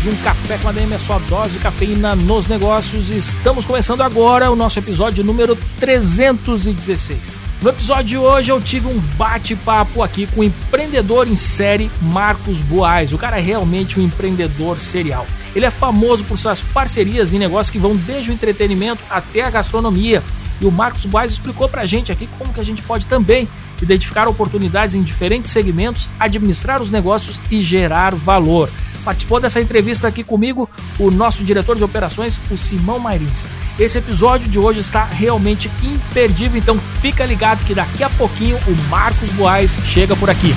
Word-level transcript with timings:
mais 0.00 0.06
um 0.06 0.22
Café 0.22 0.56
com 0.56 0.68
a 0.68 0.72
DM, 0.72 0.94
é 0.94 0.98
só 0.98 1.18
dose 1.18 1.54
de 1.54 1.58
cafeína 1.58 2.16
nos 2.16 2.46
negócios. 2.46 3.10
Estamos 3.10 3.66
começando 3.66 4.00
agora 4.00 4.50
o 4.50 4.56
nosso 4.56 4.78
episódio 4.78 5.22
número 5.22 5.54
316. 5.78 7.38
No 7.60 7.68
episódio 7.68 8.04
de 8.06 8.16
hoje 8.16 8.50
eu 8.50 8.58
tive 8.62 8.88
um 8.88 8.98
bate-papo 9.18 10.02
aqui 10.02 10.26
com 10.28 10.40
o 10.40 10.44
empreendedor 10.44 11.28
em 11.28 11.36
série 11.36 11.90
Marcos 12.00 12.62
Boaz. 12.62 13.12
O 13.12 13.18
cara 13.18 13.36
é 13.36 13.42
realmente 13.42 14.00
um 14.00 14.02
empreendedor 14.02 14.78
serial. 14.78 15.26
Ele 15.54 15.66
é 15.66 15.70
famoso 15.70 16.24
por 16.24 16.38
suas 16.38 16.62
parcerias 16.62 17.34
em 17.34 17.38
negócios 17.38 17.68
que 17.68 17.78
vão 17.78 17.94
desde 17.94 18.30
o 18.30 18.34
entretenimento 18.34 19.02
até 19.10 19.42
a 19.42 19.50
gastronomia. 19.50 20.22
E 20.62 20.64
o 20.64 20.72
Marcos 20.72 21.04
Boaz 21.04 21.30
explicou 21.30 21.68
pra 21.68 21.84
gente 21.84 22.10
aqui 22.10 22.26
como 22.38 22.54
que 22.54 22.60
a 22.60 22.64
gente 22.64 22.80
pode 22.82 23.06
também 23.06 23.46
identificar 23.82 24.28
oportunidades 24.28 24.94
em 24.94 25.02
diferentes 25.02 25.50
segmentos, 25.50 26.08
administrar 26.18 26.80
os 26.80 26.90
negócios 26.90 27.38
e 27.50 27.60
gerar 27.60 28.14
valor. 28.14 28.70
Participou 29.04 29.40
dessa 29.40 29.60
entrevista 29.60 30.08
aqui 30.08 30.22
comigo 30.22 30.68
o 30.98 31.10
nosso 31.10 31.44
diretor 31.44 31.76
de 31.76 31.84
operações, 31.84 32.40
o 32.50 32.56
Simão 32.56 32.98
Mairins. 32.98 33.46
Esse 33.78 33.98
episódio 33.98 34.48
de 34.48 34.58
hoje 34.58 34.80
está 34.80 35.04
realmente 35.04 35.70
imperdível, 35.82 36.58
então 36.58 36.78
fica 36.78 37.24
ligado 37.24 37.64
que 37.64 37.74
daqui 37.74 38.02
a 38.02 38.10
pouquinho 38.10 38.58
o 38.66 38.88
Marcos 38.88 39.32
Boaz 39.32 39.78
chega 39.84 40.14
por 40.16 40.28
aqui. 40.28 40.54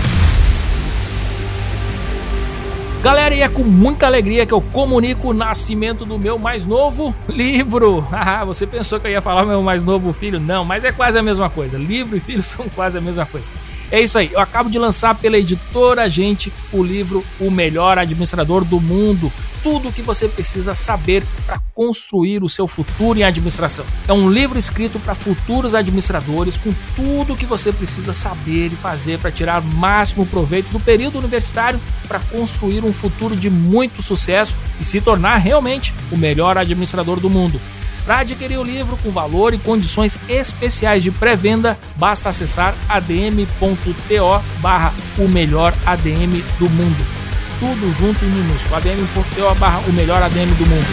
Galera, 3.03 3.35
e 3.35 3.41
é 3.41 3.49
com 3.49 3.65
muita 3.65 4.05
alegria 4.05 4.45
que 4.45 4.53
eu 4.53 4.61
comunico 4.61 5.31
o 5.31 5.33
nascimento 5.33 6.05
do 6.05 6.17
meu 6.17 6.39
mais 6.39 6.65
novo 6.65 7.13
livro. 7.27 8.07
Ah, 8.13 8.45
você 8.45 8.65
pensou 8.65 8.99
que 8.99 9.07
eu 9.07 9.11
ia 9.11 9.21
falar 9.21 9.45
meu 9.45 9.61
mais 9.61 9.83
novo 9.83 10.13
filho? 10.13 10.39
Não, 10.39 10.63
mas 10.63 10.85
é 10.85 10.91
quase 10.93 11.19
a 11.19 11.21
mesma 11.21 11.49
coisa. 11.49 11.77
Livro 11.77 12.15
e 12.15 12.19
filho 12.21 12.41
são 12.41 12.69
quase 12.69 12.97
a 12.97 13.01
mesma 13.01 13.25
coisa. 13.25 13.51
É 13.91 13.99
isso 13.99 14.17
aí, 14.17 14.31
eu 14.31 14.39
acabo 14.39 14.69
de 14.69 14.79
lançar 14.79 15.15
pela 15.15 15.37
editora 15.37 16.09
Gente 16.09 16.51
o 16.71 16.81
livro 16.81 17.25
O 17.41 17.51
Melhor 17.51 17.97
Administrador 17.99 18.63
do 18.63 18.79
Mundo. 18.79 19.29
Tudo 19.63 19.87
o 19.87 19.93
que 19.93 20.01
você 20.01 20.27
precisa 20.27 20.75
saber 20.75 21.23
para 21.45 21.57
construir 21.73 22.43
o 22.43 22.49
seu 22.49 22.67
futuro 22.67 23.17
em 23.17 23.23
administração. 23.23 23.85
É 24.07 24.11
um 24.11 24.29
livro 24.29 24.59
escrito 24.59 24.99
para 24.99 25.15
futuros 25.15 25.73
administradores 25.73 26.57
com 26.57 26.73
tudo 26.95 27.33
o 27.33 27.37
que 27.37 27.45
você 27.45 27.71
precisa 27.71 28.13
saber 28.13 28.67
e 28.73 28.75
fazer 28.75 29.19
para 29.19 29.31
tirar 29.31 29.61
máximo 29.61 30.25
proveito 30.25 30.67
do 30.67 30.81
período 30.81 31.17
universitário 31.17 31.79
para 32.09 32.19
construir 32.19 32.83
um 32.83 32.91
futuro 32.91 33.37
de 33.37 33.49
muito 33.49 34.01
sucesso 34.01 34.57
e 34.81 34.83
se 34.83 34.99
tornar 34.99 35.37
realmente 35.37 35.93
o 36.11 36.17
melhor 36.17 36.57
administrador 36.57 37.21
do 37.21 37.29
mundo. 37.29 37.59
Para 38.05 38.19
adquirir 38.19 38.57
o 38.57 38.63
livro 38.63 38.97
com 38.97 39.11
valor 39.11 39.53
e 39.53 39.57
condições 39.57 40.19
especiais 40.27 41.03
de 41.03 41.09
pré-venda, 41.09 41.79
basta 41.95 42.27
acessar 42.27 42.75
adm.to 42.89 44.43
barra 44.59 44.93
o 45.17 45.27
melhor 45.27 45.73
ADM 45.85 46.43
do 46.59 46.69
mundo. 46.69 47.22
Tudo 47.63 47.93
junto 47.93 48.25
em 48.25 48.27
minúsculo, 48.27 48.75
adm.to 48.75 49.55
barra 49.57 49.79
o 49.87 49.93
melhor 49.93 50.21
ADM 50.21 50.53
do 50.57 50.65
mundo. 50.67 50.85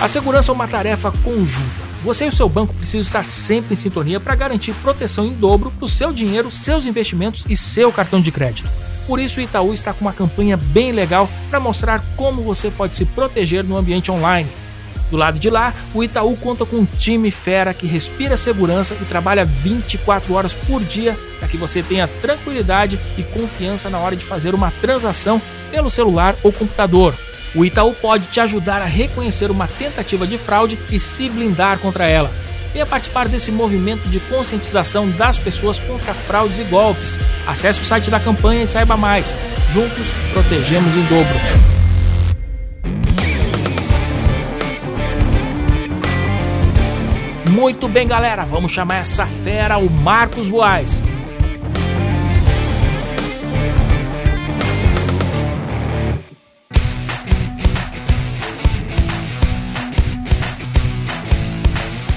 A 0.00 0.08
segurança 0.08 0.50
é 0.50 0.54
uma 0.54 0.66
tarefa 0.66 1.12
conjunta 1.22 1.86
você 2.06 2.26
e 2.26 2.28
o 2.28 2.32
seu 2.32 2.48
banco 2.48 2.72
precisam 2.72 3.00
estar 3.00 3.24
sempre 3.24 3.72
em 3.72 3.76
sintonia 3.76 4.20
para 4.20 4.36
garantir 4.36 4.72
proteção 4.74 5.26
em 5.26 5.32
dobro 5.32 5.72
para 5.72 5.84
o 5.84 5.88
seu 5.88 6.12
dinheiro, 6.12 6.52
seus 6.52 6.86
investimentos 6.86 7.44
e 7.48 7.56
seu 7.56 7.90
cartão 7.90 8.20
de 8.20 8.30
crédito. 8.30 8.70
Por 9.08 9.18
isso, 9.18 9.40
o 9.40 9.42
Itaú 9.42 9.72
está 9.72 9.92
com 9.92 10.02
uma 10.02 10.12
campanha 10.12 10.56
bem 10.56 10.92
legal 10.92 11.28
para 11.50 11.58
mostrar 11.58 12.04
como 12.16 12.42
você 12.42 12.70
pode 12.70 12.94
se 12.94 13.04
proteger 13.04 13.64
no 13.64 13.76
ambiente 13.76 14.12
online. 14.12 14.48
Do 15.10 15.16
lado 15.16 15.38
de 15.38 15.48
lá, 15.48 15.72
o 15.94 16.02
Itaú 16.02 16.36
conta 16.36 16.64
com 16.64 16.76
um 16.76 16.84
time 16.84 17.30
fera 17.30 17.72
que 17.72 17.86
respira 17.86 18.36
segurança 18.36 18.96
e 19.00 19.04
trabalha 19.04 19.44
24 19.44 20.34
horas 20.34 20.54
por 20.54 20.82
dia 20.82 21.16
para 21.38 21.48
que 21.48 21.56
você 21.56 21.82
tenha 21.82 22.08
tranquilidade 22.08 22.98
e 23.16 23.22
confiança 23.22 23.88
na 23.88 23.98
hora 23.98 24.16
de 24.16 24.24
fazer 24.24 24.54
uma 24.54 24.70
transação 24.70 25.40
pelo 25.70 25.90
celular 25.90 26.36
ou 26.42 26.52
computador. 26.52 27.16
O 27.54 27.64
Itaú 27.64 27.94
pode 27.94 28.26
te 28.26 28.40
ajudar 28.40 28.82
a 28.82 28.86
reconhecer 28.86 29.50
uma 29.50 29.66
tentativa 29.66 30.26
de 30.26 30.36
fraude 30.36 30.78
e 30.90 30.98
se 30.98 31.28
blindar 31.28 31.78
contra 31.78 32.08
ela. 32.08 32.30
Venha 32.72 32.84
participar 32.84 33.28
desse 33.28 33.50
movimento 33.50 34.06
de 34.08 34.20
conscientização 34.20 35.08
das 35.08 35.38
pessoas 35.38 35.80
contra 35.80 36.12
fraudes 36.12 36.58
e 36.58 36.64
golpes. 36.64 37.18
Acesse 37.46 37.80
o 37.80 37.84
site 37.84 38.10
da 38.10 38.20
campanha 38.20 38.64
e 38.64 38.66
saiba 38.66 38.96
mais. 38.96 39.34
Juntos, 39.70 40.12
protegemos 40.34 40.94
em 40.94 41.02
dobro. 41.04 41.75
Muito 47.56 47.88
bem, 47.88 48.06
galera, 48.06 48.44
vamos 48.44 48.70
chamar 48.70 48.96
essa 48.96 49.24
fera 49.24 49.78
o 49.78 49.88
Marcos 49.90 50.46
Boaz. 50.46 51.02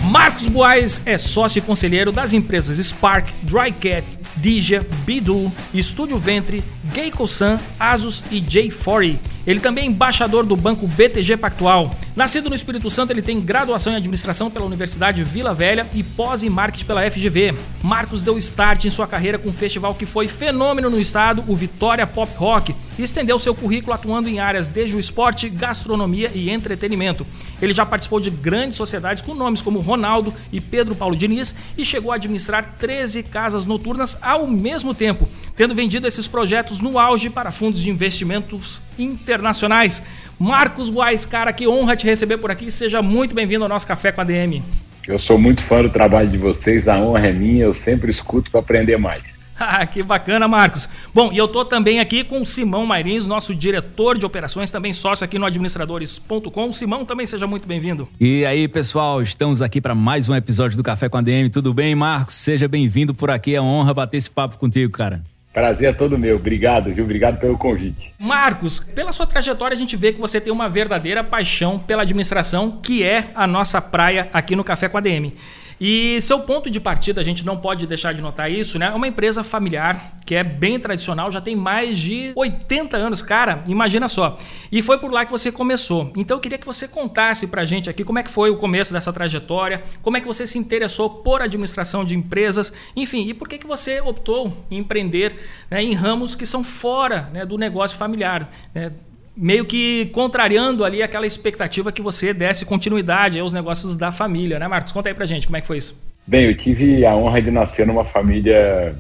Marcos 0.03 0.50
Boaz 0.50 1.01
é 1.05 1.17
sócio 1.17 1.59
e 1.59 1.61
conselheiro 1.61 2.11
das 2.11 2.33
empresas 2.33 2.77
Spark, 2.85 3.29
Drycat, 3.44 4.03
Dija, 4.35 4.85
Bidu, 5.06 5.50
Estúdio 5.73 6.17
Ventre, 6.17 6.61
Geico-san, 6.94 7.59
Asus 7.79 8.25
e 8.29 8.41
J40. 8.41 9.17
Ele 9.47 9.61
também 9.61 9.85
é 9.85 9.88
embaixador 9.88 10.45
do 10.45 10.57
banco 10.57 10.85
BTG 10.85 11.38
Pactual. 11.38 11.91
Nascido 12.15 12.49
no 12.49 12.55
Espírito 12.55 12.89
Santo, 12.89 13.11
ele 13.11 13.21
tem 13.21 13.39
graduação 13.39 13.93
em 13.93 13.95
administração 13.95 14.49
pela 14.49 14.65
Universidade 14.65 15.23
Vila 15.23 15.53
Velha 15.53 15.87
e 15.93 16.03
pós 16.03 16.43
em 16.43 16.49
marketing 16.49 16.85
pela 16.85 17.09
FGV. 17.09 17.55
Marcos 17.83 18.23
deu 18.23 18.37
start 18.37 18.85
em 18.85 18.89
sua 18.89 19.07
carreira 19.07 19.37
com 19.37 19.49
um 19.49 19.53
festival 19.53 19.93
que 19.93 20.05
foi 20.05 20.27
fenômeno 20.27 20.89
no 20.89 20.99
estado, 20.99 21.43
o 21.47 21.55
Vitória 21.55 22.05
Pop 22.07 22.31
Rock, 22.35 22.75
e 22.97 23.03
estendeu 23.03 23.37
seu 23.37 23.53
currículo 23.53 23.93
atuando 23.93 24.27
em 24.27 24.39
áreas 24.39 24.69
desde 24.69 24.95
o 24.95 24.99
esporte, 24.99 25.49
gastronomia 25.49 26.31
e 26.33 26.49
entretenimento. 26.49 27.25
Ele 27.61 27.73
já 27.73 27.85
participou 27.85 28.19
de 28.19 28.29
grandes 28.29 28.77
sociedades 28.77 29.21
com 29.21 29.35
nomes 29.35 29.61
como 29.61 29.79
Ronaldo 29.79 30.33
e 30.51 30.59
Pedro 30.59 30.95
Paulo 30.95 31.15
Diniz 31.15 31.55
e 31.77 31.85
chegou 31.85 32.11
a 32.11 32.15
administrar 32.15 32.75
13 32.79 33.23
casas 33.23 33.65
noturnas 33.65 34.17
ao 34.21 34.47
mesmo 34.47 34.93
tempo, 34.93 35.29
tendo 35.55 35.75
vendido 35.75 36.07
esses 36.07 36.27
projetos 36.27 36.79
no 36.79 36.97
auge 36.97 37.29
para 37.29 37.51
fundos 37.51 37.81
de 37.81 37.89
investimentos 37.89 38.81
internacionais. 38.97 40.01
Marcos 40.39 40.89
Guais, 40.89 41.25
cara, 41.25 41.51
que 41.51 41.67
honra 41.67 41.97
te 41.97 42.07
receber 42.07 42.38
por 42.38 42.50
aqui. 42.50 42.72
Seja 42.72 43.01
muito 43.01 43.35
bem-vindo 43.35 43.63
ao 43.63 43.69
nosso 43.69 43.85
Café 43.85 44.09
com 44.11 44.22
a 44.22 44.23
DM. 44.23 44.63
Eu 45.05 45.19
sou 45.19 45.38
muito 45.38 45.61
fã 45.61 45.81
do 45.81 45.89
trabalho 45.89 46.29
de 46.29 46.38
vocês, 46.38 46.88
a 46.88 46.97
honra 46.97 47.27
é 47.27 47.33
minha, 47.33 47.66
eu 47.66 47.73
sempre 47.73 48.09
escuto 48.09 48.50
para 48.50 48.61
aprender 48.61 48.97
mais. 48.97 49.23
Ah, 49.61 49.85
que 49.85 50.01
bacana, 50.01 50.47
Marcos. 50.47 50.88
Bom, 51.13 51.33
e 51.33 51.38
eu 51.38 51.45
tô 51.45 51.66
também 51.66 52.00
aqui 52.00 52.23
com 52.23 52.39
o 52.39 52.45
Simão 52.45 52.86
Mairins, 52.86 53.25
nosso 53.25 53.53
diretor 53.53 54.18
de 54.18 54.25
operações, 54.25 54.71
também 54.71 54.94
sócio 54.94 55.25
aqui 55.25 55.38
no 55.38 55.45
administradores.com. 55.45 56.71
Simão, 56.71 57.03
também 57.03 57.25
seja 57.25 57.45
muito 57.45 57.68
bem-vindo. 57.68 58.07
E 58.21 58.45
aí, 58.45 58.69
pessoal, 58.69 59.21
estamos 59.21 59.62
aqui 59.62 59.81
para 59.81 59.94
mais 59.94 60.30
um 60.30 60.33
episódio 60.33 60.77
do 60.77 60.83
Café 60.83 61.09
com 61.09 61.18
a 61.18 61.21
DM. 61.21 61.50
Tudo 61.50 61.74
bem, 61.74 61.94
Marcos? 61.94 62.36
Seja 62.36 62.69
bem-vindo 62.69 63.13
por 63.13 63.30
aqui. 63.30 63.53
É 63.53 63.59
uma 63.59 63.69
honra 63.69 63.94
bater 63.94 64.15
esse 64.15 64.30
papo 64.30 64.57
contigo, 64.57 64.94
cara. 64.94 65.21
Prazer 65.59 65.89
é 65.89 65.91
todo 65.94 66.17
meu. 66.17 66.38
Obrigado, 66.38 66.89
viu? 66.94 67.03
Obrigado 67.03 67.38
pelo 67.38 67.57
convite. 67.57 68.13
Marcos, 68.17 68.79
pela 68.79 69.11
sua 69.11 69.27
trajetória, 69.27 69.75
a 69.75 69.77
gente 69.77 69.97
vê 69.97 70.13
que 70.13 70.19
você 70.19 70.39
tem 70.39 70.53
uma 70.53 70.69
verdadeira 70.69 71.21
paixão 71.21 71.77
pela 71.77 72.03
administração, 72.03 72.79
que 72.81 73.03
é 73.03 73.29
a 73.35 73.45
nossa 73.45 73.81
praia 73.81 74.29
aqui 74.31 74.56
no 74.56 74.63
Café 74.63 74.88
com 74.88 74.97
a 74.97 75.01
DM. 75.01 75.35
E 75.79 76.19
seu 76.21 76.39
ponto 76.41 76.69
de 76.69 76.79
partida, 76.79 77.21
a 77.21 77.23
gente 77.23 77.45
não 77.45 77.55
pode 77.55 77.87
deixar 77.87 78.13
de 78.13 78.21
notar 78.21 78.51
isso, 78.51 78.77
né? 78.77 78.87
É 78.87 78.93
uma 78.93 79.07
empresa 79.07 79.43
familiar 79.43 80.17
que 80.25 80.35
é 80.35 80.43
bem 80.43 80.79
tradicional, 80.79 81.31
já 81.31 81.39
tem 81.39 81.55
mais 81.55 81.97
de 81.97 82.33
80 82.35 82.97
anos, 82.97 83.21
cara, 83.21 83.63
imagina 83.65 84.07
só. 84.07 84.37
E 84.71 84.81
foi 84.81 84.97
por 84.99 85.11
lá 85.11 85.25
que 85.25 85.31
você 85.31 85.51
começou. 85.51 86.11
Então 86.15 86.37
eu 86.37 86.41
queria 86.41 86.57
que 86.57 86.65
você 86.65 86.87
contasse 86.87 87.47
pra 87.47 87.63
gente 87.65 87.89
aqui 87.89 88.03
como 88.03 88.19
é 88.19 88.23
que 88.23 88.29
foi 88.29 88.49
o 88.49 88.57
começo 88.57 88.91
dessa 88.91 89.13
trajetória, 89.13 89.81
como 90.01 90.17
é 90.17 90.21
que 90.21 90.27
você 90.27 90.45
se 90.45 90.59
interessou 90.59 91.09
por 91.09 91.41
administração 91.41 92.03
de 92.03 92.15
empresas, 92.15 92.73
enfim, 92.95 93.27
e 93.27 93.33
por 93.33 93.47
que, 93.47 93.57
que 93.57 93.67
você 93.67 94.01
optou 94.01 94.55
em 94.69 94.77
empreender 94.77 95.35
né, 95.71 95.81
em 95.81 95.93
ramos 95.93 96.35
que 96.35 96.45
são 96.45 96.63
fora 96.63 97.29
né, 97.33 97.45
do 97.45 97.57
negócio 97.57 97.97
familiar. 97.97 98.49
Né? 98.73 98.91
Meio 99.35 99.65
que 99.65 100.07
contrariando 100.07 100.83
ali 100.83 101.01
aquela 101.01 101.25
expectativa 101.25 101.91
que 101.91 102.01
você 102.01 102.33
desse 102.33 102.65
continuidade 102.65 103.39
aos 103.39 103.53
negócios 103.53 103.95
da 103.95 104.11
família, 104.11 104.59
né, 104.59 104.67
Marcos? 104.67 104.91
Conta 104.91 105.09
aí 105.09 105.15
pra 105.15 105.25
gente 105.25 105.47
como 105.47 105.57
é 105.57 105.61
que 105.61 105.67
foi 105.67 105.77
isso. 105.77 105.99
Bem, 106.27 106.45
eu 106.45 106.55
tive 106.55 107.05
a 107.05 107.15
honra 107.15 107.41
de 107.41 107.49
nascer 107.49 107.87
numa 107.87 108.05
família 108.05 108.95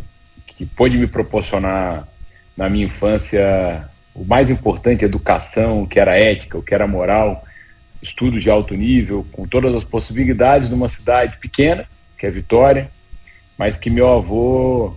que 0.47 0.65
pôde 0.65 0.97
me 0.97 1.07
proporcionar 1.07 2.07
na 2.57 2.69
minha 2.69 2.85
infância 2.85 3.87
o 4.13 4.25
mais 4.25 4.49
importante, 4.49 5.05
educação, 5.05 5.83
o 5.83 5.87
que 5.87 5.99
era 5.99 6.17
ética, 6.17 6.57
o 6.57 6.63
que 6.63 6.73
era 6.73 6.87
moral, 6.87 7.45
estudos 8.01 8.41
de 8.41 8.49
alto 8.49 8.73
nível, 8.73 9.25
com 9.31 9.47
todas 9.47 9.73
as 9.73 9.83
possibilidades 9.83 10.69
numa 10.69 10.89
cidade 10.89 11.37
pequena, 11.37 11.85
que 12.17 12.25
é 12.25 12.31
Vitória, 12.31 12.89
mas 13.57 13.77
que 13.77 13.89
meu 13.89 14.07
avô, 14.11 14.95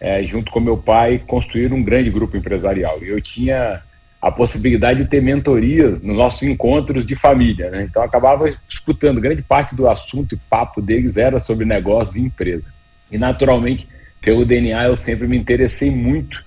é, 0.00 0.22
junto 0.22 0.50
com 0.50 0.60
meu 0.60 0.76
pai, 0.76 1.22
construíram 1.26 1.76
um 1.76 1.82
grande 1.82 2.10
grupo 2.10 2.36
empresarial. 2.36 2.98
Eu 3.02 3.20
tinha 3.20 3.82
a 4.20 4.32
possibilidade 4.32 5.02
de 5.02 5.08
ter 5.08 5.22
mentorias 5.22 6.02
nos 6.02 6.16
nossos 6.16 6.42
encontros 6.42 7.06
de 7.06 7.14
família. 7.14 7.70
Né? 7.70 7.86
Então, 7.88 8.02
acabava 8.02 8.52
escutando. 8.68 9.20
Grande 9.20 9.42
parte 9.42 9.74
do 9.74 9.88
assunto 9.88 10.34
e 10.34 10.38
papo 10.50 10.82
deles 10.82 11.16
era 11.16 11.38
sobre 11.38 11.64
negócios 11.64 12.16
e 12.16 12.20
empresa. 12.20 12.66
E, 13.10 13.16
naturalmente, 13.16 13.86
pelo 14.20 14.44
DNA, 14.44 14.86
eu 14.86 14.96
sempre 14.96 15.28
me 15.28 15.36
interessei 15.36 15.90
muito 15.90 16.44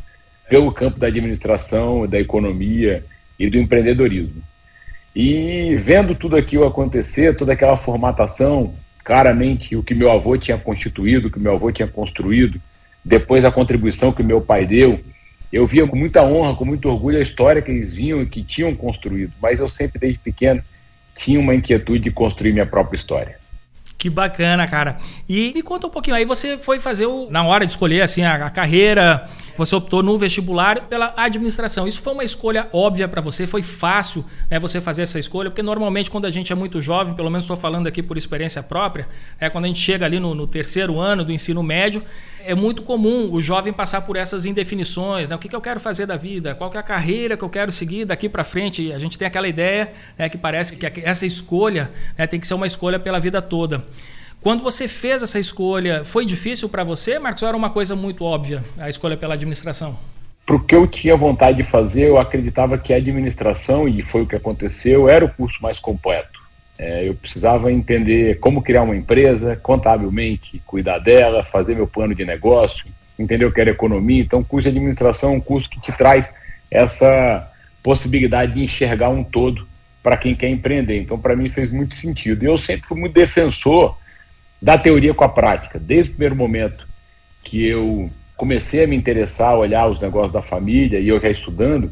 pelo 0.50 0.72
campo 0.72 1.00
da 1.00 1.08
administração, 1.08 2.06
da 2.06 2.20
economia 2.20 3.06
e 3.40 3.50
do 3.50 3.58
empreendedorismo. 3.58 4.42
E 5.16 5.76
vendo 5.78 6.14
tudo 6.14 6.36
aquilo 6.36 6.66
acontecer, 6.66 7.36
toda 7.36 7.54
aquela 7.54 7.78
formatação, 7.78 8.76
claramente 9.04 9.76
o 9.78 9.84
que 9.84 9.94
meu 9.94 10.12
avô 10.12 10.38
tinha 10.38 10.58
constituído, 10.58 11.28
o 11.28 11.32
que 11.32 11.40
meu 11.40 11.54
avô 11.54 11.72
tinha 11.72 11.88
construído, 11.88 12.62
depois 13.04 13.44
a 13.44 13.52
contribuição 13.52 14.12
que 14.12 14.22
meu 14.22 14.42
pai 14.42 14.66
deu, 14.66 15.00
eu 15.52 15.68
via 15.68 15.86
com 15.86 15.96
muita 15.96 16.24
honra, 16.24 16.56
com 16.56 16.66
muito 16.66 16.90
orgulho 16.90 17.18
a 17.18 17.22
história 17.22 17.62
que 17.62 17.72
eles 17.72 17.94
vinham 17.94 18.22
e 18.22 18.26
que 18.26 18.44
tinham 18.44 18.74
construído, 18.76 19.34
mas 19.42 19.60
eu 19.60 19.68
sempre, 19.68 20.00
desde 20.00 20.20
pequeno, 20.20 20.64
tinha 21.18 21.40
uma 21.40 21.54
inquietude 21.54 22.00
de 22.00 22.12
construir 22.12 22.54
minha 22.54 22.66
própria 22.66 22.96
história. 22.96 23.42
Que 23.98 24.10
bacana, 24.10 24.68
cara. 24.68 24.98
E 25.30 25.52
me 25.54 25.62
conta 25.62 25.86
um 25.86 25.90
pouquinho, 25.90 26.16
aí 26.16 26.26
você 26.26 26.58
foi 26.58 26.80
fazer 26.80 27.06
o, 27.06 27.30
na 27.30 27.46
hora 27.46 27.66
de 27.66 27.72
escolher 27.74 28.02
assim 28.02 28.24
a, 28.24 28.48
a 28.48 28.50
carreira, 28.50 29.28
você 29.58 29.76
optou 29.76 30.02
no 30.02 30.18
vestibular 30.18 30.82
pela 30.88 31.14
administração. 31.18 31.88
Isso 31.88 32.02
foi 32.02 32.14
uma 32.14 32.24
escolha 32.24 32.68
óbvia 32.72 33.08
para 33.08 33.22
você? 33.22 33.46
Foi 33.46 33.62
fácil 33.62 34.26
né, 34.50 34.60
você 34.60 34.80
fazer 34.80 35.04
essa 35.04 35.20
escolha? 35.20 35.50
Porque 35.50 35.62
normalmente 35.62 36.10
quando 36.10 36.26
a 36.26 36.30
gente 36.30 36.52
é 36.52 36.56
muito 36.56 36.82
jovem, 36.82 37.14
pelo 37.14 37.30
menos 37.30 37.44
estou 37.44 37.58
falando 37.58 37.88
aqui 37.88 38.02
por 38.02 38.18
experiência 38.18 38.62
própria, 38.64 39.08
é 39.40 39.50
quando 39.50 39.66
a 39.66 39.68
gente 39.68 39.80
chega 39.80 40.06
ali 40.06 40.20
no, 40.20 40.34
no, 40.34 40.48
terceiro 40.48 41.00
ano 41.00 41.24
do 41.24 41.32
ensino 41.32 41.62
médio, 41.62 42.04
é 42.44 42.56
muito 42.56 42.82
comum 42.84 43.30
o 43.32 43.42
jovem 43.42 43.72
passar 43.72 44.02
por 44.02 44.16
essas 44.16 44.46
indefinições. 44.46 45.30
Né? 45.30 45.36
O 45.36 45.40
que, 45.40 45.50
que 45.50 45.56
eu 45.56 45.62
quero 45.62 45.80
fazer 45.80 46.06
da 46.06 46.18
vida? 46.18 46.56
Qual 46.56 46.72
é 46.74 46.78
a 46.78 46.84
carreira 46.84 47.38
que 47.38 47.44
eu 47.44 47.50
quero 47.50 47.72
seguir 47.72 48.06
daqui 48.06 48.28
para 48.28 48.44
frente? 48.44 48.92
A 48.92 49.00
gente 49.00 49.18
tem 49.18 49.28
aquela 49.28 49.48
ideia 49.48 49.92
né, 50.18 50.30
que 50.30 50.38
parece 50.38 50.76
que 50.76 51.02
essa 51.02 51.26
escolha 51.26 51.92
né, 52.18 52.28
tem 52.28 52.40
que 52.40 52.48
ser 52.48 52.54
uma 52.54 52.68
escolha 52.68 53.00
pela 53.00 53.20
vida 53.20 53.42
toda. 53.42 53.84
Quando 54.42 54.64
você 54.64 54.88
fez 54.88 55.22
essa 55.22 55.38
escolha, 55.38 56.04
foi 56.04 56.26
difícil 56.26 56.68
para 56.68 56.84
você, 56.84 57.20
Marcos, 57.20 57.44
ou 57.44 57.48
era 57.48 57.56
uma 57.56 57.70
coisa 57.70 57.96
muito 57.96 58.24
óbvia, 58.24 58.64
a 58.76 58.90
escolha 58.90 59.16
pela 59.16 59.36
administração? 59.36 60.00
Para 60.48 60.56
o 60.56 60.60
que 60.60 60.74
eu 60.74 60.88
tinha 60.88 61.16
vontade 61.16 61.58
de 61.58 61.64
fazer, 61.64 62.08
eu 62.08 62.18
acreditava 62.18 62.76
que 62.76 62.92
a 62.92 62.98
administração, 62.98 63.88
e 63.88 64.02
foi 64.02 64.24
o 64.24 64.26
que 64.26 64.36
aconteceu, 64.36 65.08
era 65.08 65.24
o 65.24 65.30
curso 65.30 65.62
mais 65.62 65.78
completo. 65.78 66.42
É, 66.76 67.08
eu 67.08 67.14
precisava 67.14 67.72
entender 67.72 68.40
como 68.40 68.64
criar 68.64 68.82
uma 68.82 68.96
empresa, 68.96 69.56
contabilmente, 69.62 70.60
cuidar 70.66 70.98
dela, 70.98 71.44
fazer 71.44 71.76
meu 71.76 71.86
plano 71.86 72.16
de 72.16 72.26
negócio, 72.26 72.88
entender 73.20 73.46
o 73.46 73.52
que 73.52 73.62
era 73.62 73.70
economia. 73.70 74.24
Então, 74.24 74.40
o 74.40 74.46
curso 74.46 74.64
de 74.64 74.76
administração 74.76 75.34
é 75.34 75.34
um 75.34 75.40
curso 75.40 75.70
que 75.70 75.80
te 75.80 75.92
traz 75.92 76.28
essa 76.72 77.48
possibilidade 77.84 78.54
de 78.54 78.64
enxergar 78.64 79.10
um 79.10 79.24
todo 79.24 79.68
para 80.02 80.18
quem 80.18 80.34
quer 80.34 80.50
empreender. 80.50 81.00
Então, 81.00 81.20
para 81.20 81.36
mim, 81.36 81.48
fez 81.48 81.72
muito 81.72 81.94
sentido. 81.94 82.44
Eu 82.44 82.58
sempre 82.58 82.88
fui 82.88 83.00
muito 83.00 83.14
defensor 83.14 84.01
da 84.62 84.78
teoria 84.78 85.14
com 85.14 85.24
a 85.24 85.30
prática. 85.30 85.80
Desde 85.80 86.12
o 86.12 86.14
primeiro 86.14 86.36
momento 86.36 86.88
que 87.44 87.66
eu 87.66 88.10
comecei 88.38 88.84
a 88.84 88.88
me 88.88 88.96
interessar, 88.96 89.50
a 89.50 89.58
olhar 89.58 89.88
os 89.88 90.00
negócios 90.00 90.32
da 90.32 90.42
família 90.42 91.00
e 91.00 91.08
eu 91.08 91.20
já 91.20 91.30
estudando, 91.30 91.92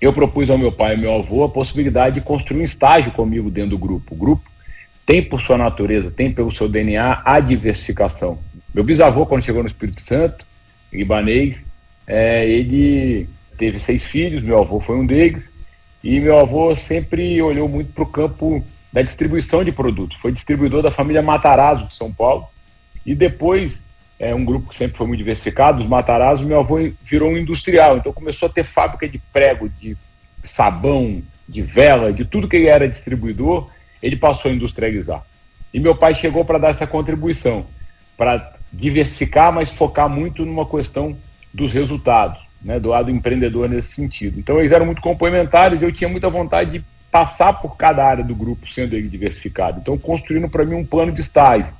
eu 0.00 0.12
propus 0.12 0.50
ao 0.50 0.58
meu 0.58 0.70
pai 0.70 0.94
e 0.94 0.98
meu 0.98 1.14
avô 1.14 1.44
a 1.44 1.48
possibilidade 1.48 2.16
de 2.16 2.20
construir 2.20 2.60
um 2.60 2.64
estágio 2.64 3.10
comigo 3.12 3.50
dentro 3.50 3.70
do 3.70 3.78
grupo. 3.78 4.14
O 4.14 4.18
grupo 4.18 4.50
tem 5.06 5.22
por 5.22 5.40
sua 5.40 5.58
natureza, 5.58 6.10
tem 6.10 6.32
pelo 6.32 6.52
seu 6.52 6.68
DNA 6.68 7.22
a 7.24 7.40
diversificação. 7.40 8.38
Meu 8.74 8.84
bisavô, 8.84 9.26
quando 9.26 9.44
chegou 9.44 9.62
no 9.62 9.68
Espírito 9.68 10.02
Santo, 10.02 10.46
libanês, 10.92 11.64
é, 12.06 12.46
ele 12.48 13.28
teve 13.56 13.78
seis 13.78 14.04
filhos, 14.04 14.42
meu 14.42 14.60
avô 14.60 14.80
foi 14.80 14.96
um 14.96 15.06
deles, 15.06 15.50
e 16.02 16.20
meu 16.20 16.38
avô 16.38 16.74
sempre 16.74 17.40
olhou 17.40 17.68
muito 17.68 17.92
para 17.92 18.04
o 18.04 18.06
campo 18.06 18.64
da 18.94 19.02
distribuição 19.02 19.64
de 19.64 19.72
produtos. 19.72 20.16
Foi 20.18 20.30
distribuidor 20.30 20.80
da 20.80 20.88
família 20.88 21.20
Matarazzo 21.20 21.86
de 21.86 21.96
São 21.96 22.12
Paulo 22.12 22.46
e 23.04 23.12
depois 23.12 23.84
é 24.20 24.32
um 24.32 24.44
grupo 24.44 24.68
que 24.68 24.76
sempre 24.76 24.96
foi 24.96 25.08
muito 25.08 25.18
diversificado, 25.18 25.82
os 25.82 25.88
Matarazzo, 25.88 26.44
meu 26.44 26.60
avô 26.60 26.76
virou 27.02 27.32
um 27.32 27.36
industrial, 27.36 27.96
então 27.96 28.12
começou 28.12 28.48
a 28.48 28.52
ter 28.52 28.62
fábrica 28.62 29.08
de 29.08 29.18
prego, 29.32 29.68
de 29.68 29.96
sabão, 30.44 31.20
de 31.48 31.60
vela, 31.60 32.12
de 32.12 32.24
tudo 32.24 32.48
que 32.48 32.54
ele 32.54 32.68
era 32.68 32.88
distribuidor, 32.88 33.68
ele 34.00 34.14
passou 34.14 34.48
a 34.48 34.54
industrializar. 34.54 35.24
E 35.72 35.80
meu 35.80 35.96
pai 35.96 36.14
chegou 36.14 36.44
para 36.44 36.58
dar 36.58 36.68
essa 36.68 36.86
contribuição, 36.86 37.66
para 38.16 38.54
diversificar, 38.72 39.52
mas 39.52 39.72
focar 39.72 40.08
muito 40.08 40.46
numa 40.46 40.64
questão 40.64 41.18
dos 41.52 41.72
resultados, 41.72 42.40
né, 42.62 42.78
do 42.78 42.90
lado 42.90 43.10
empreendedor 43.10 43.68
nesse 43.68 43.92
sentido. 43.92 44.38
Então 44.38 44.60
eles 44.60 44.70
eram 44.70 44.86
muito 44.86 45.02
complementares, 45.02 45.82
eu 45.82 45.90
tinha 45.90 46.08
muita 46.08 46.30
vontade 46.30 46.78
de 46.78 46.93
passar 47.14 47.52
por 47.52 47.76
cada 47.76 48.04
área 48.04 48.24
do 48.24 48.34
grupo, 48.34 48.66
sendo 48.66 48.96
ele 48.96 49.06
diversificado. 49.08 49.78
Então, 49.80 49.96
construindo 49.96 50.48
para 50.48 50.64
mim 50.64 50.74
um 50.74 50.84
plano 50.84 51.12
de 51.12 51.20
estágio. 51.20 51.72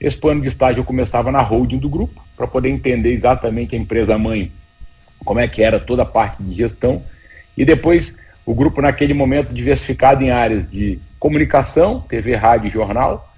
Esse 0.00 0.16
plano 0.16 0.40
de 0.40 0.48
estágio 0.48 0.80
eu 0.80 0.84
começava 0.84 1.30
na 1.30 1.40
holding 1.40 1.78
do 1.78 1.88
grupo, 1.88 2.20
para 2.36 2.48
poder 2.48 2.68
entender 2.68 3.12
exatamente 3.12 3.76
a 3.76 3.78
empresa 3.78 4.18
mãe, 4.18 4.50
como 5.24 5.38
é 5.38 5.46
que 5.46 5.62
era 5.62 5.78
toda 5.78 6.02
a 6.02 6.04
parte 6.04 6.42
de 6.42 6.52
gestão. 6.52 7.00
E 7.56 7.64
depois, 7.64 8.12
o 8.44 8.52
grupo, 8.56 8.82
naquele 8.82 9.14
momento, 9.14 9.54
diversificado 9.54 10.24
em 10.24 10.32
áreas 10.32 10.68
de 10.68 10.98
comunicação, 11.16 12.00
TV, 12.00 12.34
rádio 12.34 12.66
e 12.66 12.72
jornal, 12.72 13.32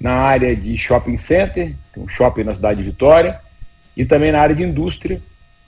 na 0.00 0.14
área 0.14 0.56
de 0.56 0.76
shopping 0.76 1.16
center, 1.16 1.76
um 1.96 2.08
shopping 2.08 2.42
na 2.42 2.56
cidade 2.56 2.82
de 2.82 2.90
Vitória, 2.90 3.38
e 3.96 4.04
também 4.04 4.32
na 4.32 4.40
área 4.40 4.56
de 4.56 4.64
indústria, 4.64 5.20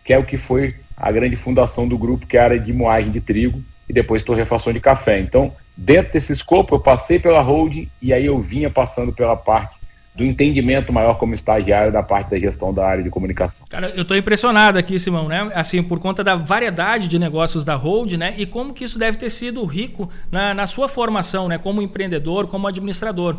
que 0.04 0.12
é 0.12 0.18
o 0.18 0.24
que 0.24 0.38
foi 0.38 0.74
a 0.96 1.12
grande 1.12 1.36
fundação 1.36 1.86
do 1.86 1.96
grupo, 1.96 2.26
que 2.26 2.36
é 2.36 2.40
a 2.40 2.44
área 2.46 2.58
de 2.58 2.72
moagem 2.72 3.12
de 3.12 3.20
trigo, 3.20 3.62
e 3.90 3.92
depois 3.92 4.22
torrefação 4.22 4.72
de 4.72 4.78
café. 4.78 5.18
Então, 5.18 5.52
dentro 5.76 6.12
desse 6.12 6.32
escopo, 6.32 6.76
eu 6.76 6.80
passei 6.80 7.18
pela 7.18 7.42
holding 7.42 7.90
e 8.00 8.12
aí 8.12 8.24
eu 8.24 8.38
vinha 8.38 8.70
passando 8.70 9.12
pela 9.12 9.36
parte 9.36 9.79
do 10.14 10.24
entendimento 10.24 10.92
maior 10.92 11.14
como 11.14 11.34
estagiário 11.34 11.92
da 11.92 12.02
parte 12.02 12.30
da 12.30 12.38
gestão 12.38 12.74
da 12.74 12.84
área 12.84 13.02
de 13.02 13.10
comunicação. 13.10 13.64
Cara, 13.68 13.90
eu 13.90 14.02
estou 14.02 14.16
impressionado 14.16 14.76
aqui, 14.76 14.98
Simão, 14.98 15.28
né? 15.28 15.50
Assim, 15.54 15.82
por 15.82 16.00
conta 16.00 16.24
da 16.24 16.34
variedade 16.34 17.06
de 17.06 17.18
negócios 17.18 17.64
da 17.64 17.76
Hold, 17.76 18.14
né? 18.14 18.34
E 18.36 18.44
como 18.44 18.74
que 18.74 18.82
isso 18.84 18.98
deve 18.98 19.16
ter 19.16 19.30
sido 19.30 19.64
rico 19.64 20.10
na, 20.30 20.52
na 20.52 20.66
sua 20.66 20.88
formação, 20.88 21.46
né? 21.46 21.58
Como 21.58 21.80
empreendedor, 21.80 22.48
como 22.48 22.66
administrador. 22.66 23.36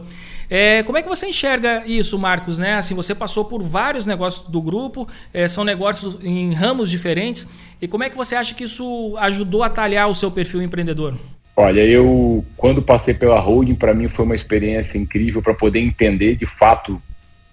É, 0.50 0.82
como 0.84 0.98
é 0.98 1.02
que 1.02 1.10
você 1.10 1.28
enxerga 1.28 1.84
isso, 1.86 2.18
Marcos, 2.18 2.58
né? 2.58 2.76
Assim, 2.76 2.96
você 2.96 3.14
passou 3.14 3.46
por 3.46 3.62
vários 3.62 4.06
negócios 4.06 4.48
do 4.48 4.62
grupo, 4.62 5.08
é, 5.34 5.48
são 5.50 5.66
negócios 5.66 6.18
em 6.24 6.54
ramos 6.54 6.90
diferentes. 6.90 7.48
E 7.82 7.88
como 7.88 8.04
é 8.06 8.10
que 8.10 8.16
você 8.16 8.36
acha 8.36 8.56
que 8.56 8.64
isso 8.64 9.16
ajudou 9.18 9.62
a 9.62 9.70
talhar 9.70 10.10
o 10.10 10.14
seu 10.14 10.32
perfil 10.32 10.62
empreendedor? 10.62 11.16
Olha, 11.56 11.82
eu 11.82 12.46
quando 12.56 12.82
passei 12.82 13.14
pela 13.14 13.40
holding, 13.40 13.76
para 13.76 13.94
mim 13.94 14.08
foi 14.08 14.26
uma 14.26 14.36
experiência 14.36 14.98
incrível 14.98 15.42
para 15.42 15.54
poder 15.54 15.80
entender 15.80 16.36
de 16.36 16.46
fato 16.46 17.02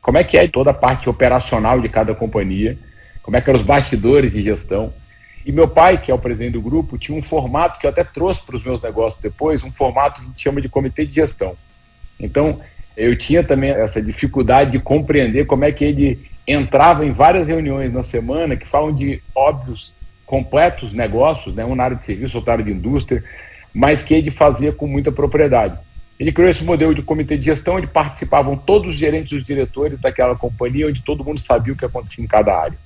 como 0.00 0.18
é 0.18 0.24
que 0.24 0.38
é 0.38 0.46
toda 0.48 0.70
a 0.70 0.74
parte 0.74 1.08
operacional 1.08 1.80
de 1.80 1.88
cada 1.88 2.14
companhia, 2.14 2.78
como 3.22 3.36
é 3.36 3.40
que 3.40 3.50
eram 3.50 3.60
os 3.60 3.66
bastidores 3.66 4.32
de 4.32 4.42
gestão. 4.42 4.92
E 5.44 5.52
meu 5.52 5.68
pai, 5.68 6.00
que 6.00 6.10
é 6.10 6.14
o 6.14 6.18
presidente 6.18 6.52
do 6.52 6.62
grupo, 6.62 6.98
tinha 6.98 7.16
um 7.16 7.22
formato 7.22 7.78
que 7.78 7.86
eu 7.86 7.90
até 7.90 8.04
trouxe 8.04 8.42
para 8.42 8.56
os 8.56 8.64
meus 8.64 8.80
negócios 8.80 9.20
depois, 9.20 9.62
um 9.62 9.70
formato 9.70 10.20
que 10.20 10.26
a 10.26 10.28
gente 10.30 10.42
chama 10.42 10.60
de 10.60 10.68
comitê 10.68 11.04
de 11.04 11.14
gestão. 11.14 11.56
Então, 12.20 12.60
eu 12.96 13.16
tinha 13.16 13.42
também 13.44 13.70
essa 13.70 14.02
dificuldade 14.02 14.72
de 14.72 14.78
compreender 14.78 15.46
como 15.46 15.64
é 15.64 15.72
que 15.72 15.84
ele 15.84 16.28
entrava 16.46 17.04
em 17.04 17.12
várias 17.12 17.46
reuniões 17.46 17.92
na 17.92 18.02
semana 18.02 18.56
que 18.56 18.66
falam 18.66 18.94
de 18.94 19.22
óbvios, 19.34 19.94
completos 20.24 20.92
negócios, 20.92 21.54
né, 21.54 21.64
um 21.64 21.74
na 21.74 21.84
área 21.84 21.96
de 21.96 22.04
serviço, 22.04 22.36
outro 22.36 22.48
na 22.48 22.54
área 22.54 22.64
de 22.64 22.72
indústria, 22.72 23.22
mas 23.74 24.02
que 24.02 24.14
ele 24.14 24.30
fazia 24.30 24.72
com 24.72 24.86
muita 24.86 25.12
propriedade. 25.12 25.78
Ele 26.18 26.32
criou 26.32 26.50
esse 26.50 26.64
modelo 26.64 26.94
de 26.94 27.02
comitê 27.02 27.36
de 27.36 27.44
gestão, 27.44 27.76
onde 27.76 27.86
participavam 27.86 28.56
todos 28.56 28.94
os 28.94 28.98
gerentes 28.98 29.32
e 29.32 29.36
os 29.36 29.44
diretores 29.44 30.00
daquela 30.00 30.34
companhia, 30.34 30.88
onde 30.88 31.02
todo 31.02 31.24
mundo 31.24 31.40
sabia 31.40 31.72
o 31.72 31.76
que 31.76 31.84
acontecia 31.84 32.24
em 32.24 32.26
cada 32.26 32.56
área. 32.56 32.76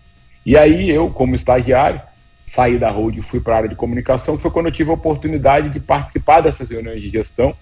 E 0.45 0.57
aí 0.57 0.91
eu, 0.91 1.09
como 1.09 1.35
estagiário, 1.35 2.01
saí 2.45 2.77
da 2.77 2.91
Road 2.91 3.19
e 3.19 3.23
fui 3.23 3.41
para 3.41 3.55
a 3.55 3.57
área 3.59 3.69
de 3.69 3.77
comunicação, 3.77 4.39
foi 4.39 4.51
quando 4.51 4.67
eu 4.67 4.73
tive 4.73 4.91
a 4.91 4.95
oportunidade 4.95 5.71
de 5.71 5.81
participar 5.81 6.41
dessas 6.41 6.69
reuniões 6.69 7.01
de 7.01 7.09
gestão 7.09 7.55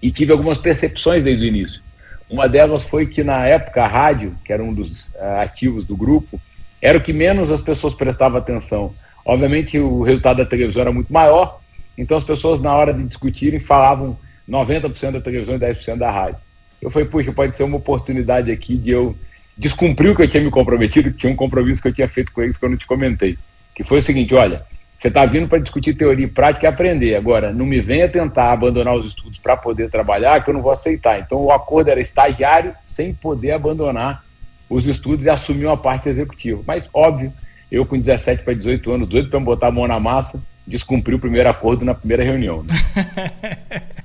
e 0.00 0.10
tive 0.10 0.32
algumas 0.32 0.56
percepções 0.56 1.24
desde 1.24 1.44
o 1.44 1.48
início. 1.48 1.82
Uma 2.28 2.48
delas 2.48 2.84
foi 2.84 3.06
que 3.06 3.24
na 3.24 3.44
época 3.46 3.84
a 3.84 3.88
rádio, 3.88 4.34
que 4.44 4.52
era 4.52 4.62
um 4.62 4.72
dos 4.72 5.08
uh, 5.08 5.40
ativos 5.42 5.84
do 5.84 5.96
grupo, 5.96 6.40
era 6.80 6.96
o 6.96 7.00
que 7.00 7.12
menos 7.12 7.50
as 7.50 7.60
pessoas 7.60 7.92
prestavam 7.92 8.38
atenção. 8.38 8.94
Obviamente 9.24 9.78
o 9.78 10.02
resultado 10.02 10.38
da 10.38 10.46
televisão 10.46 10.82
era 10.82 10.92
muito 10.92 11.12
maior, 11.12 11.60
então 12.00 12.16
as 12.16 12.24
pessoas, 12.24 12.60
na 12.60 12.74
hora 12.74 12.94
de 12.94 13.04
discutirem, 13.04 13.60
falavam 13.60 14.18
90% 14.48 15.12
da 15.12 15.20
televisão 15.20 15.54
e 15.54 15.58
10% 15.58 15.98
da 15.98 16.10
rádio. 16.10 16.36
Eu 16.80 16.90
falei, 16.90 17.06
puxa, 17.06 17.30
pode 17.30 17.56
ser 17.56 17.62
uma 17.62 17.76
oportunidade 17.76 18.50
aqui 18.50 18.74
de 18.74 18.90
eu 18.90 19.14
descumprir 19.56 20.10
o 20.10 20.16
que 20.16 20.22
eu 20.22 20.28
tinha 20.28 20.42
me 20.42 20.50
comprometido, 20.50 21.10
que 21.10 21.18
tinha 21.18 21.32
um 21.32 21.36
compromisso 21.36 21.82
que 21.82 21.88
eu 21.88 21.92
tinha 21.92 22.08
feito 22.08 22.32
com 22.32 22.42
eles 22.42 22.56
que 22.56 22.64
eu 22.64 22.70
não 22.70 22.76
te 22.78 22.86
comentei. 22.86 23.36
Que 23.74 23.84
foi 23.84 23.98
o 23.98 24.02
seguinte: 24.02 24.34
olha, 24.34 24.62
você 24.98 25.08
está 25.08 25.26
vindo 25.26 25.46
para 25.46 25.58
discutir 25.58 25.94
teoria 25.94 26.24
e 26.24 26.28
prática 26.28 26.64
e 26.64 26.68
aprender. 26.68 27.16
Agora, 27.16 27.52
não 27.52 27.66
me 27.66 27.80
venha 27.80 28.08
tentar 28.08 28.50
abandonar 28.50 28.94
os 28.94 29.04
estudos 29.04 29.38
para 29.38 29.58
poder 29.58 29.90
trabalhar, 29.90 30.42
que 30.42 30.48
eu 30.48 30.54
não 30.54 30.62
vou 30.62 30.72
aceitar. 30.72 31.20
Então, 31.20 31.38
o 31.38 31.52
acordo 31.52 31.90
era 31.90 32.00
estagiário 32.00 32.74
sem 32.82 33.12
poder 33.12 33.52
abandonar 33.52 34.24
os 34.70 34.86
estudos 34.86 35.26
e 35.26 35.28
assumir 35.28 35.66
uma 35.66 35.76
parte 35.76 36.08
executiva. 36.08 36.62
Mas, 36.66 36.88
óbvio, 36.94 37.30
eu 37.70 37.84
com 37.84 37.98
17 37.98 38.42
para 38.42 38.54
18 38.54 38.90
anos, 38.90 39.08
doido 39.08 39.28
para 39.28 39.38
botar 39.40 39.66
a 39.66 39.72
mão 39.72 39.86
na 39.86 40.00
massa, 40.00 40.40
descumpri 40.70 41.14
o 41.14 41.18
primeiro 41.18 41.48
acordo 41.48 41.84
na 41.84 41.94
primeira 41.94 42.22
reunião. 42.22 42.62
Né? 42.62 42.74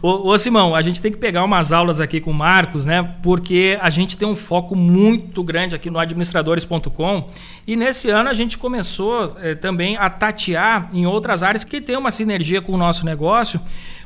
Ô, 0.00 0.30
ô, 0.30 0.38
Simão, 0.38 0.74
a 0.74 0.82
gente 0.82 1.00
tem 1.00 1.12
que 1.12 1.18
pegar 1.18 1.44
umas 1.44 1.72
aulas 1.72 2.00
aqui 2.00 2.20
com 2.20 2.30
o 2.30 2.34
Marcos, 2.34 2.84
né? 2.84 3.14
Porque 3.22 3.78
a 3.80 3.90
gente 3.90 4.16
tem 4.16 4.26
um 4.26 4.34
foco 4.36 4.74
muito 4.74 5.42
grande 5.42 5.74
aqui 5.74 5.90
no 5.90 5.98
administradores.com 5.98 7.28
e 7.66 7.76
nesse 7.76 8.10
ano 8.10 8.28
a 8.28 8.34
gente 8.34 8.58
começou 8.58 9.36
eh, 9.40 9.54
também 9.54 9.96
a 9.96 10.10
tatear 10.10 10.88
em 10.92 11.06
outras 11.06 11.42
áreas 11.42 11.64
que 11.64 11.80
tem 11.80 11.96
uma 11.96 12.10
sinergia 12.10 12.60
com 12.60 12.72
o 12.72 12.76
nosso 12.76 13.04
negócio, 13.04 13.60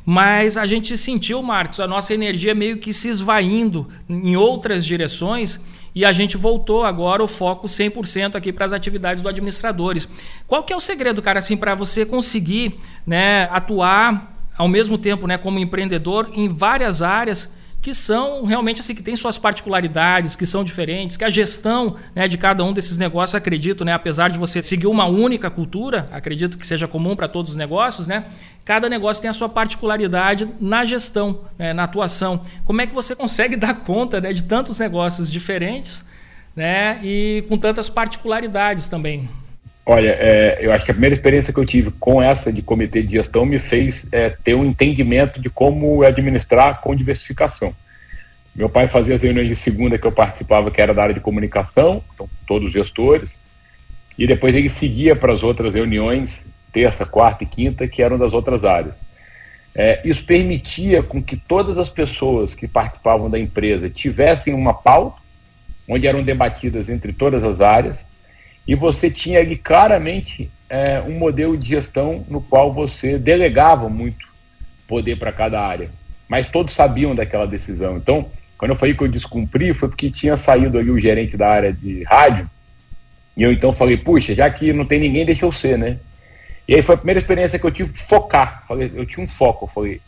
mas 0.04 0.56
a 0.56 0.66
gente 0.66 0.96
sentiu, 0.96 1.42
Marcos, 1.42 1.80
a 1.80 1.88
nossa 1.88 2.12
energia 2.12 2.54
meio 2.54 2.78
que 2.78 2.92
se 2.92 3.08
esvaindo 3.08 3.88
em 4.08 4.36
outras 4.36 4.84
direções 4.84 5.60
e 5.96 6.04
a 6.04 6.12
gente 6.12 6.36
voltou 6.36 6.84
agora 6.84 7.24
o 7.24 7.26
foco 7.26 7.66
100% 7.66 8.34
aqui 8.34 8.52
para 8.52 8.66
as 8.66 8.74
atividades 8.74 9.22
do 9.22 9.30
administradores. 9.30 10.06
Qual 10.46 10.62
que 10.62 10.70
é 10.70 10.76
o 10.76 10.80
segredo, 10.80 11.22
cara, 11.22 11.38
assim, 11.38 11.56
para 11.56 11.74
você 11.74 12.04
conseguir 12.04 12.78
né, 13.06 13.48
atuar 13.50 14.36
ao 14.58 14.68
mesmo 14.68 14.98
tempo, 14.98 15.26
né, 15.26 15.38
como 15.38 15.58
empreendedor 15.58 16.28
em 16.34 16.48
várias 16.48 17.00
áreas 17.00 17.50
que 17.80 17.94
são 17.94 18.44
realmente 18.44 18.80
assim 18.80 18.94
que 18.94 19.02
têm 19.02 19.14
suas 19.14 19.38
particularidades, 19.38 20.34
que 20.34 20.44
são 20.44 20.64
diferentes, 20.64 21.16
que 21.16 21.24
a 21.24 21.30
gestão 21.30 21.94
né, 22.14 22.26
de 22.26 22.36
cada 22.36 22.64
um 22.64 22.72
desses 22.72 22.98
negócios, 22.98 23.34
acredito, 23.34 23.84
né, 23.84 23.92
apesar 23.92 24.28
de 24.28 24.38
você 24.38 24.62
seguir 24.62 24.88
uma 24.88 25.06
única 25.06 25.48
cultura, 25.50 26.08
acredito 26.10 26.58
que 26.58 26.66
seja 26.66 26.88
comum 26.88 27.14
para 27.14 27.28
todos 27.28 27.52
os 27.52 27.56
negócios, 27.56 28.08
né, 28.08 28.24
cada 28.64 28.88
negócio 28.88 29.22
tem 29.22 29.30
a 29.30 29.32
sua 29.32 29.48
particularidade 29.48 30.48
na 30.60 30.84
gestão, 30.84 31.42
né, 31.56 31.72
na 31.72 31.84
atuação. 31.84 32.42
Como 32.64 32.80
é 32.80 32.86
que 32.86 32.94
você 32.94 33.14
consegue 33.14 33.54
dar 33.56 33.74
conta 33.74 34.20
né, 34.20 34.32
de 34.32 34.42
tantos 34.42 34.78
negócios 34.80 35.30
diferentes 35.30 36.04
né, 36.56 36.98
e 37.04 37.44
com 37.48 37.56
tantas 37.56 37.88
particularidades 37.88 38.88
também? 38.88 39.28
Olha, 39.88 40.16
é, 40.18 40.58
eu 40.60 40.72
acho 40.72 40.84
que 40.84 40.90
a 40.90 40.94
primeira 40.94 41.14
experiência 41.14 41.52
que 41.52 41.60
eu 41.60 41.64
tive 41.64 41.92
com 41.92 42.20
essa 42.20 42.52
de 42.52 42.60
comitê 42.60 43.02
de 43.02 43.12
gestão 43.12 43.46
me 43.46 43.60
fez 43.60 44.08
é, 44.10 44.30
ter 44.30 44.56
um 44.56 44.64
entendimento 44.64 45.40
de 45.40 45.48
como 45.48 46.02
administrar 46.02 46.80
com 46.80 46.92
diversificação. 46.92 47.72
Meu 48.52 48.68
pai 48.68 48.88
fazia 48.88 49.14
as 49.14 49.22
reuniões 49.22 49.46
de 49.46 49.54
segunda 49.54 49.96
que 49.96 50.04
eu 50.04 50.10
participava, 50.10 50.72
que 50.72 50.80
era 50.80 50.92
da 50.92 51.04
área 51.04 51.14
de 51.14 51.20
comunicação, 51.20 52.02
então 52.12 52.28
todos 52.48 52.66
os 52.66 52.72
gestores, 52.72 53.38
e 54.18 54.26
depois 54.26 54.56
ele 54.56 54.68
seguia 54.68 55.14
para 55.14 55.32
as 55.32 55.44
outras 55.44 55.72
reuniões, 55.72 56.44
terça, 56.72 57.06
quarta 57.06 57.44
e 57.44 57.46
quinta, 57.46 57.86
que 57.86 58.02
eram 58.02 58.18
das 58.18 58.34
outras 58.34 58.64
áreas. 58.64 58.96
É, 59.72 60.00
isso 60.04 60.24
permitia 60.24 61.00
com 61.00 61.22
que 61.22 61.36
todas 61.36 61.78
as 61.78 61.88
pessoas 61.88 62.56
que 62.56 62.66
participavam 62.66 63.30
da 63.30 63.38
empresa 63.38 63.88
tivessem 63.88 64.52
uma 64.52 64.74
pauta, 64.74 65.20
onde 65.88 66.08
eram 66.08 66.24
debatidas 66.24 66.88
entre 66.88 67.12
todas 67.12 67.44
as 67.44 67.60
áreas, 67.60 68.04
e 68.66 68.74
você 68.74 69.10
tinha 69.10 69.40
ali 69.40 69.56
claramente 69.56 70.50
é, 70.68 71.00
um 71.00 71.18
modelo 71.18 71.56
de 71.56 71.68
gestão 71.68 72.24
no 72.28 72.40
qual 72.40 72.72
você 72.72 73.18
delegava 73.18 73.88
muito 73.88 74.26
poder 74.88 75.16
para 75.16 75.32
cada 75.32 75.60
área, 75.60 75.90
mas 76.28 76.48
todos 76.48 76.74
sabiam 76.74 77.14
daquela 77.14 77.46
decisão. 77.46 77.96
Então, 77.96 78.30
quando 78.58 78.70
eu 78.70 78.76
falei 78.76 78.94
que 78.94 79.02
eu 79.02 79.08
descumpri, 79.08 79.72
foi 79.74 79.88
porque 79.88 80.10
tinha 80.10 80.36
saído 80.36 80.78
ali 80.78 80.90
o 80.90 81.00
gerente 81.00 81.36
da 81.36 81.48
área 81.48 81.72
de 81.72 82.02
rádio, 82.04 82.48
e 83.36 83.42
eu 83.42 83.52
então 83.52 83.72
falei, 83.72 83.96
puxa, 83.96 84.34
já 84.34 84.48
que 84.50 84.72
não 84.72 84.86
tem 84.86 84.98
ninguém, 84.98 85.26
deixa 85.26 85.44
eu 85.44 85.52
ser, 85.52 85.76
né? 85.76 85.98
E 86.66 86.74
aí 86.74 86.82
foi 86.82 86.94
a 86.94 86.98
primeira 86.98 87.20
experiência 87.20 87.58
que 87.58 87.66
eu 87.66 87.70
tive 87.70 87.96
focar. 88.00 88.64
Falei, 88.66 88.90
eu 88.94 89.06
tinha 89.06 89.22
um 89.22 89.28
foco, 89.28 89.66
eu 89.66 89.68
falei, 89.68 90.00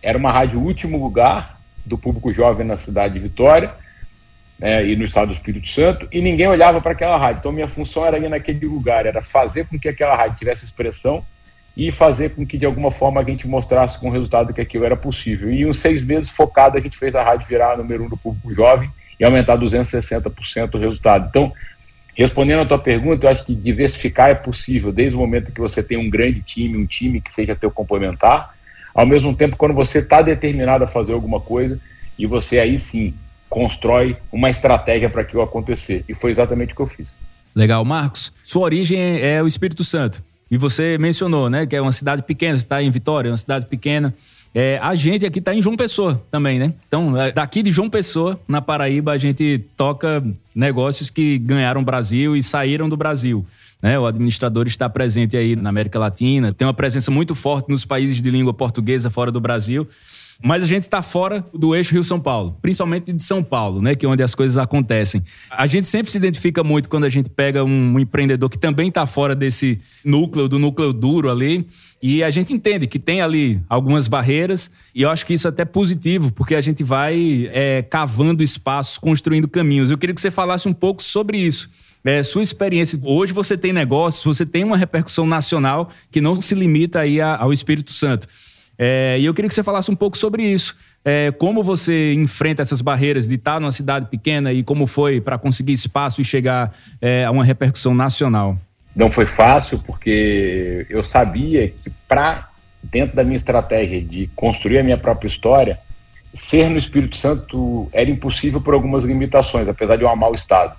era 0.00 0.16
uma 0.16 0.32
rádio 0.32 0.60
último 0.60 1.02
lugar 1.02 1.60
do 1.84 1.98
público 1.98 2.32
jovem 2.32 2.64
na 2.64 2.76
cidade 2.76 3.14
de 3.14 3.20
Vitória, 3.20 3.72
né, 4.60 4.86
e 4.86 4.94
no 4.94 5.04
estado 5.04 5.28
do 5.28 5.32
Espírito 5.32 5.68
Santo, 5.68 6.06
e 6.12 6.20
ninguém 6.20 6.46
olhava 6.46 6.80
para 6.80 6.92
aquela 6.92 7.16
rádio. 7.16 7.40
Então, 7.40 7.52
minha 7.52 7.66
função 7.66 8.04
era 8.04 8.18
ir 8.18 8.28
naquele 8.28 8.66
lugar, 8.66 9.06
era 9.06 9.22
fazer 9.22 9.66
com 9.66 9.78
que 9.78 9.88
aquela 9.88 10.14
rádio 10.14 10.38
tivesse 10.38 10.66
expressão 10.66 11.24
e 11.74 11.90
fazer 11.90 12.34
com 12.34 12.46
que, 12.46 12.58
de 12.58 12.66
alguma 12.66 12.90
forma, 12.90 13.20
a 13.20 13.24
gente 13.24 13.48
mostrasse 13.48 13.98
com 13.98 14.08
o 14.08 14.12
resultado 14.12 14.52
que 14.52 14.60
aquilo 14.60 14.84
era 14.84 14.96
possível. 14.96 15.50
E 15.50 15.62
em 15.62 15.66
uns 15.66 15.78
seis 15.78 16.02
meses, 16.02 16.28
focado, 16.28 16.76
a 16.76 16.80
gente 16.80 16.98
fez 16.98 17.14
a 17.14 17.22
rádio 17.22 17.46
virar 17.48 17.78
número 17.78 18.04
um 18.04 18.08
do 18.08 18.18
público 18.18 18.54
jovem 18.54 18.90
e 19.18 19.24
aumentar 19.24 19.56
260% 19.56 20.74
o 20.74 20.78
resultado. 20.78 21.26
Então, 21.30 21.52
respondendo 22.14 22.60
a 22.60 22.66
tua 22.66 22.78
pergunta, 22.78 23.26
eu 23.26 23.30
acho 23.30 23.44
que 23.44 23.54
diversificar 23.54 24.28
é 24.28 24.34
possível 24.34 24.92
desde 24.92 25.16
o 25.16 25.18
momento 25.18 25.52
que 25.52 25.60
você 25.60 25.82
tem 25.82 25.96
um 25.96 26.10
grande 26.10 26.42
time, 26.42 26.76
um 26.76 26.86
time 26.86 27.20
que 27.20 27.32
seja 27.32 27.56
teu 27.56 27.70
complementar, 27.70 28.54
ao 28.94 29.06
mesmo 29.06 29.34
tempo, 29.34 29.56
quando 29.56 29.72
você 29.72 30.00
está 30.00 30.20
determinado 30.20 30.84
a 30.84 30.86
fazer 30.86 31.12
alguma 31.12 31.40
coisa, 31.40 31.80
e 32.18 32.26
você 32.26 32.58
aí 32.58 32.78
sim 32.78 33.14
constrói 33.50 34.16
uma 34.32 34.48
estratégia 34.48 35.10
para 35.10 35.22
aquilo 35.22 35.42
acontecer. 35.42 36.04
E 36.08 36.14
foi 36.14 36.30
exatamente 36.30 36.72
o 36.72 36.76
que 36.76 36.80
eu 36.80 36.86
fiz. 36.86 37.14
Legal, 37.54 37.84
Marcos. 37.84 38.32
Sua 38.44 38.62
origem 38.62 38.98
é 39.20 39.42
o 39.42 39.46
Espírito 39.46 39.84
Santo. 39.84 40.22
E 40.48 40.56
você 40.56 40.96
mencionou, 40.96 41.50
né, 41.50 41.66
que 41.66 41.76
é 41.76 41.80
uma 41.80 41.92
cidade 41.92 42.22
pequena, 42.22 42.56
você 42.56 42.64
está 42.64 42.82
em 42.82 42.90
Vitória, 42.90 43.28
é 43.28 43.32
uma 43.32 43.36
cidade 43.36 43.66
pequena. 43.66 44.14
É, 44.54 44.78
a 44.82 44.94
gente 44.94 45.24
aqui 45.24 45.38
está 45.38 45.54
em 45.54 45.62
João 45.62 45.76
Pessoa 45.76 46.24
também, 46.30 46.58
né? 46.58 46.74
Então, 46.88 47.20
é, 47.20 47.30
daqui 47.30 47.62
de 47.62 47.70
João 47.70 47.88
Pessoa, 47.88 48.40
na 48.48 48.60
Paraíba, 48.60 49.12
a 49.12 49.18
gente 49.18 49.64
toca 49.76 50.24
negócios 50.54 51.08
que 51.08 51.38
ganharam 51.38 51.84
Brasil 51.84 52.36
e 52.36 52.42
saíram 52.42 52.88
do 52.88 52.96
Brasil. 52.96 53.46
Né? 53.80 53.98
O 53.98 54.06
administrador 54.06 54.66
está 54.66 54.88
presente 54.88 55.36
aí 55.36 55.54
na 55.54 55.70
América 55.70 55.98
Latina, 55.98 56.52
tem 56.52 56.66
uma 56.66 56.74
presença 56.74 57.10
muito 57.10 57.34
forte 57.34 57.70
nos 57.70 57.84
países 57.84 58.20
de 58.20 58.30
língua 58.30 58.52
portuguesa 58.52 59.08
fora 59.08 59.30
do 59.30 59.40
Brasil. 59.40 59.88
Mas 60.42 60.62
a 60.62 60.66
gente 60.66 60.84
está 60.84 61.02
fora 61.02 61.44
do 61.52 61.74
eixo 61.74 61.92
Rio-São 61.92 62.18
Paulo, 62.18 62.56
principalmente 62.62 63.12
de 63.12 63.22
São 63.22 63.42
Paulo, 63.42 63.82
né, 63.82 63.94
que 63.94 64.06
é 64.06 64.08
onde 64.08 64.22
as 64.22 64.34
coisas 64.34 64.56
acontecem. 64.56 65.22
A 65.50 65.66
gente 65.66 65.86
sempre 65.86 66.10
se 66.10 66.16
identifica 66.16 66.64
muito 66.64 66.88
quando 66.88 67.04
a 67.04 67.10
gente 67.10 67.28
pega 67.28 67.62
um, 67.62 67.98
empreendedor 67.98 68.48
que 68.48 68.58
também 68.58 68.88
está 68.88 69.06
fora 69.06 69.34
desse 69.34 69.78
núcleo, 70.02 70.48
do 70.48 70.58
núcleo 70.58 70.94
duro 70.94 71.30
ali, 71.30 71.66
e 72.02 72.22
a 72.22 72.30
gente 72.30 72.54
entende 72.54 72.86
que 72.86 72.98
tem 72.98 73.20
ali 73.20 73.60
algumas 73.68 74.08
barreiras, 74.08 74.70
e 74.94 75.02
eu 75.02 75.10
acho 75.10 75.26
que 75.26 75.34
isso 75.34 75.46
é 75.46 75.50
até 75.50 75.66
positivo, 75.66 76.32
porque 76.32 76.54
a 76.54 76.62
gente 76.62 76.82
vai 76.82 77.50
é, 77.52 77.82
cavando 77.82 78.42
espaços, 78.42 78.96
construindo 78.96 79.46
caminhos. 79.46 79.90
Eu 79.90 79.98
queria 79.98 80.14
que 80.14 80.20
você 80.20 80.30
falasse 80.30 80.66
um 80.66 80.72
pouco 80.72 81.02
sobre 81.02 81.36
isso. 81.36 81.68
É, 82.02 82.22
sua 82.22 82.42
experiência, 82.42 82.98
hoje 83.02 83.34
você 83.34 83.58
tem 83.58 83.74
negócios, 83.74 84.24
você 84.24 84.46
tem 84.46 84.64
uma 84.64 84.76
repercussão 84.76 85.26
nacional 85.26 85.90
que 86.10 86.18
não 86.18 86.40
se 86.40 86.54
limita 86.54 87.00
aí 87.00 87.20
ao 87.20 87.52
Espírito 87.52 87.92
Santo. 87.92 88.26
É, 88.82 89.18
e 89.20 89.26
eu 89.26 89.34
queria 89.34 89.46
que 89.46 89.54
você 89.54 89.62
falasse 89.62 89.90
um 89.90 89.94
pouco 89.94 90.16
sobre 90.16 90.42
isso. 90.42 90.74
É, 91.04 91.30
como 91.32 91.62
você 91.62 92.14
enfrenta 92.14 92.62
essas 92.62 92.80
barreiras 92.80 93.28
de 93.28 93.34
estar 93.34 93.60
numa 93.60 93.70
cidade 93.70 94.06
pequena 94.06 94.54
e 94.54 94.62
como 94.62 94.86
foi 94.86 95.20
para 95.20 95.36
conseguir 95.36 95.74
espaço 95.74 96.22
e 96.22 96.24
chegar 96.24 96.74
é, 96.98 97.26
a 97.26 97.30
uma 97.30 97.44
repercussão 97.44 97.94
nacional? 97.94 98.56
Não 98.96 99.10
foi 99.10 99.26
fácil, 99.26 99.80
porque 99.80 100.86
eu 100.88 101.04
sabia 101.04 101.68
que 101.68 101.90
para, 102.08 102.48
dentro 102.82 103.14
da 103.14 103.22
minha 103.22 103.36
estratégia 103.36 104.00
de 104.00 104.30
construir 104.34 104.78
a 104.78 104.82
minha 104.82 104.96
própria 104.96 105.28
história, 105.28 105.78
ser 106.32 106.70
no 106.70 106.78
Espírito 106.78 107.18
Santo 107.18 107.86
era 107.92 108.08
impossível 108.08 108.62
por 108.62 108.72
algumas 108.72 109.04
limitações, 109.04 109.68
apesar 109.68 109.96
de 109.96 110.04
eu 110.04 110.08
amar 110.08 110.30
o 110.30 110.34
Estado. 110.34 110.74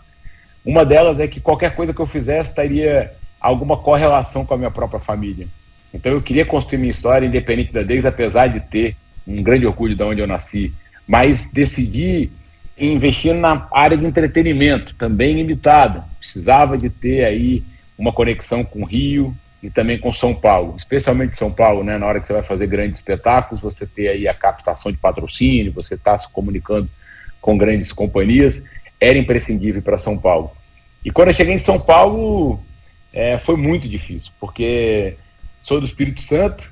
Uma 0.65 0.83
delas 0.83 1.19
é 1.19 1.27
que 1.27 1.39
qualquer 1.39 1.75
coisa 1.75 1.93
que 1.93 1.99
eu 1.99 2.07
fizesse 2.07 2.53
teria 2.53 3.11
alguma 3.39 3.77
correlação 3.77 4.43
com 4.43 4.55
a 4.55 4.57
minha 4.57 4.71
própria 4.71 4.99
família. 4.99 5.47
Então 5.93 6.11
eu 6.11 6.21
queria 6.21 6.45
construir 6.45 6.79
minha 6.79 6.91
história 6.91 7.25
independente 7.25 7.73
da 7.73 7.83
deles, 7.83 8.05
apesar 8.05 8.47
de 8.47 8.59
ter 8.59 8.95
um 9.27 9.41
grande 9.43 9.65
orgulho 9.65 9.95
de 9.95 10.03
onde 10.03 10.21
eu 10.21 10.27
nasci, 10.27 10.73
mas 11.07 11.49
decidi 11.51 12.31
investir 12.77 13.33
na 13.33 13.67
área 13.71 13.97
de 13.97 14.05
entretenimento, 14.05 14.95
também 14.95 15.35
limitada. 15.35 16.03
Precisava 16.19 16.77
de 16.77 16.89
ter 16.89 17.25
aí 17.25 17.63
uma 17.97 18.11
conexão 18.11 18.63
com 18.63 18.81
o 18.81 18.85
Rio 18.85 19.35
e 19.61 19.69
também 19.69 19.99
com 19.99 20.11
São 20.11 20.33
Paulo, 20.33 20.75
especialmente 20.77 21.37
São 21.37 21.51
Paulo, 21.51 21.83
né? 21.83 21.97
Na 21.97 22.07
hora 22.07 22.19
que 22.19 22.25
você 22.25 22.33
vai 22.33 22.41
fazer 22.41 22.65
grandes 22.65 22.97
espetáculos, 22.97 23.61
você 23.61 23.85
ter 23.85 24.07
aí 24.07 24.27
a 24.27 24.33
captação 24.33 24.91
de 24.91 24.97
patrocínio, 24.97 25.71
você 25.71 25.93
está 25.93 26.17
se 26.17 26.27
comunicando 26.29 26.89
com 27.39 27.57
grandes 27.57 27.93
companhias, 27.93 28.63
era 28.99 29.17
imprescindível 29.17 29.81
para 29.81 29.97
São 29.97 30.17
Paulo. 30.17 30.51
E 31.05 31.11
quando 31.11 31.27
eu 31.27 31.33
cheguei 31.33 31.53
em 31.53 31.59
São 31.59 31.79
Paulo, 31.79 32.59
é, 33.13 33.37
foi 33.37 33.55
muito 33.55 33.87
difícil, 33.87 34.31
porque 34.39 35.15
sou 35.61 35.79
do 35.79 35.85
Espírito 35.85 36.21
Santo 36.21 36.71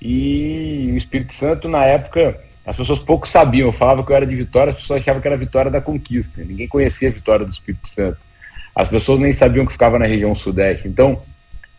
e 0.00 0.90
o 0.92 0.96
Espírito 0.96 1.32
Santo, 1.32 1.68
na 1.68 1.84
época, 1.84 2.38
as 2.66 2.76
pessoas 2.76 2.98
pouco 2.98 3.26
sabiam. 3.26 3.68
Eu 3.68 3.72
falava 3.72 4.04
que 4.04 4.12
eu 4.12 4.16
era 4.16 4.26
de 4.26 4.34
Vitória, 4.36 4.70
as 4.70 4.78
pessoas 4.78 5.00
achavam 5.00 5.20
que 5.20 5.28
era 5.28 5.36
Vitória 5.36 5.70
da 5.70 5.80
Conquista. 5.80 6.42
Ninguém 6.44 6.68
conhecia 6.68 7.08
a 7.08 7.12
Vitória 7.12 7.46
do 7.46 7.52
Espírito 7.52 7.88
Santo. 7.88 8.18
As 8.74 8.88
pessoas 8.88 9.20
nem 9.20 9.32
sabiam 9.32 9.64
que 9.64 9.72
ficava 9.72 9.98
na 9.98 10.06
região 10.06 10.34
Sudeste. 10.34 10.88
Então, 10.88 11.22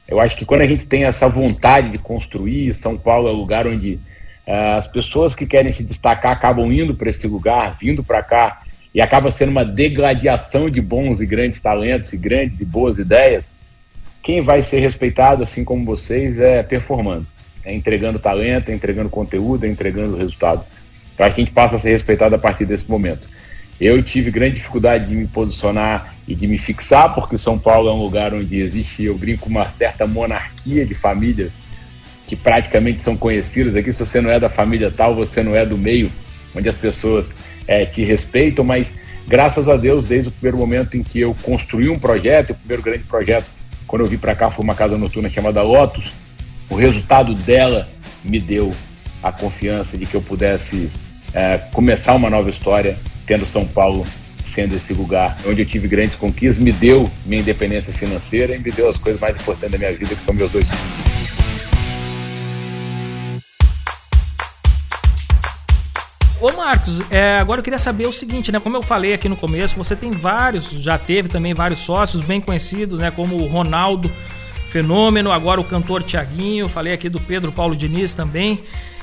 Eu 0.08 0.20
acho 0.20 0.38
que 0.38 0.46
quando 0.46 0.62
a 0.62 0.68
gente 0.68 0.86
tem 0.86 1.06
essa 1.06 1.28
vontade 1.28 1.90
de 1.90 1.98
construir, 1.98 2.76
São 2.76 2.98
Paulo 2.98 3.28
é 3.28 3.32
o 3.32 3.36
lugar 3.36 3.66
onde 3.66 3.96
uh, 4.48 4.78
as 4.78 4.88
pessoas 4.88 5.34
que 5.34 5.48
querem 5.48 5.72
se 5.72 5.84
destacar 5.84 6.32
acabam 6.32 6.72
indo 6.72 6.94
para 6.94 7.10
esse 7.10 7.28
lugar, 7.28 7.76
vindo 7.80 8.04
para 8.04 8.22
cá, 8.22 8.62
e 8.94 9.02
acaba 9.02 9.32
sendo 9.32 9.50
uma 9.50 9.66
degladiação 9.66 10.70
de 10.70 10.80
bons 10.80 11.22
e 11.22 11.26
grandes 11.26 11.60
talentos 11.60 12.14
e 12.14 12.18
grandes 12.18 12.62
e 12.62 12.66
boas 12.66 13.00
ideias. 13.00 13.46
Quem 14.26 14.42
vai 14.42 14.64
ser 14.64 14.80
respeitado, 14.80 15.44
assim 15.44 15.64
como 15.64 15.86
vocês, 15.86 16.40
é 16.40 16.64
performando, 16.64 17.28
é 17.64 17.72
entregando 17.72 18.18
talento, 18.18 18.70
é 18.70 18.74
entregando 18.74 19.08
conteúdo, 19.08 19.68
é 19.68 19.70
entregando 19.70 20.18
resultado. 20.18 20.66
Para 21.16 21.30
que 21.30 21.42
a 21.42 21.44
gente 21.46 21.54
passe 21.54 21.76
a 21.76 21.80
ser 21.80 21.92
respeitado 21.92 22.34
a 22.34 22.40
partir 22.40 22.66
desse 22.66 22.90
momento. 22.90 23.28
Eu 23.80 24.02
tive 24.02 24.32
grande 24.32 24.56
dificuldade 24.56 25.10
de 25.10 25.16
me 25.16 25.28
posicionar 25.28 26.16
e 26.28 26.34
de 26.34 26.48
me 26.48 26.58
fixar, 26.58 27.14
porque 27.14 27.38
São 27.38 27.60
Paulo 27.60 27.88
é 27.88 27.94
um 27.94 28.02
lugar 28.02 28.34
onde 28.34 28.60
existe, 28.60 29.04
eu 29.04 29.16
brinco, 29.16 29.48
uma 29.48 29.70
certa 29.70 30.08
monarquia 30.08 30.84
de 30.88 30.96
famílias 30.96 31.62
que 32.26 32.36
praticamente 32.36 33.04
são 33.04 33.16
conhecidas 33.16 33.76
aqui. 33.76 33.92
Se 33.92 34.04
você 34.04 34.20
não 34.22 34.32
é 34.32 34.40
da 34.40 34.50
família 34.50 34.90
tal, 34.90 35.14
você 35.14 35.44
não 35.44 35.56
é 35.56 35.68
do 35.68 35.78
meio, 35.78 36.12
onde 36.56 36.68
as 36.68 36.76
pessoas 36.76 37.32
é, 37.68 37.86
te 37.86 38.04
respeitam, 38.04 38.66
mas 38.66 38.92
graças 39.28 39.70
a 39.70 39.78
Deus, 39.78 40.04
desde 40.04 40.30
o 40.30 40.32
primeiro 40.32 40.58
momento 40.58 40.98
em 40.98 41.04
que 41.04 41.20
eu 41.20 41.36
construí 41.44 41.90
um 41.90 42.00
projeto, 42.00 42.54
o 42.54 42.56
primeiro 42.56 42.82
grande 42.82 43.04
projeto, 43.04 43.55
quando 43.88 44.04
eu 44.04 44.08
vim 44.08 44.18
para 44.18 44.36
cá, 44.36 44.50
foi 44.52 44.64
uma 44.64 44.76
casa 44.76 44.98
noturna 44.98 45.30
chamada 45.30 45.62
Lotus, 45.62 46.12
o 46.70 46.76
resultado 46.76 47.34
dela 47.34 47.88
me 48.24 48.40
deu 48.40 48.72
a 49.22 49.32
confiança 49.32 49.98
de 49.98 50.06
que 50.06 50.16
eu 50.16 50.22
pudesse 50.22 50.90
é, 51.34 51.58
começar 51.72 52.14
uma 52.14 52.30
nova 52.30 52.50
história 52.50 52.98
tendo 53.26 53.46
São 53.46 53.66
Paulo 53.66 54.06
sendo 54.46 54.76
esse 54.76 54.94
lugar 54.94 55.38
onde 55.48 55.62
eu 55.62 55.66
tive 55.66 55.88
grandes 55.88 56.16
conquistas, 56.16 56.60
me 56.60 56.72
deu 56.72 57.10
minha 57.26 57.42
independência 57.42 57.92
financeira 57.92 58.56
e 58.56 58.60
me 58.60 58.72
deu 58.72 58.90
as 58.90 58.98
coisas 58.98 59.20
mais 59.20 59.36
importantes 59.36 59.72
da 59.72 59.78
minha 59.78 59.92
vida, 59.92 60.16
que 60.16 60.24
são 60.24 60.34
meus 60.34 60.52
dois 60.52 60.66
filhos. 60.70 61.15
Ô 66.46 66.52
Marcos, 66.52 67.02
é, 67.10 67.38
agora 67.40 67.60
eu 67.60 67.64
queria 67.64 67.80
saber 67.80 68.06
o 68.06 68.14
seguinte, 68.14 68.52
né? 68.52 68.60
Como 68.60 68.78
eu 68.78 68.84
falei 68.84 69.16
aqui 69.16 69.28
no 69.28 69.36
começo, 69.36 69.76
você 69.76 69.96
tem 69.96 70.12
vários, 70.12 70.70
já 70.70 70.96
teve 70.96 71.28
também 71.28 71.56
vários 71.56 71.80
sócios 71.80 72.22
bem 72.22 72.40
conhecidos, 72.40 73.00
né? 73.00 73.10
Como 73.10 73.36
o 73.36 73.48
Ronaldo 73.48 74.12
Fenômeno, 74.70 75.32
agora 75.32 75.60
o 75.60 75.64
cantor 75.64 76.04
Tiaguinho, 76.04 76.70
falei 76.70 76.94
aqui 76.94 77.10
do 77.10 77.20
Pedro 77.20 77.52
Paulo 77.52 77.76
Diniz 77.76 78.14
também. 78.14 78.62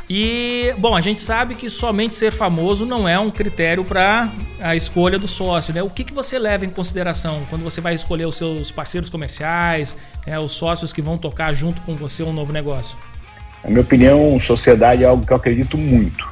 E, 0.08 0.72
bom, 0.78 0.94
a 0.94 1.00
gente 1.00 1.20
sabe 1.20 1.56
que 1.56 1.68
somente 1.68 2.14
ser 2.14 2.30
famoso 2.30 2.86
não 2.86 3.08
é 3.08 3.18
um 3.18 3.28
critério 3.28 3.82
para 3.82 4.30
a 4.60 4.76
escolha 4.76 5.18
do 5.18 5.26
sócio, 5.26 5.74
né? 5.74 5.82
O 5.82 5.90
que, 5.90 6.04
que 6.04 6.14
você 6.14 6.38
leva 6.38 6.64
em 6.64 6.70
consideração 6.70 7.42
quando 7.50 7.64
você 7.64 7.80
vai 7.80 7.92
escolher 7.92 8.26
os 8.26 8.36
seus 8.36 8.70
parceiros 8.70 9.10
comerciais, 9.10 9.96
né, 10.24 10.38
os 10.38 10.52
sócios 10.52 10.92
que 10.92 11.02
vão 11.02 11.18
tocar 11.18 11.52
junto 11.52 11.80
com 11.80 11.96
você 11.96 12.22
um 12.22 12.32
novo 12.32 12.52
negócio? 12.52 12.96
Na 13.64 13.70
minha 13.70 13.82
opinião, 13.82 14.38
sociedade 14.38 15.02
é 15.02 15.06
algo 15.08 15.26
que 15.26 15.32
eu 15.32 15.36
acredito 15.36 15.76
muito. 15.76 16.31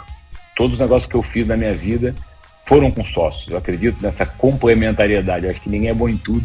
Todos 0.60 0.74
os 0.74 0.78
negócios 0.78 1.10
que 1.10 1.16
eu 1.16 1.22
fiz 1.22 1.46
na 1.46 1.56
minha 1.56 1.72
vida 1.72 2.14
foram 2.66 2.90
com 2.90 3.02
sócios. 3.02 3.50
Eu 3.50 3.56
acredito 3.56 3.96
nessa 4.02 4.26
complementariedade. 4.26 5.46
Eu 5.46 5.52
acho 5.52 5.60
que 5.62 5.70
ninguém 5.70 5.88
é 5.88 5.94
bom 5.94 6.06
em 6.06 6.18
tudo. 6.18 6.44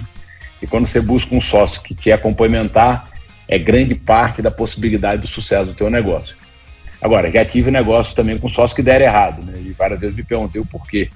E 0.62 0.65
quando 0.65 0.88
você 0.88 1.01
busca 1.01 1.36
um 1.36 1.41
sócio 1.41 1.81
que 1.81 1.93
quer 1.93 2.22
complementar, 2.22 3.10
é 3.45 3.60
grande 3.60 3.93
parte 3.93 4.41
da 4.41 4.50
possibilidade 4.50 5.24
do 5.24 5.27
sucesso 5.27 5.72
do 5.72 5.74
teu 5.75 5.89
negócio. 5.89 6.34
Agora, 7.01 7.29
já 7.29 7.43
tive 7.43 7.69
negócio 7.69 8.15
também 8.15 8.38
com 8.38 8.48
sócios 8.48 8.74
que 8.74 8.81
deram 8.81 9.03
errado, 9.03 9.43
né? 9.43 9.60
E 9.60 9.74
várias 9.74 10.00
vezes 10.00 10.15
me 10.15 10.24
perguntei 10.24 10.62
o 10.62 10.65
porquê. 10.65 11.10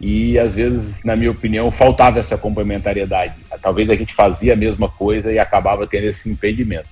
E 0.00 0.38
às 0.38 0.54
vezes, 0.54 1.04
na 1.04 1.14
minha 1.14 1.32
opinião, 1.32 1.70
faltava 1.70 2.18
essa 2.18 2.38
complementariedade. 2.38 3.34
Talvez 3.60 3.90
a 3.90 3.94
gente 3.94 4.14
fazia 4.14 4.54
a 4.54 4.56
mesma 4.56 4.88
coisa 4.88 5.30
e 5.30 5.38
acabava 5.38 5.86
tendo 5.86 6.06
esse 6.06 6.30
impedimento. 6.30 6.88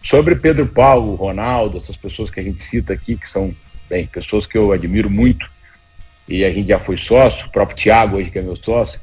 Sobre 0.00 0.36
Pedro 0.36 0.64
Paulo, 0.68 1.16
Ronaldo, 1.16 1.78
essas 1.78 1.96
pessoas 1.96 2.30
que 2.30 2.38
a 2.38 2.42
gente 2.44 2.62
cita 2.62 2.92
aqui, 2.92 3.16
que 3.16 3.28
são, 3.28 3.52
bem, 3.90 4.06
pessoas 4.06 4.46
que 4.46 4.56
eu 4.56 4.70
admiro 4.70 5.10
muito, 5.10 5.50
e 6.28 6.44
a 6.44 6.52
gente 6.52 6.68
já 6.68 6.78
foi 6.78 6.96
sócio, 6.96 7.48
o 7.48 7.50
próprio 7.50 7.76
Tiago 7.76 8.16
hoje 8.16 8.30
que 8.30 8.38
é 8.38 8.42
meu 8.42 8.54
sócio, 8.54 9.00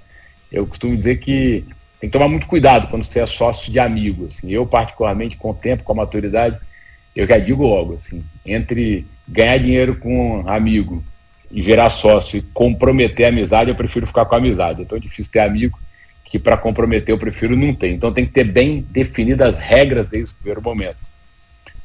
eu 0.50 0.66
costumo 0.66 0.96
dizer 0.96 1.18
que 1.18 1.66
tem 2.00 2.10
que 2.10 2.14
tomar 2.14 2.30
muito 2.30 2.48
cuidado 2.48 2.88
quando 2.88 3.04
você 3.04 3.20
é 3.20 3.26
sócio 3.26 3.72
de 3.72 3.80
amigo. 3.80 4.28
Assim. 4.28 4.50
Eu, 4.50 4.66
particularmente, 4.66 5.36
com 5.36 5.50
o 5.50 5.54
tempo, 5.54 5.84
com 5.84 5.92
a 5.92 5.96
maturidade, 5.96 6.58
eu 7.16 7.28
já 7.28 7.38
digo 7.38 7.66
logo, 7.66 7.96
assim, 7.96 8.24
entre 8.46 9.06
ganhar 9.28 9.58
dinheiro 9.58 9.96
com 9.98 10.42
um 10.42 10.50
amigo 10.50 11.04
e 11.52 11.62
virar 11.62 11.90
sócio 11.90 12.38
e 12.38 12.42
comprometer 12.42 13.26
a 13.26 13.30
amizade, 13.30 13.70
eu 13.70 13.76
prefiro 13.76 14.08
ficar 14.08 14.26
com 14.26 14.36
a 14.36 14.38
amizade. 14.38 14.84
É 14.84 14.86
tão 14.86 15.00
difícil 15.00 15.32
ter 15.32 15.40
amigo 15.40 15.78
que 16.24 16.38
para 16.38 16.56
comprometer 16.56 17.14
eu 17.14 17.18
prefiro 17.18 17.56
não 17.58 17.74
ter. 17.74 17.92
Então 17.92 18.14
tem 18.14 18.26
que 18.26 18.32
ter 18.32 18.44
bem 18.44 18.86
definidas 18.90 19.56
as 19.56 19.58
regras 19.58 20.08
desde 20.08 20.32
o 20.32 20.36
primeiro 20.36 20.62
momento. 20.62 20.98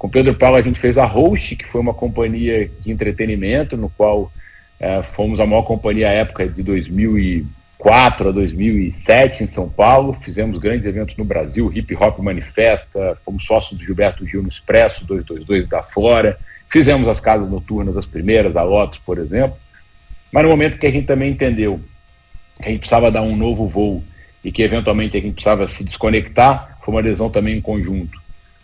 Com 0.02 0.08
Pedro 0.08 0.34
Paulo 0.34 0.56
a 0.56 0.62
gente 0.62 0.80
fez 0.80 0.98
a 0.98 1.06
Host, 1.06 1.54
que 1.54 1.64
foi 1.64 1.80
uma 1.80 1.94
companhia 1.94 2.68
de 2.80 2.90
entretenimento, 2.90 3.76
no 3.76 3.88
qual 3.88 4.32
é, 4.80 5.00
fomos 5.00 5.38
a 5.38 5.46
maior 5.46 5.62
companhia 5.62 6.08
à 6.08 6.12
época 6.12 6.44
de 6.44 6.60
2000 6.60 7.18
e 7.20 7.46
2004 7.82 8.28
a 8.28 8.32
2007 8.32 9.44
em 9.44 9.46
São 9.46 9.68
Paulo, 9.68 10.12
fizemos 10.12 10.58
grandes 10.58 10.86
eventos 10.86 11.16
no 11.16 11.24
Brasil, 11.24 11.70
Hip 11.72 11.94
Hop 11.94 12.18
Manifesta, 12.18 13.16
fomos 13.24 13.46
sócios 13.46 13.78
do 13.78 13.84
Gilberto 13.84 14.26
Gil 14.26 14.42
no 14.42 14.48
Expresso 14.48 15.04
222 15.04 15.68
da 15.68 15.84
Fora, 15.84 16.36
fizemos 16.68 17.08
as 17.08 17.20
casas 17.20 17.48
noturnas, 17.48 17.96
as 17.96 18.04
primeiras, 18.04 18.52
da 18.52 18.64
Lotus, 18.64 18.98
por 18.98 19.18
exemplo, 19.18 19.56
mas 20.32 20.42
no 20.42 20.48
momento 20.48 20.80
que 20.80 20.86
a 20.86 20.90
gente 20.90 21.06
também 21.06 21.30
entendeu 21.30 21.80
que 22.60 22.68
a 22.68 22.70
gente 22.70 22.80
precisava 22.80 23.08
dar 23.08 23.22
um 23.22 23.36
novo 23.36 23.68
voo 23.68 24.02
e 24.42 24.50
que 24.50 24.64
eventualmente 24.64 25.16
a 25.16 25.20
gente 25.20 25.34
precisava 25.34 25.64
se 25.68 25.84
desconectar, 25.84 26.76
foi 26.84 26.92
uma 26.92 27.02
decisão 27.04 27.30
também 27.30 27.56
em 27.56 27.60
conjunto. 27.60 28.21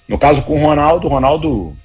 No 0.08 0.18
caso 0.18 0.42
com 0.42 0.58
o 0.58 0.64
Ronaldo, 0.64 1.06
o 1.06 1.10
Ronaldo, 1.10 1.76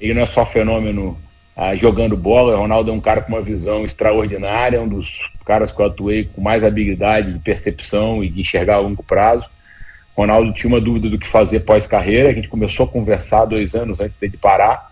ele 0.00 0.14
não 0.14 0.22
é 0.22 0.26
só 0.26 0.46
fenômeno 0.46 1.18
ah, 1.54 1.74
jogando 1.76 2.16
bola. 2.16 2.56
O 2.56 2.60
Ronaldo 2.60 2.90
é 2.90 2.94
um 2.94 3.00
cara 3.00 3.20
com 3.20 3.32
uma 3.32 3.42
visão 3.42 3.84
extraordinária, 3.84 4.80
um 4.80 4.88
dos 4.88 5.20
caras 5.44 5.70
que 5.70 5.80
eu 5.80 5.86
atuei 5.86 6.24
com 6.24 6.40
mais 6.40 6.64
habilidade 6.64 7.32
de 7.32 7.38
percepção 7.38 8.24
e 8.24 8.28
de 8.30 8.40
enxergar 8.40 8.76
a 8.76 8.80
longo 8.80 9.02
prazo. 9.02 9.44
O 10.16 10.22
Ronaldo 10.22 10.52
tinha 10.52 10.68
uma 10.68 10.80
dúvida 10.80 11.10
do 11.10 11.18
que 11.18 11.28
fazer 11.28 11.60
pós-carreira. 11.60 12.30
A 12.30 12.32
gente 12.32 12.48
começou 12.48 12.86
a 12.86 12.88
conversar 12.88 13.44
dois 13.44 13.74
anos 13.74 14.00
antes 14.00 14.16
dele 14.16 14.38
parar 14.38 14.90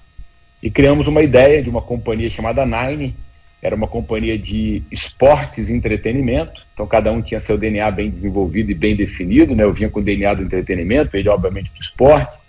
e 0.62 0.70
criamos 0.70 1.06
uma 1.06 1.22
ideia 1.22 1.62
de 1.62 1.70
uma 1.70 1.80
companhia 1.80 2.30
chamada 2.30 2.66
Nine. 2.66 3.14
Era 3.62 3.74
uma 3.74 3.86
companhia 3.88 4.38
de 4.38 4.82
esportes 4.90 5.70
e 5.70 5.72
entretenimento. 5.72 6.66
Então, 6.74 6.86
cada 6.86 7.10
um 7.10 7.22
tinha 7.22 7.40
seu 7.40 7.56
DNA 7.56 7.90
bem 7.90 8.10
desenvolvido 8.10 8.70
e 8.70 8.74
bem 8.74 8.94
definido. 8.94 9.56
Né? 9.56 9.64
Eu 9.64 9.72
vinha 9.72 9.88
com 9.88 10.00
o 10.00 10.02
DNA 10.02 10.34
do 10.34 10.42
entretenimento, 10.42 11.16
ele, 11.16 11.30
obviamente, 11.30 11.70
do 11.74 11.80
esporte. 11.80 12.43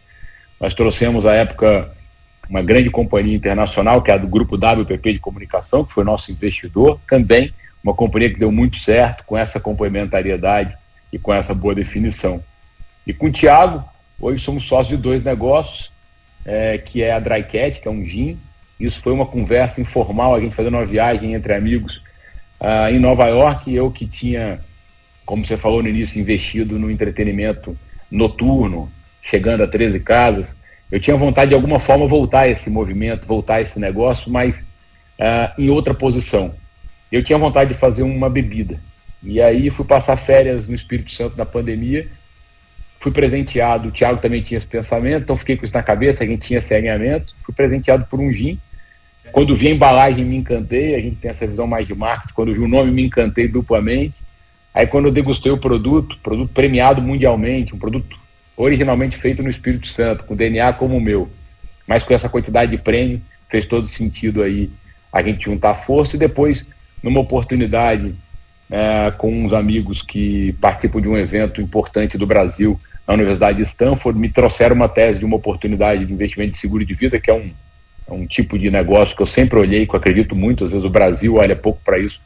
Nós 0.60 0.74
trouxemos, 0.74 1.26
à 1.26 1.34
época, 1.34 1.92
uma 2.50 2.62
grande 2.62 2.90
companhia 2.90 3.36
internacional, 3.36 4.02
que 4.02 4.12
é 4.12 4.14
a 4.14 4.18
do 4.18 4.28
Grupo 4.28 4.56
WPP 4.56 5.14
de 5.14 5.20
Comunicação, 5.20 5.84
que 5.84 5.94
foi 5.94 6.04
nosso 6.04 6.32
investidor, 6.32 7.00
também 7.08 7.54
uma 7.84 7.94
companhia 7.94 8.32
que 8.32 8.40
deu 8.40 8.52
muito 8.52 8.78
certo 8.78 9.24
com 9.26 9.38
essa 9.38 9.60
complementariedade 9.60 10.76
e 11.12 11.20
com 11.20 11.34
essa 11.34 11.54
boa 11.54 11.76
definição. 11.76 12.44
E 13.06 13.14
com 13.14 13.28
o 13.28 13.32
Tiago, 13.32 13.84
hoje 14.20 14.44
somos 14.44 14.68
sócios 14.68 14.98
de 14.98 15.04
dois 15.04 15.24
negócios, 15.24 15.92
é, 16.46 16.78
que 16.78 17.04
é 17.04 17.12
a 17.12 17.20
Drycat, 17.20 17.80
que 17.80 17.88
é 17.88 17.92
um 17.92 18.04
gin. 18.04 18.38
Isso 18.80 19.02
foi 19.02 19.14
uma 19.14 19.26
conversa 19.26 19.82
informal, 19.82 20.34
a 20.34 20.40
gente 20.40 20.56
fazendo 20.56 20.76
uma 20.76 20.86
viagem 20.86 21.34
entre 21.34 21.54
amigos 21.54 22.02
uh, 22.60 22.90
em 22.92 23.00
Nova 23.00 23.28
York, 23.28 23.74
eu 23.74 23.90
que 23.92 24.06
tinha, 24.06 24.60
como 25.26 25.46
você 25.46 25.56
falou 25.56 25.82
no 25.82 25.90
início, 25.90 26.20
investido 26.20 26.78
no 26.78 26.92
entretenimento 26.92 27.78
noturno, 28.12 28.92
chegando 29.26 29.64
a 29.64 29.68
13 29.68 30.00
casas, 30.00 30.56
eu 30.92 31.00
tinha 31.00 31.18
vontade 31.18 31.50
de 31.50 31.56
alguma 31.56 31.80
forma 31.80 32.08
voltar 32.08 32.42
a 32.42 32.48
esse 32.48 32.70
movimento, 32.70 33.26
voltar 33.26 33.56
a 33.56 33.62
esse 33.62 33.80
negócio, 33.80 34.32
mas 34.32 34.60
uh, 35.20 35.60
em 35.60 35.70
outra 35.70 35.94
posição. 35.94 36.54
Eu 37.12 37.24
tinha 37.24 37.38
vontade 37.38 37.74
de 37.74 37.80
fazer 37.80 38.04
uma 38.04 38.30
bebida. 38.30 38.80
E 39.24 39.42
aí 39.42 39.72
fui 39.72 39.84
passar 39.84 40.16
férias 40.18 40.68
no 40.68 40.76
Espírito 40.76 41.12
Santo 41.12 41.36
na 41.36 41.46
pandemia, 41.46 42.08
fui 43.00 43.12
presenteado, 43.12 43.90
o 43.90 43.92
Thiago 43.92 44.22
também 44.22 44.44
tinha 44.44 44.60
esse 44.60 44.68
pensamento, 44.68 45.24
então 45.24 45.38
fiquei 45.38 45.58
com 45.58 45.66
isso 45.66 45.74
na 45.74 45.82
cabeça, 45.82 46.24
a 46.24 46.28
gente 46.28 46.46
tinha 46.46 46.60
esse 46.60 46.74
alinhamento, 46.74 47.36
fui 47.44 47.54
presenteado 47.54 48.06
por 48.06 48.20
um 48.20 48.32
gin. 48.32 48.60
Quando 49.32 49.56
vi 49.56 49.68
a 49.68 49.72
embalagem 49.72 50.24
me 50.24 50.38
encantei, 50.38 50.94
a 50.94 51.02
gente 51.02 51.16
tem 51.16 51.32
essa 51.32 51.48
visão 51.48 51.66
mais 51.66 51.88
de 51.88 51.96
marketing, 51.96 52.34
quando 52.34 52.54
vi 52.54 52.60
o 52.60 52.68
nome 52.68 52.92
me 52.92 53.04
encantei 53.04 53.48
duplamente. 53.48 54.14
Aí 54.72 54.86
quando 54.86 55.06
eu 55.06 55.12
degustei 55.12 55.52
o 55.52 55.58
produto, 55.58 56.18
produto 56.22 56.54
premiado 56.54 57.02
mundialmente, 57.02 57.74
um 57.74 57.80
produto 57.80 58.16
originalmente 58.58 59.18
feito 59.18 59.44
no 59.44 59.50
Espírito 59.50 59.88
Santo, 59.88 60.24
com 60.24 60.36
DNA 60.36 60.74
como 60.74 60.96
o 60.98 61.02
meu, 61.02 61.30
mas 61.88 62.04
com 62.04 62.14
essa 62.14 62.30
quantidade 62.30 62.72
de 62.72 62.78
prêmio, 62.78 63.22
fez 63.50 63.66
todo 63.66 63.88
sentido 63.88 64.42
aí 64.42 64.70
a 65.12 65.22
gente 65.22 65.46
juntar 65.46 65.76
força 65.76 66.16
e 66.16 66.20
depois, 66.20 66.66
numa 67.02 67.20
oportunidade 67.20 68.14
é, 68.70 69.12
com 69.18 69.46
uns 69.46 69.54
amigos 69.54 70.02
que 70.02 70.54
participam 70.60 71.02
de 71.02 71.08
um 71.08 71.18
evento 71.18 71.62
importante 71.62 72.18
do 72.18 72.26
Brasil 72.26 72.80
na 73.08 73.14
Universidade 73.14 73.58
de 73.58 73.64
Stanford, 73.64 74.20
me 74.20 74.30
trouxeram 74.30 74.76
uma 74.76 74.90
tese 74.90 75.20
de 75.20 75.26
uma 75.26 75.36
oportunidade 75.36 76.06
de 76.06 76.12
investimento 76.12 76.52
de 76.52 76.58
seguro 76.58 76.84
de 76.84 76.94
vida, 76.94 77.20
que 77.20 77.30
é 77.30 77.34
um, 77.34 77.52
é 78.08 78.14
um 78.14 78.26
tipo 78.26 78.58
de 78.58 78.72
negócio 78.72 79.16
que 79.16 79.22
eu 79.22 79.28
sempre 79.28 79.60
olhei, 79.60 79.86
que 79.86 79.94
eu 79.94 80.00
acredito 80.00 80.36
muito, 80.36 80.66
às 80.66 80.72
vezes 80.72 80.86
o 80.86 80.90
Brasil 80.90 81.36
olha 81.36 81.56
pouco 81.56 81.80
para 81.86 82.00
isso, 82.00 82.20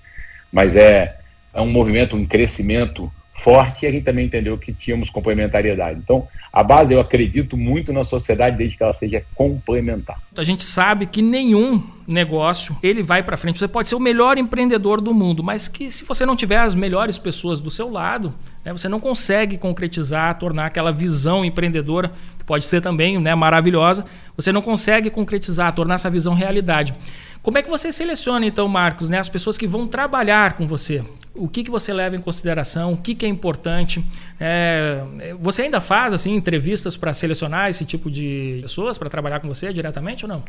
mas 0.51 0.75
é, 0.75 1.17
é 1.53 1.61
um 1.61 1.69
movimento, 1.69 2.15
um 2.15 2.25
crescimento 2.25 3.11
forte 3.39 3.85
a 3.85 3.91
gente 3.91 4.03
também 4.03 4.25
entendeu 4.25 4.57
que 4.57 4.73
tínhamos 4.73 5.09
complementariedade. 5.09 5.99
Então, 5.99 6.27
a 6.51 6.63
base, 6.63 6.93
eu 6.93 6.99
acredito 6.99 7.55
muito 7.55 7.93
na 7.93 8.03
sociedade 8.03 8.57
desde 8.57 8.77
que 8.77 8.83
ela 8.83 8.93
seja 8.93 9.23
complementar. 9.35 10.19
A 10.35 10.43
gente 10.43 10.63
sabe 10.63 11.07
que 11.07 11.21
nenhum 11.21 11.83
negócio 12.09 12.75
ele 12.81 13.03
vai 13.03 13.21
para 13.23 13.37
frente. 13.37 13.59
Você 13.59 13.67
pode 13.67 13.87
ser 13.87 13.95
o 13.95 13.99
melhor 13.99 14.37
empreendedor 14.37 14.99
do 14.99 15.13
mundo, 15.13 15.43
mas 15.43 15.67
que 15.67 15.89
se 15.89 16.03
você 16.03 16.25
não 16.25 16.35
tiver 16.35 16.57
as 16.57 16.73
melhores 16.73 17.17
pessoas 17.17 17.59
do 17.59 17.69
seu 17.69 17.89
lado, 17.89 18.33
né, 18.65 18.71
você 18.71 18.89
não 18.89 18.99
consegue 18.99 19.57
concretizar, 19.57 20.37
tornar 20.37 20.65
aquela 20.65 20.91
visão 20.91 21.45
empreendedora, 21.45 22.11
que 22.37 22.43
pode 22.43 22.65
ser 22.65 22.81
também 22.81 23.19
né, 23.19 23.35
maravilhosa, 23.35 24.05
você 24.35 24.51
não 24.51 24.61
consegue 24.61 25.09
concretizar, 25.09 25.71
tornar 25.73 25.95
essa 25.95 26.09
visão 26.09 26.33
realidade. 26.33 26.93
Como 27.41 27.57
é 27.57 27.63
que 27.63 27.69
você 27.69 27.91
seleciona, 27.91 28.45
então, 28.45 28.67
Marcos, 28.67 29.07
né, 29.07 29.17
as 29.17 29.29
pessoas 29.29 29.57
que 29.57 29.65
vão 29.65 29.87
trabalhar 29.87 30.53
com 30.53 30.67
você? 30.67 31.03
O 31.33 31.47
que, 31.47 31.63
que 31.63 31.71
você 31.71 31.93
leva 31.93 32.15
em 32.15 32.19
consideração? 32.19 32.93
O 32.93 32.97
que, 32.97 33.15
que 33.15 33.25
é 33.25 33.29
importante? 33.29 34.03
É, 34.37 35.05
você 35.39 35.61
ainda 35.61 35.79
faz 35.79 36.11
assim 36.11 36.35
entrevistas 36.35 36.97
para 36.97 37.13
selecionar 37.13 37.69
esse 37.69 37.85
tipo 37.85 38.11
de 38.11 38.59
pessoas 38.61 38.97
para 38.97 39.09
trabalhar 39.09 39.39
com 39.39 39.47
você 39.47 39.71
diretamente 39.71 40.25
ou 40.25 40.29
não? 40.29 40.43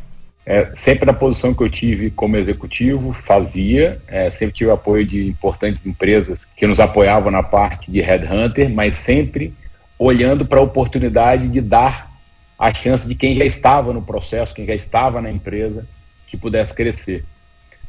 É, 0.44 0.70
sempre 0.74 1.04
na 1.04 1.12
posição 1.12 1.52
que 1.54 1.62
eu 1.62 1.68
tive 1.68 2.10
como 2.10 2.36
executivo, 2.36 3.12
fazia, 3.12 4.00
é, 4.08 4.30
sempre 4.30 4.54
tive 4.54 4.70
apoio 4.70 5.06
de 5.06 5.28
importantes 5.28 5.84
empresas 5.86 6.44
que 6.56 6.66
nos 6.66 6.80
apoiavam 6.80 7.30
na 7.30 7.42
parte 7.42 7.90
de 7.90 8.00
headhunter, 8.00 8.68
mas 8.68 8.96
sempre 8.96 9.54
olhando 9.98 10.46
para 10.46 10.58
a 10.58 10.62
oportunidade 10.62 11.46
de 11.46 11.60
dar 11.60 12.10
a 12.58 12.72
chance 12.72 13.06
de 13.06 13.14
quem 13.14 13.36
já 13.36 13.44
estava 13.44 13.92
no 13.92 14.02
processo, 14.02 14.54
quem 14.54 14.66
já 14.66 14.74
estava 14.74 15.20
na 15.20 15.30
empresa, 15.30 15.86
que 16.26 16.36
pudesse 16.36 16.74
crescer. 16.74 17.24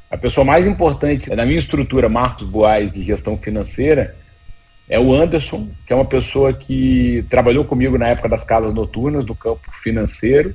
A 0.10 0.18
pessoa 0.18 0.44
mais 0.44 0.68
importante 0.68 1.30
na 1.30 1.46
minha 1.46 1.60
estrutura, 1.60 2.10
Marcos 2.10 2.46
Boaz, 2.46 2.92
de 2.92 3.02
gestão 3.02 3.38
financeira, 3.38 4.14
é 4.90 5.00
o 5.00 5.14
Anderson, 5.14 5.70
que 5.88 5.94
é 5.94 5.96
uma 5.96 6.04
pessoa 6.04 6.52
que 6.52 7.26
trabalhou 7.30 7.64
comigo 7.64 7.98
na 7.98 8.10
época 8.10 8.28
das 8.28 8.44
casas 8.44 8.74
noturnas, 8.74 9.24
do 9.24 9.34
campo 9.34 9.72
financeiro, 9.82 10.54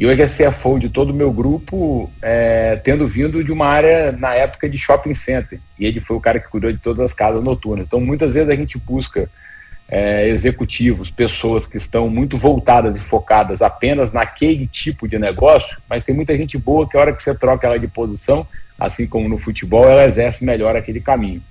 e 0.00 0.06
hoje 0.06 0.22
é 0.22 0.26
CFO 0.26 0.78
de 0.78 0.88
todo 0.88 1.10
o 1.10 1.14
meu 1.14 1.30
grupo, 1.30 2.10
é, 2.22 2.74
tendo 2.76 3.06
vindo 3.06 3.44
de 3.44 3.52
uma 3.52 3.66
área 3.66 4.10
na 4.12 4.34
época 4.34 4.66
de 4.66 4.78
shopping 4.78 5.14
center. 5.14 5.60
E 5.78 5.84
ele 5.84 6.00
foi 6.00 6.16
o 6.16 6.20
cara 6.20 6.40
que 6.40 6.48
cuidou 6.48 6.72
de 6.72 6.78
todas 6.78 7.04
as 7.04 7.12
casas 7.12 7.44
noturnas. 7.44 7.84
Então, 7.86 8.00
muitas 8.00 8.32
vezes 8.32 8.48
a 8.48 8.56
gente 8.56 8.78
busca 8.78 9.28
é, 9.86 10.26
executivos, 10.28 11.10
pessoas 11.10 11.66
que 11.66 11.76
estão 11.76 12.08
muito 12.08 12.38
voltadas 12.38 12.96
e 12.96 13.00
focadas 13.00 13.60
apenas 13.60 14.10
naquele 14.10 14.66
tipo 14.66 15.06
de 15.06 15.18
negócio, 15.18 15.76
mas 15.86 16.02
tem 16.02 16.14
muita 16.14 16.34
gente 16.34 16.56
boa 16.56 16.88
que 16.88 16.96
a 16.96 17.00
hora 17.00 17.12
que 17.12 17.22
você 17.22 17.34
troca 17.34 17.66
ela 17.66 17.78
de 17.78 17.86
posição, 17.86 18.46
assim 18.78 19.06
como 19.06 19.28
no 19.28 19.36
futebol, 19.36 19.86
ela 19.86 20.06
exerce 20.06 20.46
melhor 20.46 20.76
aquele 20.76 21.02
caminho. 21.02 21.42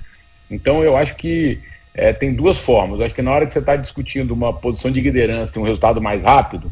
Então, 0.50 0.84
eu 0.84 0.98
acho 0.98 1.14
que 1.14 1.60
é, 1.94 2.14
tem 2.14 2.34
duas 2.34 2.58
formas. 2.58 3.00
Eu 3.00 3.06
acho 3.06 3.14
que 3.14 3.22
na 3.22 3.30
hora 3.30 3.46
que 3.46 3.54
você 3.54 3.60
está 3.60 3.76
discutindo 3.76 4.32
uma 4.32 4.52
posição 4.52 4.90
de 4.90 5.00
liderança 5.00 5.60
e 5.60 5.62
um 5.62 5.66
resultado 5.66 6.02
mais 6.02 6.24
rápido, 6.24 6.72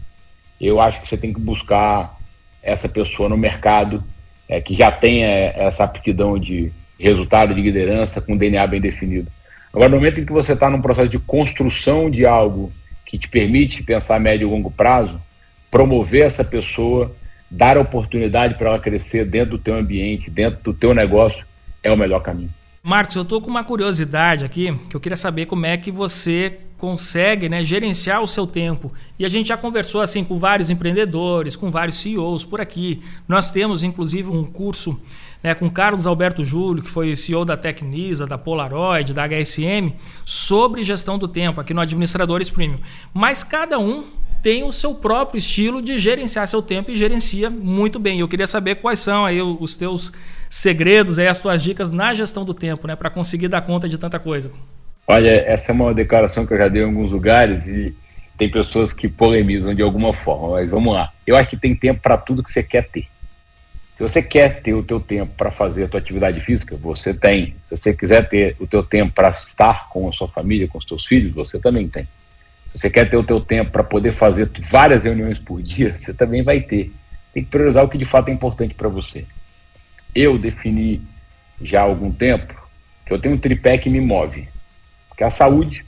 eu 0.59 0.81
acho 0.81 1.01
que 1.01 1.07
você 1.07 1.17
tem 1.17 1.33
que 1.33 1.39
buscar 1.39 2.17
essa 2.63 2.89
pessoa 2.89 3.29
no 3.29 3.37
mercado 3.37 4.03
é, 4.49 4.59
que 4.61 4.75
já 4.75 4.91
tenha 4.91 5.27
essa 5.27 5.83
aptidão 5.83 6.37
de 6.37 6.71
resultado 6.99 7.53
de 7.53 7.61
liderança 7.61 8.19
com 8.21 8.35
DNA 8.35 8.65
bem 8.65 8.81
definido. 8.81 9.31
Agora, 9.71 9.89
no 9.89 9.97
momento 9.97 10.19
em 10.19 10.25
que 10.25 10.31
você 10.31 10.53
está 10.53 10.69
num 10.69 10.81
processo 10.81 11.09
de 11.09 11.19
construção 11.19 12.09
de 12.09 12.25
algo 12.25 12.71
que 13.05 13.17
te 13.17 13.27
permite 13.27 13.83
pensar 13.83 14.15
a 14.15 14.19
médio 14.19 14.47
e 14.47 14.51
longo 14.51 14.71
prazo, 14.71 15.21
promover 15.69 16.25
essa 16.25 16.43
pessoa, 16.43 17.15
dar 17.49 17.77
oportunidade 17.77 18.55
para 18.55 18.69
ela 18.69 18.79
crescer 18.79 19.25
dentro 19.25 19.51
do 19.51 19.59
teu 19.59 19.75
ambiente, 19.75 20.29
dentro 20.29 20.61
do 20.63 20.73
teu 20.73 20.93
negócio, 20.93 21.45
é 21.83 21.91
o 21.91 21.97
melhor 21.97 22.21
caminho. 22.21 22.49
Marcos, 22.81 23.15
eu 23.15 23.23
estou 23.23 23.41
com 23.41 23.49
uma 23.49 23.63
curiosidade 23.63 24.45
aqui, 24.45 24.73
que 24.89 24.95
eu 24.95 24.99
queria 24.99 25.17
saber 25.17 25.45
como 25.45 25.65
é 25.65 25.77
que 25.77 25.91
você 25.91 26.57
consegue 26.77 27.49
né, 27.49 27.63
gerenciar 27.63 28.21
o 28.21 28.27
seu 28.27 28.45
tempo. 28.45 28.93
E 29.17 29.25
a 29.25 29.27
gente 29.27 29.47
já 29.47 29.57
conversou 29.57 29.99
assim 30.01 30.23
com 30.23 30.37
vários 30.37 30.69
empreendedores, 30.69 31.55
com 31.55 31.71
vários 31.71 31.97
CEOs 31.97 32.45
por 32.45 32.61
aqui. 32.61 33.01
Nós 33.27 33.51
temos, 33.51 33.83
inclusive, 33.83 34.29
um 34.29 34.45
curso 34.45 34.99
né, 35.41 35.55
com 35.55 35.69
Carlos 35.69 36.05
Alberto 36.05 36.45
Júlio, 36.45 36.83
que 36.83 36.89
foi 36.89 37.15
CEO 37.15 37.43
da 37.43 37.57
Tecnisa, 37.57 38.27
da 38.27 38.37
Polaroid, 38.37 39.13
da 39.13 39.27
HSM, 39.27 39.93
sobre 40.23 40.83
gestão 40.83 41.17
do 41.17 41.27
tempo, 41.27 41.59
aqui 41.59 41.73
no 41.73 41.81
Administradores 41.81 42.49
Premium. 42.49 42.79
Mas 43.13 43.43
cada 43.43 43.79
um 43.79 44.05
tem 44.41 44.63
o 44.63 44.71
seu 44.71 44.93
próprio 44.93 45.39
estilo 45.39 45.81
de 45.81 45.97
gerenciar 45.97 46.47
seu 46.47 46.61
tempo 46.61 46.91
e 46.91 46.95
gerencia 46.95 47.49
muito 47.49 47.99
bem. 47.99 48.19
Eu 48.19 48.27
queria 48.27 48.47
saber 48.47 48.75
quais 48.75 48.99
são 48.99 49.25
aí 49.25 49.41
os 49.41 49.75
teus 49.75 50.11
segredos, 50.49 51.17
aí 51.17 51.27
as 51.27 51.39
tuas 51.39 51.61
dicas 51.61 51.91
na 51.91 52.13
gestão 52.13 52.45
do 52.45 52.53
tempo, 52.53 52.87
né, 52.87 52.95
para 52.95 53.09
conseguir 53.09 53.47
dar 53.47 53.61
conta 53.61 53.89
de 53.89 53.97
tanta 53.97 54.19
coisa. 54.19 54.51
Olha, 55.09 55.29
essa 55.47 55.71
é 55.71 55.73
uma 55.73 55.93
declaração 55.93 56.45
que 56.45 56.53
eu 56.53 56.57
já 56.57 56.67
dei 56.67 56.81
em 56.81 56.85
alguns 56.85 57.11
lugares 57.11 57.65
e 57.65 57.95
tem 58.37 58.51
pessoas 58.51 58.93
que 58.93 59.07
polemizam 59.07 59.73
de 59.73 59.81
alguma 59.81 60.13
forma, 60.13 60.49
mas 60.49 60.69
vamos 60.69 60.93
lá. 60.93 61.13
Eu 61.25 61.37
acho 61.37 61.49
que 61.49 61.55
tem 61.55 61.73
tempo 61.73 62.01
para 62.01 62.17
tudo 62.17 62.43
que 62.43 62.51
você 62.51 62.61
quer 62.61 62.89
ter. 62.89 63.07
Se 63.95 64.03
você 64.03 64.21
quer 64.21 64.61
ter 64.61 64.73
o 64.73 64.83
teu 64.83 64.99
tempo 64.99 65.33
para 65.37 65.49
fazer 65.49 65.85
a 65.85 65.87
tua 65.87 66.01
atividade 66.01 66.41
física, 66.41 66.75
você 66.75 67.13
tem. 67.13 67.55
Se 67.63 67.75
você 67.75 67.93
quiser 67.93 68.27
ter 68.27 68.57
o 68.59 68.67
teu 68.67 68.83
tempo 68.83 69.13
para 69.13 69.29
estar 69.29 69.87
com 69.87 70.09
a 70.09 70.11
sua 70.11 70.27
família, 70.27 70.67
com 70.67 70.77
os 70.77 70.85
teus 70.85 71.05
filhos, 71.05 71.33
você 71.33 71.57
também 71.57 71.87
tem. 71.87 72.03
Se 72.73 72.77
você 72.77 72.89
quer 72.89 73.09
ter 73.09 73.15
o 73.15 73.23
teu 73.23 73.39
tempo 73.39 73.71
para 73.71 73.85
poder 73.85 74.11
fazer 74.11 74.51
várias 74.59 75.03
reuniões 75.03 75.39
por 75.39 75.61
dia, 75.61 75.95
você 75.97 76.13
também 76.13 76.43
vai 76.43 76.59
ter. 76.59 76.91
Tem 77.33 77.45
que 77.45 77.49
priorizar 77.49 77.85
o 77.85 77.89
que 77.89 77.97
de 77.97 78.05
fato 78.05 78.27
é 78.27 78.33
importante 78.33 78.75
para 78.75 78.89
você. 78.89 79.23
Eu 80.13 80.37
defini 80.37 81.01
já 81.61 81.79
há 81.79 81.83
algum 81.83 82.11
tempo 82.11 82.53
que 83.05 83.13
eu 83.13 83.19
tenho 83.19 83.35
um 83.35 83.39
tripé 83.39 83.77
que 83.77 83.89
me 83.89 84.01
move 84.01 84.49
que 85.17 85.23
é 85.23 85.27
a 85.27 85.31
saúde, 85.31 85.83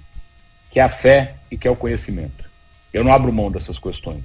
que 0.72 0.80
é 0.80 0.84
a 0.84 0.90
fé 0.90 1.36
e 1.52 1.58
que 1.58 1.68
é 1.68 1.72
o 1.72 1.76
conhecimento. 1.76 2.50
Eu 2.92 3.04
não 3.04 3.14
abro 3.14 3.32
mão 3.32 3.52
dessas 3.52 3.78
questões. 3.78 4.24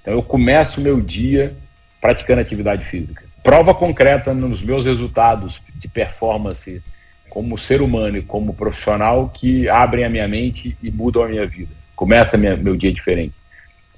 Então 0.00 0.14
eu 0.14 0.22
começo 0.22 0.80
o 0.80 0.82
meu 0.82 1.00
dia 1.00 1.54
praticando 2.00 2.40
atividade 2.40 2.84
física. 2.84 3.22
Prova 3.42 3.74
concreta 3.74 4.32
nos 4.32 4.62
meus 4.62 4.84
resultados 4.84 5.60
de 5.74 5.86
performance 5.86 6.82
como 7.28 7.58
ser 7.58 7.82
humano 7.82 8.16
e 8.16 8.22
como 8.22 8.54
profissional 8.54 9.28
que 9.28 9.68
abrem 9.68 10.04
a 10.04 10.08
minha 10.08 10.26
mente 10.26 10.76
e 10.82 10.90
mudam 10.90 11.22
a 11.22 11.28
minha 11.28 11.46
vida. 11.46 11.72
Começa 11.94 12.36
minha, 12.36 12.56
meu 12.56 12.76
dia 12.76 12.92
diferente. 12.92 13.34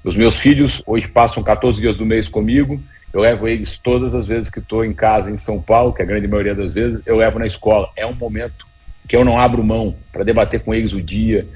Os 0.03 0.15
meus 0.15 0.39
filhos 0.39 0.81
hoje 0.85 1.07
passam 1.07 1.41
14 1.41 1.79
dias 1.79 1.97
do 1.97 2.05
mês 2.05 2.27
comigo. 2.27 2.81
Eu 3.13 3.21
levo 3.21 3.47
eles 3.47 3.77
todas 3.77 4.13
as 4.13 4.27
vezes 4.27 4.49
que 4.49 4.59
estou 4.59 4.83
em 4.85 4.93
casa 4.93 5.31
em 5.31 5.37
São 5.37 5.61
Paulo, 5.61 5.93
que 5.93 6.01
é 6.01 6.05
a 6.05 6.07
grande 6.07 6.27
maioria 6.27 6.53
das 6.53 6.71
vezes, 6.71 7.01
eu 7.05 7.17
levo 7.17 7.39
na 7.39 7.47
escola. 7.47 7.89
É 7.95 8.05
um 8.05 8.13
momento 8.13 8.68
que 9.09 9.15
eu 9.15 9.25
não 9.25 9.39
abro 9.39 9.63
mão 9.63 9.95
para 10.13 10.23
debater 10.23 10.59
com 10.59 10.71
eles 10.71 10.93
o 10.93 11.01
dia, 11.01 11.47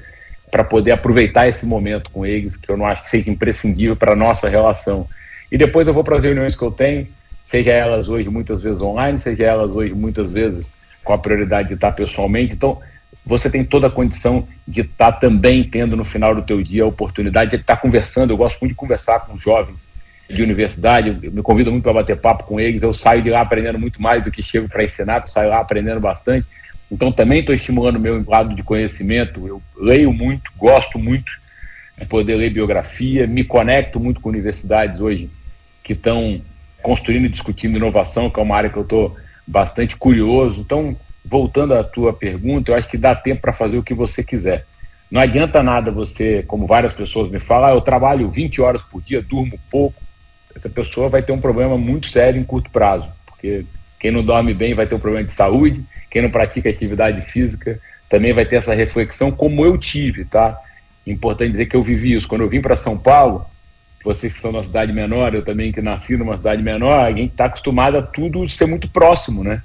para 0.50 0.64
poder 0.64 0.90
aproveitar 0.90 1.48
esse 1.48 1.64
momento 1.64 2.10
com 2.10 2.26
eles, 2.26 2.56
que 2.56 2.68
eu 2.68 2.76
não 2.76 2.84
acho 2.84 3.04
que 3.04 3.10
seja 3.10 3.30
imprescindível 3.30 3.94
para 3.94 4.12
a 4.12 4.16
nossa 4.16 4.48
relação. 4.48 5.08
E 5.50 5.56
depois 5.56 5.86
eu 5.86 5.94
vou 5.94 6.02
para 6.02 6.16
as 6.16 6.24
reuniões 6.24 6.56
que 6.56 6.62
eu 6.62 6.72
tenho, 6.72 7.06
seja 7.44 7.70
elas 7.70 8.08
hoje 8.08 8.28
muitas 8.28 8.60
vezes 8.60 8.82
online, 8.82 9.20
seja 9.20 9.44
elas 9.44 9.70
hoje 9.70 9.94
muitas 9.94 10.30
vezes 10.30 10.66
com 11.04 11.12
a 11.12 11.18
prioridade 11.18 11.68
de 11.68 11.74
estar 11.74 11.92
pessoalmente. 11.92 12.54
Então, 12.54 12.80
você 13.24 13.48
tem 13.48 13.64
toda 13.64 13.86
a 13.86 13.90
condição 13.90 14.48
de 14.66 14.80
estar 14.80 15.12
também 15.12 15.62
tendo 15.62 15.96
no 15.96 16.04
final 16.04 16.34
do 16.34 16.42
teu 16.42 16.60
dia 16.60 16.82
a 16.82 16.86
oportunidade 16.86 17.50
de 17.50 17.56
estar 17.56 17.76
conversando. 17.76 18.32
Eu 18.32 18.36
gosto 18.36 18.58
muito 18.60 18.72
de 18.72 18.76
conversar 18.76 19.20
com 19.20 19.34
os 19.34 19.42
jovens 19.42 19.78
de 20.28 20.42
universidade, 20.42 21.18
eu 21.22 21.30
me 21.30 21.42
convido 21.42 21.70
muito 21.70 21.84
para 21.84 21.92
bater 21.92 22.16
papo 22.16 22.44
com 22.44 22.58
eles. 22.58 22.82
Eu 22.82 22.92
saio 22.92 23.22
de 23.22 23.30
lá 23.30 23.42
aprendendo 23.42 23.78
muito 23.78 24.02
mais 24.02 24.24
do 24.24 24.32
que 24.32 24.42
chego 24.42 24.68
para 24.68 24.82
ensinar, 24.82 25.20
eu 25.20 25.26
saio 25.26 25.50
lá 25.50 25.60
aprendendo 25.60 26.00
bastante. 26.00 26.46
Então 26.94 27.10
também 27.10 27.40
estou 27.40 27.52
estimulando 27.52 27.96
o 27.96 28.00
meu 28.00 28.24
lado 28.24 28.54
de 28.54 28.62
conhecimento. 28.62 29.48
Eu 29.48 29.60
leio 29.76 30.12
muito, 30.12 30.48
gosto 30.56 30.96
muito 30.96 31.32
de 31.98 32.06
poder 32.06 32.36
ler 32.36 32.50
biografia, 32.50 33.26
me 33.26 33.42
conecto 33.42 33.98
muito 33.98 34.20
com 34.20 34.28
universidades 34.28 35.00
hoje 35.00 35.28
que 35.82 35.92
estão 35.92 36.40
construindo 36.80 37.24
e 37.24 37.28
discutindo 37.28 37.76
inovação, 37.76 38.30
que 38.30 38.38
é 38.38 38.42
uma 38.42 38.56
área 38.56 38.70
que 38.70 38.76
eu 38.76 38.84
estou 38.84 39.16
bastante 39.44 39.96
curioso. 39.96 40.60
Então, 40.60 40.96
voltando 41.24 41.74
à 41.74 41.82
tua 41.82 42.12
pergunta, 42.12 42.70
eu 42.70 42.76
acho 42.76 42.88
que 42.88 42.96
dá 42.96 43.12
tempo 43.12 43.42
para 43.42 43.52
fazer 43.52 43.76
o 43.76 43.82
que 43.82 43.92
você 43.92 44.22
quiser. 44.22 44.64
Não 45.10 45.20
adianta 45.20 45.64
nada 45.64 45.90
você, 45.90 46.44
como 46.46 46.64
várias 46.64 46.92
pessoas 46.92 47.28
me 47.28 47.40
falam, 47.40 47.70
ah, 47.70 47.74
eu 47.74 47.80
trabalho 47.80 48.30
20 48.30 48.60
horas 48.60 48.82
por 48.82 49.02
dia, 49.02 49.20
durmo 49.20 49.58
pouco. 49.68 50.00
Essa 50.54 50.70
pessoa 50.70 51.08
vai 51.08 51.22
ter 51.22 51.32
um 51.32 51.40
problema 51.40 51.76
muito 51.76 52.06
sério 52.06 52.40
em 52.40 52.44
curto 52.44 52.70
prazo, 52.70 53.08
porque 53.26 53.64
quem 54.04 54.10
não 54.10 54.22
dorme 54.22 54.52
bem 54.52 54.74
vai 54.74 54.86
ter 54.86 54.94
um 54.94 54.98
problema 54.98 55.24
de 55.24 55.32
saúde, 55.32 55.82
quem 56.10 56.20
não 56.20 56.28
pratica 56.28 56.68
atividade 56.68 57.22
física 57.22 57.80
também 58.06 58.34
vai 58.34 58.44
ter 58.44 58.56
essa 58.56 58.74
reflexão, 58.74 59.32
como 59.32 59.64
eu 59.64 59.78
tive, 59.78 60.26
tá? 60.26 60.60
Importante 61.06 61.52
dizer 61.52 61.64
que 61.64 61.74
eu 61.74 61.82
vivi 61.82 62.12
isso. 62.12 62.28
Quando 62.28 62.42
eu 62.42 62.48
vim 62.50 62.60
para 62.60 62.76
São 62.76 62.98
Paulo, 62.98 63.46
vocês 64.04 64.30
que 64.30 64.38
são 64.38 64.52
numa 64.52 64.62
cidade 64.62 64.92
menor, 64.92 65.34
eu 65.34 65.42
também 65.42 65.72
que 65.72 65.80
nasci 65.80 66.18
numa 66.18 66.36
cidade 66.36 66.62
menor, 66.62 66.98
a 66.98 67.10
gente 67.12 67.30
está 67.30 67.46
acostumado 67.46 67.96
a 67.96 68.02
tudo 68.02 68.46
ser 68.46 68.66
muito 68.66 68.90
próximo, 68.90 69.42
né? 69.42 69.62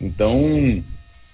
Então, 0.00 0.80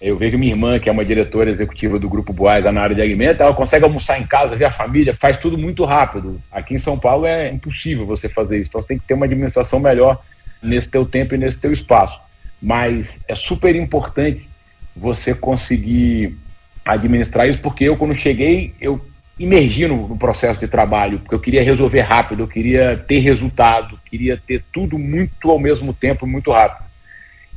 eu 0.00 0.16
vejo 0.16 0.38
minha 0.38 0.52
irmã, 0.52 0.78
que 0.78 0.88
é 0.88 0.92
uma 0.92 1.04
diretora 1.04 1.50
executiva 1.50 1.98
do 1.98 2.08
Grupo 2.08 2.32
Boaz 2.32 2.64
na 2.64 2.80
área 2.80 2.96
de 2.96 3.02
alimentos, 3.02 3.42
ela 3.42 3.52
consegue 3.52 3.84
almoçar 3.84 4.18
em 4.18 4.26
casa, 4.26 4.56
ver 4.56 4.64
a 4.64 4.70
família, 4.70 5.12
faz 5.12 5.36
tudo 5.36 5.58
muito 5.58 5.84
rápido. 5.84 6.40
Aqui 6.50 6.72
em 6.72 6.78
São 6.78 6.98
Paulo 6.98 7.26
é 7.26 7.50
impossível 7.50 8.06
você 8.06 8.30
fazer 8.30 8.58
isso. 8.58 8.70
Então, 8.70 8.80
você 8.80 8.88
tem 8.88 8.98
que 8.98 9.04
ter 9.04 9.12
uma 9.12 9.26
administração 9.26 9.78
melhor 9.78 10.18
nesse 10.64 10.90
teu 10.90 11.04
tempo 11.04 11.34
e 11.34 11.38
nesse 11.38 11.60
teu 11.60 11.72
espaço 11.72 12.24
mas 12.64 13.20
é 13.28 13.34
super 13.34 13.76
importante 13.76 14.48
você 14.96 15.34
conseguir 15.34 16.34
administrar 16.82 17.46
isso, 17.46 17.60
porque 17.60 17.84
eu, 17.84 17.96
quando 17.96 18.16
cheguei, 18.16 18.74
eu 18.80 19.04
imergi 19.38 19.86
no, 19.86 20.08
no, 20.08 20.16
processo 20.16 20.58
de 20.58 20.66
trabalho, 20.66 21.18
porque 21.18 21.34
eu 21.34 21.40
queria 21.40 21.62
resolver 21.62 22.00
rápido, 22.00 22.42
eu 22.42 22.48
queria 22.48 22.96
ter 22.96 23.18
resultado, 23.18 24.00
queria 24.06 24.40
ter 24.46 24.64
tudo 24.72 24.98
muito 24.98 25.50
ao 25.50 25.58
mesmo 25.58 25.92
tempo, 25.92 26.26
muito 26.26 26.52
rápido. 26.52 26.86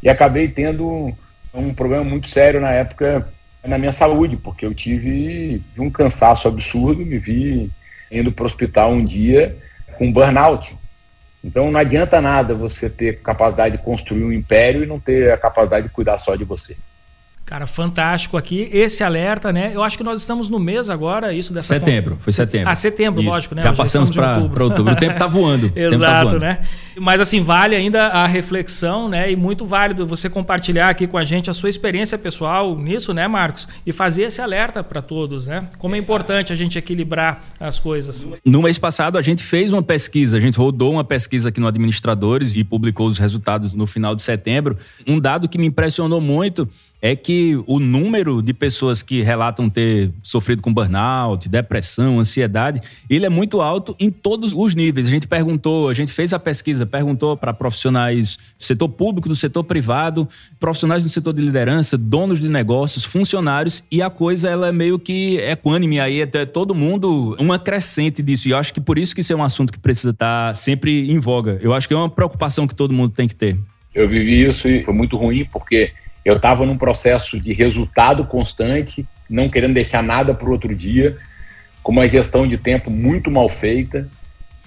E 0.03 0.09
acabei 0.09 0.49
tendo 0.49 1.13
um 1.53 1.73
problema 1.73 2.03
muito 2.03 2.27
sério 2.27 2.59
na 2.59 2.71
época 2.71 3.31
na 3.63 3.77
minha 3.77 3.93
saúde, 3.93 4.35
porque 4.35 4.65
eu 4.65 4.73
tive 4.73 5.61
um 5.77 5.89
cansaço 5.89 6.49
absurdo, 6.49 7.05
me 7.05 7.17
vi 7.17 7.71
indo 8.11 8.31
para 8.31 8.43
o 8.43 8.47
hospital 8.47 8.91
um 8.91 9.05
dia 9.05 9.55
com 9.97 10.11
burnout. 10.11 10.75
Então 11.47 11.71
não 11.71 11.79
adianta 11.79 12.19
nada 12.19 12.53
você 12.53 12.89
ter 12.89 13.21
capacidade 13.21 13.77
de 13.77 13.83
construir 13.83 14.21
um 14.21 14.33
império 14.33 14.83
e 14.83 14.85
não 14.85 14.99
ter 14.99 15.31
a 15.31 15.37
capacidade 15.37 15.87
de 15.87 15.93
cuidar 15.93 16.17
só 16.17 16.35
de 16.35 16.43
você. 16.43 16.75
Cara, 17.47 17.65
fantástico 17.65 18.35
aqui. 18.35 18.67
Esse 18.73 19.05
alerta, 19.05 19.53
né? 19.53 19.71
Eu 19.73 19.81
acho 19.81 19.97
que 19.97 20.03
nós 20.03 20.19
estamos 20.19 20.49
no 20.49 20.59
mês 20.59 20.89
agora, 20.89 21.31
isso 21.33 21.53
dessa. 21.53 21.75
Setembro, 21.75 22.17
foi 22.19 22.33
setembro. 22.33 22.69
Ah, 22.69 22.75
setembro, 22.75 23.21
isso. 23.21 23.29
lógico, 23.29 23.55
né? 23.55 23.63
Já 23.63 23.71
passamos 23.71 24.09
para 24.09 24.39
outubro. 24.39 24.91
O 24.91 24.95
tempo 24.97 25.13
está 25.13 25.27
voando. 25.27 25.69
Tá 25.69 25.79
Exato, 25.79 26.01
tá 26.01 26.23
voando. 26.23 26.39
né? 26.39 26.59
Mas 26.99 27.21
assim, 27.21 27.39
vale 27.39 27.73
ainda 27.73 28.07
a 28.07 28.27
reflexão, 28.27 29.07
né? 29.07 29.31
E 29.31 29.37
muito 29.37 29.65
válido 29.65 30.05
você 30.05 30.29
compartilhar 30.29 30.89
aqui 30.89 31.07
com 31.07 31.17
a 31.17 31.23
gente 31.23 31.49
a 31.49 31.53
sua 31.53 31.69
experiência 31.69 32.17
pessoal 32.17 32.77
nisso, 32.77 33.13
né, 33.13 33.29
Marcos? 33.29 33.65
E 33.85 33.93
fazer 33.93 34.23
esse 34.23 34.41
alerta 34.41 34.83
para 34.83 35.01
todos, 35.01 35.47
né? 35.47 35.69
Como 35.77 35.95
é 35.95 35.97
importante 35.97 36.51
a 36.51 36.55
gente 36.55 36.77
equilibrar 36.77 37.45
as 37.57 37.79
coisas. 37.79 38.27
No 38.43 38.61
mês 38.61 38.77
passado, 38.77 39.17
a 39.17 39.21
gente 39.21 39.41
fez 39.41 39.71
uma 39.71 39.81
pesquisa, 39.83 40.35
a 40.35 40.41
gente 40.41 40.57
rodou 40.57 40.91
uma 40.91 41.03
pesquisa 41.05 41.47
aqui 41.47 41.61
no 41.61 41.67
Administradores 41.67 42.57
e 42.57 42.63
publicou 42.65 43.07
os 43.07 43.17
resultados 43.17 43.73
no 43.73 43.87
final 43.87 44.13
de 44.13 44.21
setembro. 44.21 44.77
Um 45.07 45.17
dado 45.17 45.47
que 45.47 45.57
me 45.57 45.67
impressionou 45.67 46.19
muito 46.19 46.67
é 47.01 47.15
que 47.15 47.61
o 47.67 47.79
número 47.79 48.41
de 48.41 48.53
pessoas 48.53 49.01
que 49.01 49.21
relatam 49.21 49.69
ter 49.69 50.11
sofrido 50.21 50.61
com 50.61 50.73
burnout, 50.73 51.47
depressão, 51.47 52.19
ansiedade, 52.19 52.81
ele 53.09 53.25
é 53.25 53.29
muito 53.29 53.61
alto 53.61 53.95
em 53.99 54.09
todos 54.09 54.53
os 54.53 54.73
níveis. 54.73 55.07
A 55.07 55.09
gente 55.09 55.27
perguntou, 55.27 55.89
a 55.89 55.93
gente 55.93 56.11
fez 56.11 56.33
a 56.33 56.39
pesquisa, 56.39 56.85
perguntou 56.85 57.37
para 57.37 57.53
profissionais 57.53 58.37
do 58.57 58.63
setor 58.63 58.89
público, 58.89 59.29
do 59.29 59.35
setor 59.35 59.63
privado, 59.63 60.27
profissionais 60.59 61.03
do 61.03 61.09
setor 61.09 61.33
de 61.33 61.41
liderança, 61.41 61.97
donos 61.97 62.39
de 62.39 62.49
negócios, 62.49 63.05
funcionários, 63.05 63.83
e 63.91 64.01
a 64.01 64.09
coisa 64.09 64.49
ela 64.49 64.69
é 64.69 64.71
meio 64.71 64.97
que 64.97 65.37
equânime 65.37 65.99
aí, 65.99 66.21
é 66.21 66.45
todo 66.45 66.73
mundo 66.73 67.35
uma 67.39 67.59
crescente 67.59 68.21
disso. 68.23 68.47
E 68.47 68.51
eu 68.51 68.57
acho 68.57 68.73
que 68.73 68.81
por 68.81 68.97
isso 68.97 69.13
que 69.13 69.21
isso 69.21 69.33
é 69.33 69.35
um 69.35 69.43
assunto 69.43 69.71
que 69.71 69.79
precisa 69.79 70.09
estar 70.09 70.55
sempre 70.55 71.11
em 71.11 71.19
voga. 71.19 71.59
Eu 71.61 71.73
acho 71.73 71.87
que 71.87 71.93
é 71.93 71.97
uma 71.97 72.09
preocupação 72.09 72.67
que 72.67 72.75
todo 72.75 72.93
mundo 72.93 73.13
tem 73.13 73.27
que 73.27 73.35
ter. 73.35 73.57
Eu 73.93 74.07
vivi 74.07 74.47
isso 74.47 74.67
e 74.67 74.83
foi 74.83 74.93
muito 74.93 75.17
ruim 75.17 75.45
porque 75.45 75.91
eu 76.27 76.35
estava 76.35 76.65
num 76.65 76.77
processo 76.77 77.39
de 77.39 77.53
resultado 77.53 78.25
constante, 78.25 79.07
não 79.29 79.47
querendo 79.47 79.73
deixar 79.73 80.03
nada 80.03 80.33
para 80.33 80.45
o 80.45 80.51
outro 80.51 80.75
dia, 80.75 81.15
com 81.81 81.93
uma 81.93 82.05
gestão 82.05 82.45
de 82.45 82.57
tempo 82.57 82.91
muito 82.91 83.31
mal 83.31 83.47
feita, 83.47 84.09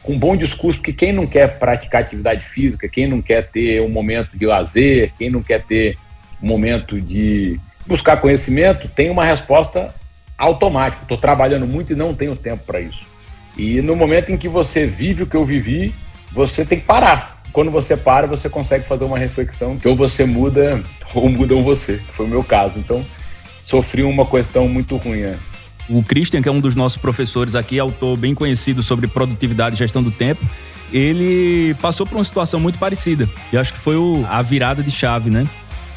com 0.02 0.14
um 0.14 0.18
bom 0.18 0.34
discurso, 0.34 0.78
porque 0.78 0.94
quem 0.94 1.12
não 1.12 1.26
quer 1.26 1.58
praticar 1.58 2.00
atividade 2.00 2.46
física, 2.46 2.88
quem 2.88 3.06
não 3.06 3.20
quer 3.20 3.46
ter 3.48 3.82
um 3.82 3.90
momento 3.90 4.38
de 4.38 4.46
lazer, 4.46 5.12
quem 5.18 5.28
não 5.28 5.42
quer 5.42 5.62
ter 5.62 5.98
um 6.42 6.46
momento 6.46 6.98
de 6.98 7.60
buscar 7.86 8.16
conhecimento, 8.16 8.88
tem 8.88 9.10
uma 9.10 9.26
resposta 9.26 9.94
automática. 10.38 11.02
Estou 11.02 11.18
trabalhando 11.18 11.66
muito 11.66 11.92
e 11.92 11.94
não 11.94 12.14
tenho 12.14 12.34
tempo 12.34 12.64
para 12.64 12.80
isso. 12.80 13.04
E 13.54 13.82
no 13.82 13.94
momento 13.94 14.32
em 14.32 14.38
que 14.38 14.48
você 14.48 14.86
vive 14.86 15.24
o 15.24 15.26
que 15.26 15.36
eu 15.36 15.44
vivi, 15.44 15.94
você 16.32 16.64
tem 16.64 16.80
que 16.80 16.86
parar 16.86 17.39
quando 17.52 17.70
você 17.70 17.96
para, 17.96 18.26
você 18.26 18.48
consegue 18.48 18.86
fazer 18.86 19.04
uma 19.04 19.18
reflexão 19.18 19.76
que 19.76 19.88
ou 19.88 19.96
você 19.96 20.24
muda 20.24 20.82
ou 21.14 21.28
mudam 21.28 21.62
você. 21.62 22.00
Foi 22.14 22.26
o 22.26 22.28
meu 22.28 22.44
caso. 22.44 22.78
Então, 22.78 23.04
sofri 23.62 24.02
uma 24.02 24.24
questão 24.26 24.68
muito 24.68 24.96
ruim. 24.96 25.20
É. 25.20 25.36
O 25.88 26.02
Christian, 26.02 26.40
que 26.40 26.48
é 26.48 26.52
um 26.52 26.60
dos 26.60 26.74
nossos 26.74 26.98
professores 26.98 27.54
aqui, 27.54 27.78
autor 27.78 28.16
bem 28.16 28.34
conhecido 28.34 28.82
sobre 28.82 29.06
produtividade 29.06 29.74
e 29.74 29.78
gestão 29.78 30.02
do 30.02 30.10
tempo, 30.10 30.44
ele 30.92 31.74
passou 31.80 32.06
por 32.06 32.16
uma 32.16 32.24
situação 32.24 32.60
muito 32.60 32.78
parecida. 32.78 33.28
E 33.52 33.58
acho 33.58 33.72
que 33.72 33.78
foi 33.78 33.96
o, 33.96 34.24
a 34.28 34.40
virada 34.42 34.82
de 34.82 34.90
chave, 34.90 35.30
né? 35.30 35.46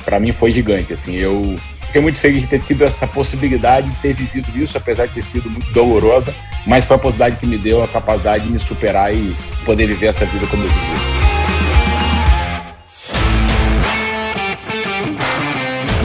Para 0.03 0.19
mim 0.19 0.33
foi 0.33 0.51
gigante, 0.51 0.93
assim, 0.93 1.15
eu 1.15 1.55
fiquei 1.85 2.01
muito 2.01 2.19
feliz 2.19 2.41
de 2.41 2.47
ter 2.47 2.59
tido 2.61 2.83
essa 2.83 3.07
possibilidade 3.07 3.89
de 3.89 3.95
ter 3.97 4.13
vivido 4.13 4.49
isso, 4.55 4.77
apesar 4.77 5.05
de 5.05 5.13
ter 5.13 5.23
sido 5.23 5.49
muito 5.49 5.71
dolorosa, 5.71 6.33
mas 6.65 6.85
foi 6.85 6.95
a 6.95 6.99
possibilidade 6.99 7.39
que 7.39 7.45
me 7.45 7.57
deu 7.57 7.83
a 7.83 7.87
capacidade 7.87 8.45
de 8.45 8.51
me 8.51 8.59
superar 8.59 9.13
e 9.13 9.35
poder 9.63 9.87
viver 9.87 10.07
essa 10.07 10.25
vida 10.25 10.45
como 10.47 10.63
eu 10.63 10.69
vivi. 10.69 11.12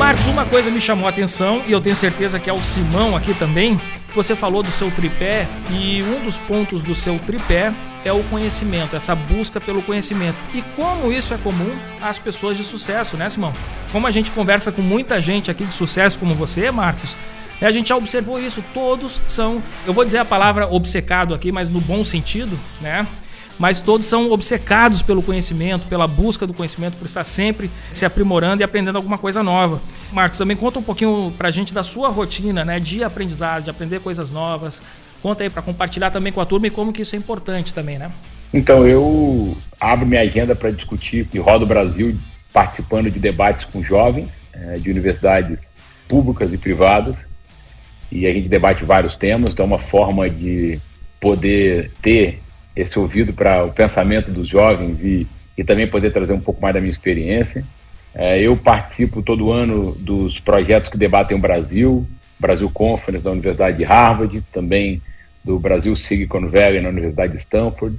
Marcos, 0.09 0.25
uma 0.25 0.47
coisa 0.47 0.71
me 0.71 0.81
chamou 0.81 1.05
a 1.05 1.11
atenção 1.11 1.63
e 1.67 1.73
eu 1.73 1.83
tenho 1.83 1.95
certeza 1.95 2.41
que 2.41 2.49
é 2.49 2.53
o 2.53 2.57
Simão 2.57 3.15
aqui 3.15 3.35
também. 3.35 3.79
Você 4.15 4.35
falou 4.35 4.63
do 4.63 4.71
seu 4.71 4.91
tripé 4.91 5.47
e 5.71 6.03
um 6.03 6.25
dos 6.25 6.39
pontos 6.39 6.83
do 6.83 6.95
seu 6.95 7.19
tripé 7.19 7.75
é 8.07 8.11
o 8.11 8.23
conhecimento, 8.25 8.97
essa 8.97 9.15
busca 9.15 9.61
pelo 9.61 9.83
conhecimento. 9.83 10.39
E 10.55 10.63
como 10.63 11.13
isso 11.13 11.35
é 11.35 11.37
comum 11.37 11.77
às 12.01 12.19
pessoas 12.19 12.57
de 12.57 12.65
sucesso, 12.65 13.19
né, 13.19 13.29
Simão? 13.29 13.53
Como 13.93 14.07
a 14.07 14.11
gente 14.11 14.31
conversa 14.31 14.73
com 14.73 14.81
muita 14.81 15.21
gente 15.21 15.51
aqui 15.51 15.67
de 15.67 15.75
sucesso 15.75 16.19
como 16.19 16.35
você, 16.35 16.71
Marcos, 16.71 17.15
a 17.61 17.71
gente 17.71 17.91
já 17.91 17.97
observou 17.97 18.41
isso, 18.41 18.65
todos 18.73 19.21
são, 19.29 19.63
eu 19.87 19.93
vou 19.93 20.07
dizer 20.07 20.19
a 20.21 20.25
palavra 20.25 20.67
obcecado 20.73 21.35
aqui, 21.35 21.53
mas 21.53 21.69
no 21.71 21.83
bom 21.83 22.03
sentido, 22.03 22.59
né? 22.81 23.07
Mas 23.59 23.81
todos 23.81 24.07
são 24.07 24.31
obcecados 24.31 25.03
pelo 25.03 25.23
conhecimento, 25.23 25.87
pela 25.87 26.07
busca 26.07 26.47
do 26.47 26.55
conhecimento, 26.55 26.97
por 26.97 27.07
estar 27.07 27.25
sempre 27.25 27.71
se 27.93 28.05
aprimorando 28.05 28.63
e 28.63 28.65
aprendendo 28.65 28.97
alguma 28.97 29.19
coisa 29.19 29.43
nova. 29.43 29.81
Marcos, 30.13 30.39
também 30.39 30.57
conta 30.57 30.79
um 30.79 30.83
pouquinho 30.83 31.33
para 31.37 31.49
a 31.49 31.51
gente 31.51 31.75
da 31.75 31.83
sua 31.83 32.09
rotina, 32.09 32.65
né, 32.65 32.79
de 32.79 33.03
aprendizado, 33.03 33.65
de 33.65 33.71
aprender 33.71 34.01
coisas 34.01 34.31
novas. 34.31 34.83
Conta 35.21 35.43
aí 35.43 35.51
para 35.51 35.63
compartilhar 35.63 36.11
também 36.11 36.33
com 36.33 36.41
a 36.41 36.47
turma 36.47 36.69
e 36.69 36.71
como 36.71 36.93
que 36.93 37.03
isso 37.03 37.17
é 37.17 37.19
importante 37.19 37.75
também, 37.75 37.99
né? 37.99 38.13
Então, 38.55 38.87
eu 38.87 39.57
abro 39.81 40.07
minha 40.07 40.21
agenda 40.23 40.55
para 40.55 40.71
discutir 40.71 41.29
e 41.35 41.39
rodo 41.39 41.65
o 41.65 41.69
Brasil 41.69 42.17
participando 42.53 43.11
de 43.11 43.19
debates 43.19 43.65
com 43.65 43.83
jovens 43.83 44.29
é, 44.53 44.79
de 44.79 44.91
universidades 44.91 45.69
públicas 46.07 46.53
e 46.53 46.57
privadas 46.57 47.27
e 48.11 48.27
a 48.27 48.33
gente 48.33 48.49
debate 48.49 48.85
vários 48.85 49.15
temas, 49.15 49.53
então 49.53 49.65
é 49.65 49.67
uma 49.67 49.79
forma 49.79 50.29
de 50.31 50.81
poder 51.21 51.91
ter 52.01 52.41
esse 52.81 52.99
ouvido 52.99 53.33
para 53.33 53.65
o 53.65 53.73
pensamento 53.73 54.31
dos 54.31 54.47
jovens 54.49 55.03
e, 55.03 55.27
e 55.57 55.65
também 55.65 55.89
poder 55.89 56.13
trazer 56.13 56.33
um 56.33 56.41
pouco 56.41 56.63
mais 56.63 56.73
da 56.73 56.81
minha 56.81 56.91
experiência. 56.91 57.65
É, 58.15 58.41
eu 58.41 58.57
participo 58.57 59.21
todo 59.21 59.53
ano 59.53 59.93
dos 59.97 60.39
projetos 60.39 60.91
que 60.91 60.97
debatem 60.97 61.37
o 61.37 61.41
Brasil, 61.41 62.07
Brasil 62.39 62.71
Conference 62.71 63.25
da 63.25 63.33
Universidade 63.33 63.79
de 63.79 63.85
Harvard, 63.85 64.43
também 64.53 65.03
do 65.45 65.59
Brasil 65.59 65.95
Silicon 65.97 66.49
Valley 66.49 66.81
na 66.81 66.91
Universidade 66.91 67.33
de 67.33 67.39
Stanford. 67.39 67.99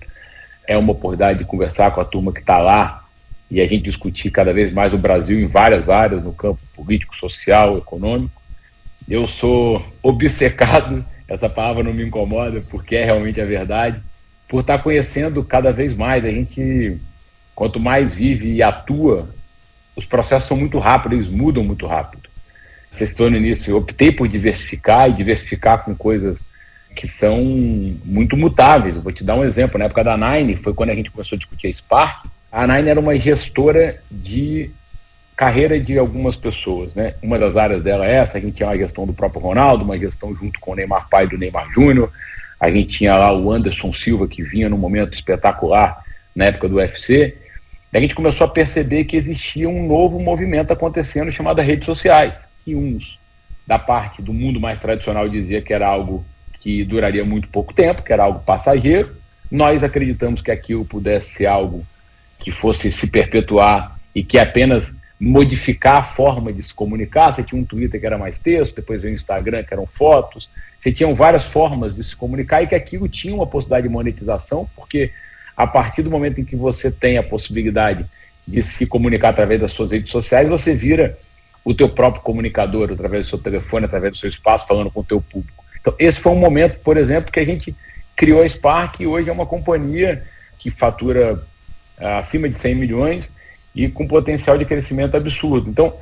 É 0.65 0.77
uma 0.77 0.93
oportunidade 0.93 1.39
de 1.39 1.45
conversar 1.45 1.91
com 1.91 1.99
a 1.99 2.05
turma 2.05 2.31
que 2.31 2.39
está 2.39 2.59
lá 2.59 3.03
e 3.51 3.59
a 3.59 3.67
gente 3.67 3.83
discutir 3.83 4.31
cada 4.31 4.53
vez 4.53 4.71
mais 4.71 4.93
o 4.93 4.97
Brasil 4.97 5.39
em 5.39 5.47
várias 5.47 5.89
áreas, 5.89 6.23
no 6.23 6.31
campo 6.31 6.59
político, 6.73 7.17
social, 7.17 7.77
econômico. 7.77 8.41
Eu 9.09 9.27
sou 9.27 9.83
obcecado, 10.01 11.03
essa 11.27 11.49
palavra 11.49 11.83
não 11.83 11.93
me 11.93 12.05
incomoda, 12.05 12.63
porque 12.69 12.95
é 12.95 13.03
realmente 13.03 13.41
a 13.41 13.45
verdade, 13.45 13.99
por 14.49 14.61
estar 14.61 14.79
conhecendo 14.79 15.43
cada 15.43 15.71
vez 15.71 15.93
mais. 15.93 16.25
A 16.25 16.31
gente, 16.31 16.97
quanto 17.55 17.79
mais 17.79 18.13
vive 18.13 18.51
e 18.51 18.63
atua, 18.63 19.29
os 19.95 20.03
processos 20.03 20.47
são 20.47 20.57
muito 20.57 20.79
rápidos, 20.79 21.19
eles 21.19 21.31
mudam 21.31 21.63
muito 21.63 21.85
rápido. 21.85 22.27
Vocês 22.91 23.11
estão 23.11 23.29
no 23.29 23.37
início, 23.37 23.71
eu 23.71 23.77
optei 23.77 24.11
por 24.11 24.27
diversificar 24.27 25.07
e 25.07 25.13
diversificar 25.13 25.85
com 25.85 25.95
coisas 25.95 26.39
que 26.95 27.07
são 27.07 27.37
muito 28.03 28.35
mutáveis. 28.35 28.95
Eu 28.95 29.01
vou 29.03 29.11
te 29.11 29.23
dar 29.23 29.35
um 29.35 29.43
exemplo. 29.43 29.77
Na 29.77 29.85
época 29.85 30.03
da 30.03 30.17
Nine, 30.17 30.55
foi 30.55 30.73
quando 30.73 30.89
a 30.89 30.95
gente 30.95 31.11
começou 31.11 31.35
a 31.35 31.39
discutir 31.39 31.67
a 31.67 31.73
Spark. 31.73 32.25
A 32.51 32.65
Nine 32.65 32.89
era 32.89 32.99
uma 32.99 33.15
gestora 33.17 34.01
de 34.09 34.71
carreira 35.35 35.79
de 35.79 35.97
algumas 35.97 36.35
pessoas, 36.35 36.95
né? 36.95 37.13
Uma 37.21 37.37
das 37.37 37.55
áreas 37.55 37.83
dela 37.83 38.05
é 38.05 38.15
essa, 38.15 38.37
a 38.37 38.41
gente 38.41 38.55
tinha 38.55 38.67
uma 38.67 38.77
gestão 38.77 39.05
do 39.05 39.13
próprio 39.13 39.41
Ronaldo, 39.41 39.85
uma 39.85 39.97
gestão 39.97 40.35
junto 40.35 40.59
com 40.59 40.71
o 40.71 40.75
Neymar 40.75 41.07
pai 41.07 41.27
do 41.27 41.37
Neymar 41.37 41.71
Júnior, 41.71 42.11
a 42.59 42.69
gente 42.69 42.97
tinha 42.97 43.15
lá 43.15 43.31
o 43.31 43.51
Anderson 43.51 43.93
Silva, 43.93 44.27
que 44.27 44.43
vinha 44.43 44.69
num 44.69 44.77
momento 44.77 45.13
espetacular 45.13 46.03
na 46.35 46.45
época 46.45 46.67
do 46.67 46.75
UFC. 46.75 47.37
A 47.93 47.99
gente 47.99 48.13
começou 48.13 48.45
a 48.45 48.49
perceber 48.49 49.05
que 49.05 49.15
existia 49.15 49.67
um 49.69 49.87
novo 49.87 50.19
movimento 50.19 50.71
acontecendo 50.71 51.31
chamado 51.31 51.61
redes 51.61 51.85
sociais. 51.85 52.33
E 52.67 52.75
uns 52.75 53.17
da 53.65 53.79
parte 53.79 54.21
do 54.21 54.33
mundo 54.33 54.59
mais 54.59 54.79
tradicional 54.79 55.29
dizia 55.29 55.61
que 55.61 55.73
era 55.73 55.87
algo 55.87 56.25
que 56.59 56.83
duraria 56.83 57.23
muito 57.23 57.47
pouco 57.47 57.73
tempo, 57.73 58.03
que 58.03 58.11
era 58.11 58.23
algo 58.23 58.39
passageiro. 58.39 59.15
Nós 59.49 59.83
acreditamos 59.83 60.41
que 60.41 60.51
aquilo 60.51 60.83
pudesse 60.83 61.29
ser 61.35 61.45
algo 61.45 61.85
que 62.39 62.51
fosse 62.51 62.91
se 62.91 63.07
perpetuar 63.07 63.97
e 64.13 64.23
que 64.23 64.37
apenas 64.37 64.93
modificar 65.19 65.97
a 65.97 66.03
forma 66.03 66.53
de 66.53 66.63
se 66.63 66.73
comunicar. 66.73 67.31
Você 67.31 67.43
tinha 67.43 67.59
um 67.59 67.65
Twitter 67.65 67.99
que 67.99 68.05
era 68.05 68.17
mais 68.17 68.39
texto, 68.39 68.75
depois 68.75 69.01
veio 69.01 69.13
o 69.13 69.15
Instagram 69.15 69.63
que 69.63 69.73
eram 69.73 69.85
fotos, 69.85 70.49
você 70.79 70.91
tinha 70.91 71.13
várias 71.13 71.45
formas 71.45 71.93
de 71.93 72.03
se 72.03 72.15
comunicar 72.15 72.63
e 72.63 72.67
que 72.67 72.75
aquilo 72.75 73.09
tinha 73.09 73.35
uma 73.35 73.45
possibilidade 73.45 73.87
de 73.87 73.93
monetização, 73.93 74.69
porque 74.75 75.11
a 75.57 75.67
partir 75.67 76.03
do 76.03 76.09
momento 76.09 76.39
em 76.39 76.45
que 76.45 76.55
você 76.55 76.89
tem 76.89 77.17
a 77.17 77.23
possibilidade 77.23 78.05
de 78.47 78.63
se 78.63 78.85
comunicar 78.85 79.29
através 79.29 79.59
das 79.59 79.73
suas 79.73 79.91
redes 79.91 80.09
sociais, 80.09 80.47
você 80.47 80.73
vira 80.73 81.17
o 81.65 81.73
teu 81.73 81.89
próprio 81.89 82.23
comunicador, 82.23 82.91
através 82.91 83.25
do 83.25 83.29
seu 83.31 83.37
telefone, 83.37 83.85
através 83.85 84.13
do 84.13 84.17
seu 84.17 84.29
espaço, 84.29 84.65
falando 84.65 84.89
com 84.89 85.01
o 85.01 85.03
teu 85.03 85.19
público. 85.19 85.65
Então, 85.81 85.93
esse 85.99 86.19
foi 86.19 86.31
um 86.31 86.39
momento, 86.39 86.79
por 86.79 86.95
exemplo, 86.95 87.31
que 87.31 87.39
a 87.39 87.45
gente 87.45 87.75
criou 88.15 88.41
a 88.41 88.47
Spark 88.47 89.01
e 89.01 89.07
hoje 89.07 89.29
é 89.29 89.33
uma 89.33 89.45
companhia 89.45 90.23
que 90.57 90.71
fatura 90.71 91.43
ah, 91.97 92.19
acima 92.19 92.47
de 92.47 92.57
100 92.57 92.75
milhões 92.75 93.31
e 93.75 93.87
com 93.87 94.07
potencial 94.07 94.57
de 94.57 94.65
crescimento 94.65 95.15
absurdo. 95.15 95.69
Então, 95.69 95.93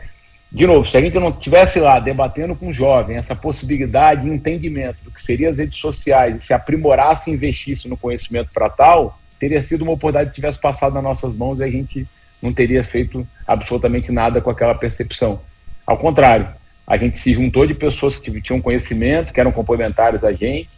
de 0.52 0.66
novo, 0.66 0.88
se 0.88 0.96
a 0.96 1.02
gente 1.02 1.20
não 1.20 1.32
tivesse 1.32 1.80
lá 1.80 2.00
debatendo 2.00 2.56
com 2.56 2.72
jovens 2.72 3.18
essa 3.18 3.36
possibilidade 3.36 4.28
e 4.28 4.32
entendimento 4.32 4.98
do 5.04 5.12
que 5.12 5.22
seriam 5.22 5.50
as 5.50 5.58
redes 5.58 5.78
sociais 5.78 6.36
e 6.38 6.40
se 6.40 6.54
aprimorasse 6.54 7.30
e 7.30 7.34
investisse 7.34 7.88
no 7.88 7.98
conhecimento 7.98 8.50
para 8.54 8.70
tal, 8.70 9.20
teria 9.38 9.62
sido 9.62 9.82
uma 9.82 9.92
oportunidade 9.92 10.30
que 10.30 10.36
tivesse 10.36 10.60
passado 10.60 10.94
nas 10.94 11.04
nossas 11.04 11.34
mãos 11.34 11.60
e 11.60 11.64
a 11.64 11.70
gente 11.70 12.08
não 12.42 12.54
teria 12.54 12.84
feito 12.84 13.28
absolutamente 13.46 14.12
nada 14.12 14.40
com 14.40 14.50
aquela 14.50 14.74
percepção. 14.74 15.42
Ao 15.86 15.98
contrário, 15.98 16.48
a 16.86 16.98
gente 16.98 17.18
se 17.18 17.34
juntou 17.34 17.68
de 17.68 17.74
pessoas 17.74 18.16
que 18.16 18.42
tinham 18.42 18.62
conhecimento, 18.62 19.34
que 19.34 19.40
eram 19.40 19.52
complementares 19.52 20.24
a 20.24 20.32
gente, 20.32 20.70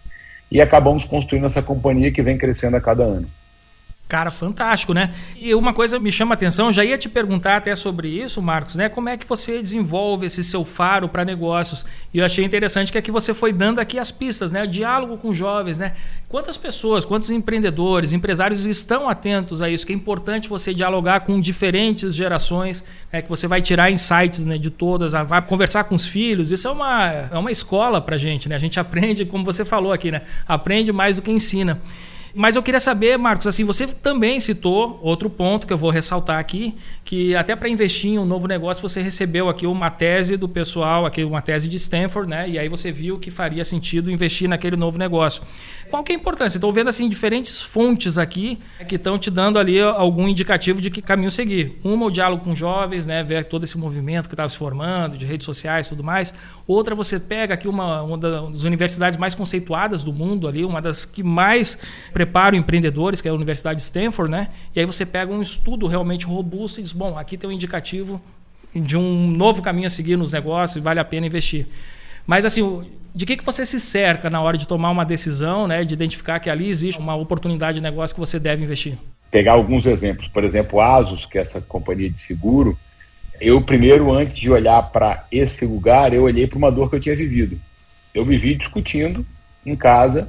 e 0.52 0.60
acabamos 0.60 1.06
construindo 1.06 1.46
essa 1.46 1.62
companhia 1.62 2.12
que 2.12 2.24
vem 2.24 2.38
crescendo 2.38 2.76
a 2.76 2.82
cada 2.82 3.04
ano. 3.04 3.28
Cara, 4.10 4.32
fantástico, 4.32 4.92
né? 4.92 5.14
E 5.38 5.54
uma 5.54 5.72
coisa 5.72 6.00
me 6.00 6.12
chama 6.12 6.34
a 6.34 6.36
atenção, 6.36 6.72
já 6.72 6.84
ia 6.84 6.98
te 6.98 7.08
perguntar 7.08 7.58
até 7.58 7.76
sobre 7.76 8.08
isso, 8.08 8.42
Marcos, 8.42 8.76
né? 8.76 8.90
Como 8.90 9.08
é 9.08 9.16
que 9.16 9.24
você 9.24 9.62
desenvolve 9.62 10.26
esse 10.26 10.44
seu 10.44 10.66
faro 10.66 11.08
para 11.08 11.24
negócios? 11.24 11.86
E 12.12 12.18
eu 12.18 12.26
achei 12.26 12.44
interessante 12.44 12.92
que 12.92 12.98
aqui 12.98 13.12
você 13.12 13.36
foi 13.36 13.54
dando 13.54 13.78
aqui 13.78 14.00
as 14.00 14.10
pistas, 14.10 14.52
né? 14.52 14.64
O 14.64 14.68
diálogo 14.68 15.16
com 15.18 15.32
jovens, 15.32 15.78
né? 15.78 15.94
Quantas 16.28 16.58
pessoas, 16.58 17.06
quantos 17.06 17.30
empreendedores, 17.30 18.12
empresários 18.12 18.66
estão 18.66 19.08
atentos 19.08 19.62
a 19.62 19.70
isso? 19.70 19.86
Que 19.86 19.94
é 19.94 19.96
importante 19.96 20.50
você 20.50 20.74
dialogar 20.74 21.20
com 21.20 21.40
diferentes 21.40 22.16
gerações, 22.16 22.84
né? 23.14 23.22
que 23.22 23.30
você 23.30 23.46
vai 23.46 23.62
tirar 23.62 23.92
insights 23.92 24.44
né, 24.48 24.58
de 24.58 24.72
todas, 24.72 25.12
vai 25.12 25.40
conversar 25.44 25.84
com 25.84 25.94
os 25.94 26.08
filhos. 26.08 26.52
Isso 26.52 26.68
é 26.68 26.72
uma, 26.72 27.12
é 27.32 27.38
uma 27.38 27.52
escola 27.52 28.02
para 28.02 28.18
gente, 28.18 28.50
né? 28.50 28.56
A 28.56 28.60
gente 28.60 28.80
aprende, 28.80 29.24
como 29.24 29.46
você 29.46 29.64
falou 29.64 29.92
aqui, 29.92 30.10
né? 30.10 30.24
Aprende 30.48 30.92
mais 30.92 31.18
do 31.18 31.22
que 31.22 31.30
ensina. 31.30 31.80
Mas 32.34 32.56
eu 32.56 32.64
queria 32.64 32.80
saber, 32.80 33.18
Marcos, 33.18 33.48
assim, 33.48 33.64
você 33.64 33.88
também 33.88 34.40
citou 34.40 35.00
outro 35.02 35.30
ponto 35.30 35.66
que 35.66 35.74
eu 35.74 35.78
vou 35.78 35.90
ressaltar 35.90 36.40
aqui, 36.40 36.76
que 37.04 37.36
até 37.36 37.56
para 37.56 37.68
investir 37.70 38.12
em 38.12 38.20
um 38.20 38.26
novo 38.26 38.48
negócio 38.48 38.82
você 38.82 39.02
recebeu 39.02 39.50
aqui 39.50 39.66
uma 39.66 39.90
tese 39.90 40.38
do 40.38 40.48
pessoal, 40.48 41.06
aqui 41.06 41.24
uma 41.24 41.42
tese 41.42 41.68
de 41.68 41.78
Stanford, 41.78 42.30
né? 42.30 42.48
E 42.50 42.60
aí 42.60 42.70
você 42.70 42.92
viu 42.92 43.18
que 43.18 43.32
faria 43.32 43.66
sentido 43.66 44.12
investir 44.12 44.48
naquele 44.48 44.76
novo 44.76 44.98
negócio. 44.98 45.42
Qual 45.90 46.04
que 46.04 46.12
é 46.12 46.16
a 46.16 46.20
importância? 46.20 46.58
Estou 46.58 46.72
vendo 46.72 46.88
assim 46.88 47.10
diferentes 47.10 47.62
fontes 47.62 48.18
aqui 48.18 48.60
que 48.88 48.96
estão 48.96 49.18
te 49.18 49.32
dando 49.32 49.58
ali 49.58 49.80
algum 49.82 50.28
indicativo 50.28 50.80
de 50.80 50.92
que 50.92 51.02
caminho 51.02 51.32
seguir. 51.32 51.80
Uma 51.84 52.06
o 52.06 52.12
diálogo 52.12 52.44
com 52.44 52.56
jovens, 52.56 53.08
né? 53.08 53.24
Ver 53.24 53.46
todo 53.46 53.64
esse 53.64 53.78
movimento 53.78 54.30
que 54.30 54.34
estava 54.36 54.50
se 54.50 54.58
formando, 54.58 55.18
de 55.18 55.26
redes 55.26 55.46
sociais, 55.46 55.88
tudo 55.88 56.04
mais. 56.04 56.34
Outra 56.68 56.94
você 56.94 57.20
pega 57.20 57.56
aqui 57.56 57.68
uma, 57.68 58.04
uma 58.04 58.18
das 58.18 58.64
universidades 58.64 59.18
mais 59.18 59.34
conceituadas 59.34 60.04
do 60.04 60.14
mundo 60.14 60.48
ali, 60.48 60.64
uma 60.64 60.82
das 60.82 61.06
que 61.06 61.24
mais 61.24 61.78
preparam 62.20 62.58
empreendedores, 62.58 63.22
que 63.22 63.30
é 63.30 63.32
a 63.32 63.34
Universidade 63.34 63.78
de 63.78 63.84
Stanford, 63.84 64.30
né? 64.30 64.50
E 64.76 64.80
aí 64.82 64.86
você 64.86 65.06
pega 65.06 65.32
um 65.32 65.42
estudo 65.42 65.88
realmente 65.88 66.26
robusto 66.26 66.82
e 66.82 66.84
diz, 66.84 66.92
bom, 66.92 67.18
aqui 67.18 67.38
tem 67.38 67.50
um 67.50 67.54
indicativo 67.54 68.22
de 68.76 68.98
um 68.98 69.26
novo 69.28 69.62
caminho 69.62 69.88
a 69.88 69.90
seguir 69.90 70.18
nos 70.18 70.34
negócios 70.34 70.84
vale 70.84 71.00
a 71.00 71.06
pena 71.06 71.28
investir. 71.28 71.66
Mas 72.28 72.46
assim, 72.46 72.84
de 73.16 73.26
que, 73.26 73.38
que 73.38 73.46
você 73.46 73.66
se 73.66 73.80
cerca 73.80 74.30
na 74.30 74.42
hora 74.42 74.58
de 74.58 74.68
tomar 74.68 74.92
uma 74.92 75.06
decisão, 75.06 75.66
né, 75.66 75.86
de 75.86 75.94
identificar 75.94 76.42
que 76.42 76.50
ali 76.50 76.68
existe 76.68 77.00
uma 77.00 77.16
oportunidade 77.16 77.76
de 77.76 77.82
negócio 77.82 78.14
que 78.14 78.20
você 78.20 78.38
deve 78.38 78.66
investir? 78.66 78.98
Pegar 79.32 79.54
alguns 79.54 79.86
exemplos, 79.86 80.28
por 80.28 80.44
exemplo, 80.44 80.82
Asus, 80.82 81.26
que 81.26 81.38
é 81.38 81.42
essa 81.42 81.62
companhia 81.62 82.10
de 82.10 82.20
seguro, 82.20 82.78
eu 83.40 83.62
primeiro, 83.62 84.12
antes 84.12 84.38
de 84.38 84.50
olhar 84.50 84.84
para 84.92 85.26
esse 85.32 85.66
lugar, 85.66 86.14
eu 86.14 86.24
olhei 86.24 86.46
para 86.46 86.58
uma 86.58 86.70
dor 86.70 86.90
que 86.90 86.98
eu 86.98 87.00
tinha 87.00 87.16
vivido. 87.16 87.58
Eu 88.14 88.26
me 88.26 88.38
vi 88.38 88.56
discutindo 88.56 89.26
em 89.66 89.74
casa 89.74 90.28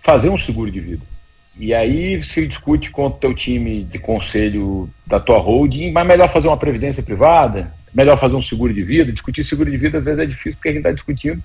fazer 0.00 0.28
um 0.28 0.36
seguro 0.36 0.68
de 0.68 0.80
vida. 0.80 1.11
E 1.58 1.74
aí 1.74 2.22
se 2.22 2.46
discute 2.46 2.90
com 2.90 3.06
o 3.06 3.10
teu 3.10 3.34
time 3.34 3.84
de 3.84 3.98
conselho 3.98 4.88
da 5.06 5.20
tua 5.20 5.38
holding, 5.38 5.92
mas 5.92 6.06
melhor 6.06 6.28
fazer 6.28 6.48
uma 6.48 6.56
previdência 6.56 7.02
privada, 7.02 7.72
melhor 7.94 8.18
fazer 8.18 8.34
um 8.34 8.42
seguro 8.42 8.72
de 8.72 8.82
vida. 8.82 9.12
Discutir 9.12 9.44
seguro 9.44 9.70
de 9.70 9.76
vida 9.76 9.98
às 9.98 10.04
vezes 10.04 10.20
é 10.20 10.26
difícil 10.26 10.54
porque 10.54 10.68
a 10.68 10.72
gente 10.72 10.80
está 10.80 10.92
discutindo 10.92 11.42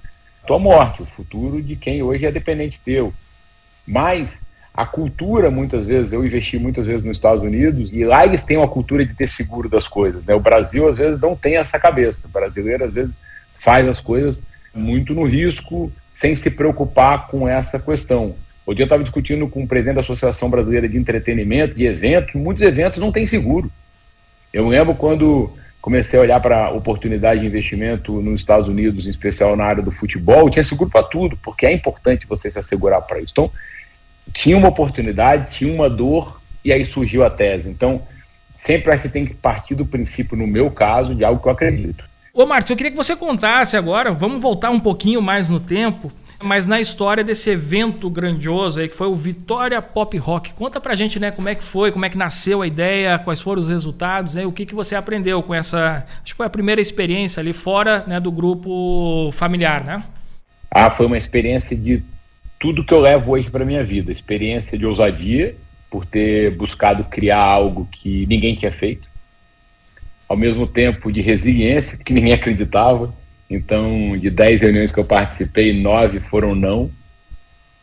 tua 0.48 0.58
morte, 0.58 1.04
o 1.04 1.06
futuro 1.06 1.62
de 1.62 1.76
quem 1.76 2.02
hoje 2.02 2.26
é 2.26 2.32
dependente 2.32 2.80
teu. 2.84 3.14
Mas 3.86 4.42
a 4.74 4.86
cultura, 4.86 5.52
muitas 5.52 5.86
vezes, 5.86 6.14
eu 6.14 6.26
investi 6.26 6.58
muitas 6.58 6.86
vezes 6.86 7.04
nos 7.04 7.18
Estados 7.18 7.44
Unidos 7.44 7.92
e 7.92 8.06
lá 8.06 8.26
eles 8.26 8.44
têm 8.44 8.58
uma 8.58 8.68
cultura 8.68 9.06
de 9.06 9.14
ter 9.14 9.28
seguro 9.28 9.68
das 9.68 9.88
coisas. 9.88 10.24
Né? 10.24 10.34
O 10.34 10.40
Brasil, 10.40 10.88
às 10.88 10.96
vezes, 10.96 11.20
não 11.20 11.36
tem 11.36 11.58
essa 11.58 11.78
cabeça. 11.78 12.28
O 12.28 12.32
brasileiro, 12.32 12.86
às 12.86 12.94
vezes, 12.94 13.14
faz 13.60 13.88
as 13.88 14.00
coisas 14.00 14.42
muito 14.74 15.14
no 15.14 15.24
risco, 15.24 15.92
sem 16.14 16.34
se 16.34 16.50
preocupar 16.50 17.28
com 17.28 17.48
essa 17.48 17.78
questão. 17.78 18.36
Hoje 18.68 18.76
dia 18.76 18.84
eu 18.84 18.88
estava 18.88 19.02
discutindo 19.02 19.48
com 19.48 19.64
o 19.64 19.68
presidente 19.68 19.96
da 19.96 20.02
Associação 20.02 20.50
Brasileira 20.50 20.90
de 20.90 20.98
Entretenimento, 20.98 21.74
de 21.74 21.86
eventos, 21.86 22.36
muitos 22.36 22.62
eventos 22.62 23.00
não 23.00 23.14
têm 23.14 23.26
seguro. 23.26 23.72
Eu 24.52 24.68
lembro 24.68 24.94
quando 24.94 25.50
comecei 25.80 26.20
a 26.20 26.22
olhar 26.22 26.42
para 26.42 26.72
oportunidade 26.72 27.40
de 27.40 27.48
investimento 27.48 28.22
nos 28.22 28.42
Estados 28.42 28.68
Unidos, 28.68 29.08
em 29.08 29.10
especial 29.10 29.56
na 29.56 29.64
área 29.64 29.82
do 29.82 29.90
futebol, 29.90 30.50
tinha 30.50 30.66
seguro 30.66 30.90
para 30.90 31.02
tudo, 31.02 31.38
porque 31.38 31.66
é 31.66 31.72
importante 31.72 32.28
você 32.28 32.52
se 32.52 32.60
assegurar 32.60 33.02
para 33.04 33.20
isso. 33.20 33.32
Então, 33.32 33.50
tinha 34.34 34.58
uma 34.58 34.68
oportunidade, 34.68 35.56
tinha 35.56 35.74
uma 35.74 35.90
dor, 35.90 36.42
e 36.62 36.74
aí 36.74 36.84
surgiu 36.84 37.24
a 37.24 37.30
tese. 37.30 37.70
Então, 37.70 38.02
sempre 38.62 38.92
acho 38.92 39.04
que 39.04 39.08
tem 39.08 39.26
que 39.26 39.34
partir 39.34 39.76
do 39.76 39.86
princípio, 39.86 40.36
no 40.36 40.46
meu 40.46 40.70
caso, 40.70 41.16
de 41.16 41.24
algo 41.24 41.42
que 41.42 41.48
eu 41.48 41.54
acredito. 41.54 42.04
Ô, 42.34 42.46
Márcio, 42.46 42.74
eu 42.74 42.78
queria 42.78 42.92
que 42.92 42.98
você 42.98 43.16
contasse 43.16 43.78
agora, 43.78 44.12
vamos 44.12 44.42
voltar 44.42 44.72
um 44.72 44.80
pouquinho 44.80 45.22
mais 45.22 45.48
no 45.48 45.62
tempo, 45.62 46.12
mas 46.42 46.68
na 46.68 46.80
história 46.80 47.24
desse 47.24 47.50
evento 47.50 48.10
grandioso 48.10 48.80
aí, 48.80 48.88
que 48.88 48.96
foi 48.96 49.08
o 49.08 49.16
Vitória 49.16 49.82
Pop 49.82 50.16
Rock. 50.18 50.54
Conta 50.54 50.80
pra 50.80 50.94
gente, 50.94 51.20
né, 51.20 51.32
como 51.32 51.50
é 51.50 51.56
que 51.56 51.64
foi, 51.64 51.92
como 51.92 52.06
é 52.06 52.10
que 52.10 52.18
nasceu 52.18 52.62
a 52.62 52.68
ideia, 52.68 53.18
quais 53.18 53.42
foram 53.42 53.60
os 53.60 53.68
resultados, 53.68 54.36
né, 54.36 54.46
o 54.46 54.52
que, 54.52 54.66
que 54.66 54.76
você 54.76 54.96
aprendeu 54.96 55.42
com 55.42 55.54
essa. 55.54 56.06
Acho 56.24 56.34
que 56.34 56.38
foi 56.38 56.46
a 56.46 56.50
primeira 56.50 56.80
experiência 56.80 57.40
ali 57.42 57.54
fora 57.54 58.04
né, 58.06 58.20
do 58.20 58.32
grupo 58.32 59.30
familiar, 59.32 59.84
né? 59.84 60.04
Ah, 60.70 60.92
foi 60.92 61.06
uma 61.06 61.18
experiência 61.18 61.76
de 61.76 62.04
tudo 62.60 62.84
que 62.84 62.94
eu 62.94 63.00
levo 63.00 63.32
hoje 63.32 63.50
para 63.50 63.66
minha 63.66 63.84
vida. 63.84 64.12
Experiência 64.12 64.78
de 64.78 64.86
ousadia, 64.86 65.56
por 65.90 66.06
ter 66.06 66.52
buscado 66.56 67.04
criar 67.04 67.40
algo 67.40 67.88
que 67.92 68.26
ninguém 68.28 68.54
tinha 68.54 68.72
feito. 68.72 69.08
Ao 70.28 70.36
mesmo 70.36 70.68
tempo 70.68 71.12
de 71.12 71.22
resiliência, 71.22 71.98
que 71.98 72.14
ninguém 72.14 72.34
acreditava 72.34 73.14
então, 73.50 74.18
de 74.18 74.30
10 74.30 74.62
reuniões 74.62 74.92
que 74.92 75.00
eu 75.00 75.06
participei, 75.06 75.74
nove 75.74 76.20
foram 76.20 76.54
não. 76.54 76.92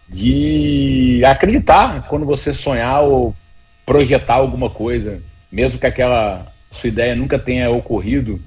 De 0.09 1.23
acreditar 1.25 2.07
quando 2.07 2.27
você 2.27 2.53
sonhar 2.53 3.03
ou 3.03 3.35
projetar 3.87 4.35
alguma 4.35 4.69
coisa, 4.69 5.23
mesmo 5.51 5.79
que 5.79 5.87
aquela 5.87 6.53
sua 6.71 6.89
ideia 6.89 7.15
nunca 7.15 7.39
tenha 7.39 7.71
ocorrido 7.71 8.41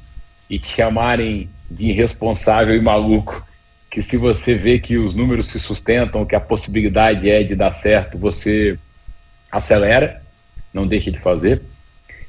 e 0.50 0.60
te 0.60 0.68
chamarem 0.68 1.50
de 1.70 1.88
irresponsável 1.88 2.76
e 2.76 2.82
maluco, 2.82 3.46
que 3.90 4.02
se 4.02 4.18
você 4.18 4.54
vê 4.54 4.80
que 4.80 4.98
os 4.98 5.14
números 5.14 5.48
se 5.52 5.60
sustentam, 5.60 6.26
que 6.26 6.36
a 6.36 6.40
possibilidade 6.40 7.30
é 7.30 7.42
de 7.42 7.56
dar 7.56 7.72
certo, 7.72 8.18
você 8.18 8.78
acelera, 9.52 10.22
não 10.74 10.86
deixa 10.86 11.12
de 11.12 11.20
fazer. 11.20 11.62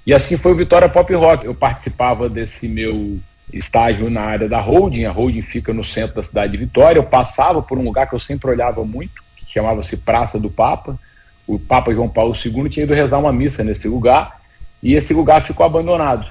E 0.06 0.14
assim 0.14 0.36
foi 0.36 0.52
o 0.52 0.56
Vitória 0.56 0.88
Pop 0.88 1.12
Rock. 1.14 1.44
Eu 1.44 1.54
participava 1.54 2.28
desse 2.28 2.66
meu 2.66 3.18
estágio 3.52 4.10
na 4.10 4.22
área 4.22 4.48
da 4.48 4.60
holding. 4.60 5.04
A 5.04 5.10
holding 5.10 5.42
fica 5.42 5.72
no 5.72 5.84
centro 5.84 6.16
da 6.16 6.22
cidade 6.22 6.52
de 6.52 6.58
Vitória. 6.58 6.98
Eu 6.98 7.04
passava 7.04 7.62
por 7.62 7.78
um 7.78 7.84
lugar 7.84 8.08
que 8.08 8.14
eu 8.14 8.20
sempre 8.20 8.50
olhava 8.50 8.84
muito, 8.84 9.22
que 9.36 9.52
chamava-se 9.52 9.96
Praça 9.96 10.38
do 10.38 10.50
Papa. 10.50 10.98
O 11.46 11.58
Papa 11.58 11.92
João 11.92 12.08
Paulo 12.08 12.34
II 12.34 12.68
tinha 12.68 12.84
ido 12.84 12.94
rezar 12.94 13.18
uma 13.18 13.32
missa 13.32 13.64
nesse 13.64 13.88
lugar 13.88 14.38
e 14.82 14.94
esse 14.94 15.14
lugar 15.14 15.42
ficou 15.42 15.64
abandonado. 15.64 16.30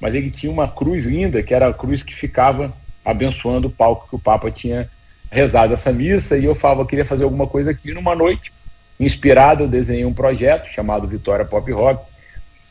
Mas 0.00 0.14
ele 0.14 0.30
tinha 0.30 0.52
uma 0.52 0.68
cruz 0.68 1.06
linda, 1.06 1.42
que 1.42 1.54
era 1.54 1.68
a 1.68 1.74
cruz 1.74 2.02
que 2.02 2.14
ficava 2.14 2.72
abençoando 3.04 3.68
o 3.68 3.70
palco 3.70 4.08
que 4.08 4.16
o 4.16 4.18
Papa 4.18 4.50
tinha 4.50 4.88
rezado 5.30 5.74
essa 5.74 5.92
missa. 5.92 6.38
E 6.38 6.44
eu 6.44 6.54
falava, 6.54 6.86
queria 6.86 7.04
fazer 7.04 7.24
alguma 7.24 7.46
coisa 7.46 7.70
aqui. 7.70 7.92
Numa 7.92 8.14
noite, 8.14 8.52
inspirado, 8.98 9.64
eu 9.64 9.68
desenhei 9.68 10.04
um 10.04 10.14
projeto 10.14 10.68
chamado 10.72 11.06
Vitória 11.06 11.44
Pop 11.44 11.70
Rock, 11.72 12.04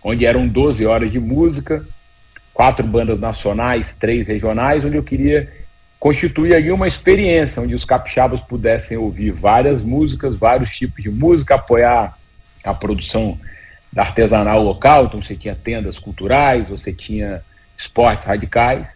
onde 0.03 0.25
eram 0.25 0.47
12 0.47 0.85
horas 0.85 1.11
de 1.11 1.19
música, 1.19 1.85
quatro 2.53 2.85
bandas 2.85 3.19
nacionais, 3.19 3.93
três 3.93 4.27
regionais, 4.27 4.85
onde 4.85 4.95
eu 4.95 5.03
queria 5.03 5.51
constituir 5.99 6.53
ali 6.53 6.71
uma 6.71 6.87
experiência 6.87 7.61
onde 7.61 7.73
os 7.73 7.85
capixabas 7.85 8.41
pudessem 8.41 8.97
ouvir 8.97 9.31
várias 9.31 9.81
músicas, 9.81 10.35
vários 10.35 10.75
tipos 10.75 11.01
de 11.01 11.09
música, 11.09 11.55
apoiar 11.55 12.17
a 12.63 12.73
produção 12.73 13.39
da 13.91 14.03
artesanal 14.03 14.61
local, 14.61 15.05
então 15.05 15.21
você 15.21 15.35
tinha 15.35 15.55
tendas 15.55 15.97
culturais, 15.97 16.67
você 16.67 16.91
tinha 16.91 17.41
esportes 17.77 18.25
radicais, 18.25 18.87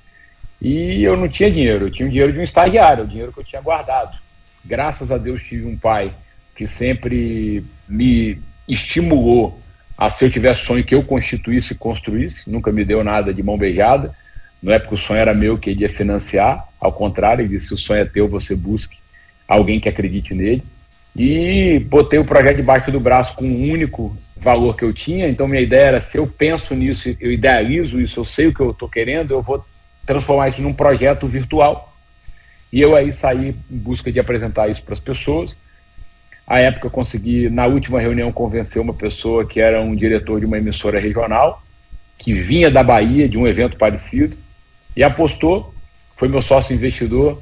e 0.62 1.04
eu 1.04 1.16
não 1.16 1.28
tinha 1.28 1.52
dinheiro, 1.52 1.86
eu 1.86 1.92
tinha 1.92 2.08
o 2.08 2.12
dinheiro 2.12 2.34
de 2.34 2.40
um 2.40 2.44
estagiário, 2.44 3.04
o 3.04 3.08
dinheiro 3.08 3.32
que 3.32 3.40
eu 3.40 3.44
tinha 3.44 3.62
guardado. 3.62 4.18
Graças 4.66 5.12
a 5.12 5.18
Deus 5.18 5.44
tive 5.44 5.66
um 5.66 5.78
pai 5.78 6.12
que 6.56 6.68
sempre 6.68 7.64
me 7.88 8.42
estimulou 8.68 9.62
a 9.98 10.10
se 10.10 10.26
eu 10.26 10.30
tivesse 10.30 10.64
sonho 10.64 10.84
que 10.84 10.94
eu 10.94 11.04
constituísse 11.04 11.74
e 11.74 11.78
construísse, 11.78 12.50
nunca 12.50 12.72
me 12.72 12.86
deu 12.86 13.04
nada 13.04 13.34
de 13.34 13.42
mão 13.42 13.58
beijada, 13.58 14.14
Não 14.62 14.74
é 14.74 14.80
porque 14.80 14.96
o 14.96 14.98
sonho 14.98 15.20
era 15.20 15.34
meu 15.34 15.58
que 15.58 15.70
ele 15.70 15.82
ia 15.82 15.90
financiar, 15.90 16.68
ao 16.80 16.92
contrário, 16.92 17.42
ele 17.42 17.50
disse: 17.50 17.68
se 17.68 17.74
o 17.74 17.78
sonho 17.78 18.02
é 18.02 18.06
teu, 18.06 18.28
você 18.28 18.56
busque 18.56 18.98
alguém 19.48 19.80
que 19.80 19.90
acredite 19.90 20.34
nele. 20.34 20.64
E 21.16 21.80
botei 21.80 22.20
o 22.20 22.26
projeto 22.26 22.58
debaixo 22.58 22.92
do 22.92 23.00
braço 23.00 23.34
com 23.34 23.46
um 23.46 23.72
único 23.72 24.16
valor 24.36 24.76
que 24.76 24.84
eu 24.84 24.94
tinha. 24.94 25.28
Então, 25.28 25.48
minha 25.48 25.62
ideia 25.62 25.88
era: 25.88 26.02
se 26.02 26.18
eu 26.18 26.28
penso 26.28 26.76
nisso, 26.76 27.16
eu 27.20 27.32
idealizo 27.32 28.00
isso, 28.00 28.20
eu 28.20 28.26
sei 28.26 28.48
o 28.48 28.54
que 28.54 28.60
eu 28.60 28.72
estou 28.72 28.88
querendo, 28.88 29.32
eu 29.32 29.42
vou 29.42 29.66
transformar 30.06 30.50
isso 30.50 30.62
num 30.62 30.74
projeto 30.74 31.28
virtual. 31.28 31.96
E 32.72 32.82
eu 32.82 32.96
aí 32.96 33.12
saí 33.14 33.50
em 33.50 33.78
busca 33.78 34.12
de 34.12 34.20
apresentar 34.20 34.68
isso 34.68 34.84
para 34.84 34.94
as 34.94 35.00
pessoas. 35.00 35.56
À 36.48 36.60
época, 36.60 36.88
eu 36.88 36.92
consegui, 36.92 37.50
na 37.50 37.66
última 37.66 38.00
reunião, 38.00 38.32
convencer 38.32 38.82
uma 38.82 38.94
pessoa 38.94 39.46
que 39.46 39.60
era 39.60 39.82
um 39.82 39.94
diretor 39.94 40.40
de 40.40 40.46
uma 40.46 40.58
emissora 40.58 40.98
regional, 40.98 41.62
que 42.18 42.34
vinha 42.34 42.72
da 42.72 42.82
Bahia, 42.82 43.28
de 43.28 43.38
um 43.38 43.46
evento 43.46 43.76
parecido, 43.76 44.38
e 44.96 45.04
apostou. 45.04 45.74
Foi 46.16 46.30
meu 46.30 46.42
sócio 46.42 46.74
investidor. 46.74 47.42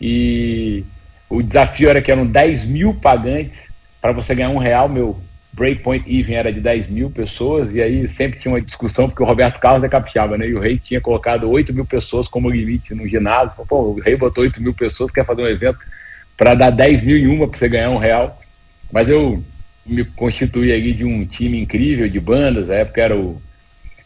E 0.00 0.84
o 1.30 1.40
desafio 1.40 1.88
era 1.88 2.02
que 2.02 2.10
eram 2.10 2.26
10 2.26 2.64
mil 2.64 2.94
pagantes 2.94 3.70
para 4.00 4.10
você 4.10 4.34
ganhar 4.34 4.50
um 4.50 4.58
real. 4.58 4.88
Meu 4.88 5.16
breakpoint 5.52 6.04
even 6.12 6.34
era 6.34 6.52
de 6.52 6.60
10 6.60 6.88
mil 6.88 7.10
pessoas. 7.10 7.72
E 7.72 7.80
aí 7.80 8.08
sempre 8.08 8.40
tinha 8.40 8.52
uma 8.52 8.60
discussão, 8.60 9.08
porque 9.08 9.22
o 9.22 9.26
Roberto 9.26 9.60
Carlos 9.60 9.84
é 9.84 9.88
capixaba, 9.88 10.36
né? 10.36 10.48
E 10.48 10.54
o 10.54 10.60
rei 10.60 10.78
tinha 10.78 11.00
colocado 11.00 11.48
8 11.48 11.72
mil 11.72 11.86
pessoas 11.86 12.26
como 12.26 12.50
limite 12.50 12.92
no 12.92 13.06
ginásio. 13.06 13.52
Pô, 13.68 13.92
o 13.92 14.00
rei 14.00 14.16
botou 14.16 14.42
8 14.42 14.60
mil 14.60 14.74
pessoas, 14.74 15.12
quer 15.12 15.24
fazer 15.24 15.42
um 15.42 15.46
evento 15.46 15.78
para 16.42 16.56
dar 16.56 16.70
10 16.70 17.04
mil 17.04 17.16
em 17.16 17.28
uma 17.28 17.46
para 17.46 17.56
você 17.56 17.68
ganhar 17.68 17.90
um 17.90 17.98
real. 17.98 18.36
Mas 18.90 19.08
eu 19.08 19.44
me 19.86 20.04
constituí 20.04 20.72
ali 20.72 20.92
de 20.92 21.04
um 21.04 21.24
time 21.24 21.60
incrível 21.60 22.08
de 22.08 22.18
bandas. 22.18 22.66
Na 22.66 22.74
época 22.74 23.00
era 23.00 23.16
o 23.16 23.40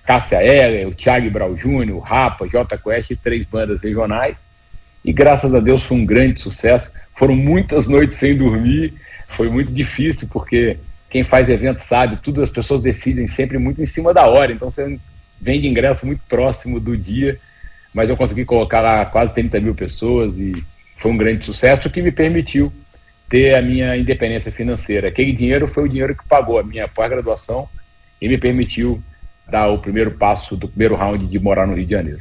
Cássia 0.05 0.45
Heller, 0.45 0.87
o 0.87 0.95
Thiago 0.95 1.31
Brau 1.31 1.57
Júnior, 1.57 1.97
o 1.97 1.99
Rapa, 1.99 2.47
J 2.47 2.77
Quest 2.77 3.11
e 3.11 3.17
três 3.17 3.47
bandas 3.47 3.81
regionais. 3.81 4.47
E 5.03 5.15
graças 5.15 5.55
a 5.55 5.61
Deus 5.61 5.85
foi 5.85 5.97
um 5.97 6.05
grande 6.05 6.39
sucesso. 6.43 6.93
Foram 7.15 7.35
muitas 7.35 7.89
noites 7.89 8.19
sem 8.19 8.37
dormir, 8.37 8.93
foi 9.29 9.49
muito 9.49 9.73
difícil, 9.73 10.29
porque 10.31 10.77
quem 11.09 11.25
faz 11.25 11.49
evento 11.49 11.81
sabe, 11.81 12.19
tudo 12.23 12.43
as 12.43 12.51
pessoas 12.51 12.83
decidem 12.83 13.27
sempre 13.27 13.57
muito 13.57 13.81
em 13.81 13.87
cima 13.87 14.13
da 14.13 14.27
hora, 14.27 14.53
então 14.53 14.71
você 14.71 15.01
vende 15.41 15.67
ingresso 15.67 16.05
muito 16.05 16.21
próximo 16.29 16.79
do 16.79 16.99
dia, 16.99 17.39
mas 17.95 18.11
eu 18.11 18.17
consegui 18.17 18.45
colocar 18.45 18.83
lá 18.83 19.07
quase 19.07 19.33
30 19.33 19.59
mil 19.59 19.75
pessoas 19.75 20.37
e 20.37 20.63
foi 20.97 21.13
um 21.13 21.17
grande 21.17 21.45
sucesso 21.45 21.91
que 21.91 22.03
me 22.03 22.11
permitiu 22.11 22.73
ter 23.29 23.55
a 23.55 23.63
minha 23.63 23.97
independência 23.97 24.51
financeira. 24.51 25.09
Aquele 25.09 25.33
dinheiro 25.33 25.69
foi 25.69 25.85
o 25.85 25.89
dinheiro 25.89 26.17
que 26.17 26.27
pagou 26.27 26.59
a 26.59 26.63
minha 26.63 26.89
pós-graduação 26.89 27.69
e 28.21 28.29
me 28.29 28.39
permitiu 28.39 29.01
dar 29.49 29.69
o 29.69 29.79
primeiro 29.79 30.13
passo 30.13 30.57
do 30.57 30.67
primeiro 30.67 30.97
round 30.97 31.27
de 31.27 31.39
morar 31.39 31.67
no 31.67 31.75
Rio 31.75 31.85
de 31.85 31.93
Janeiro. 31.93 32.21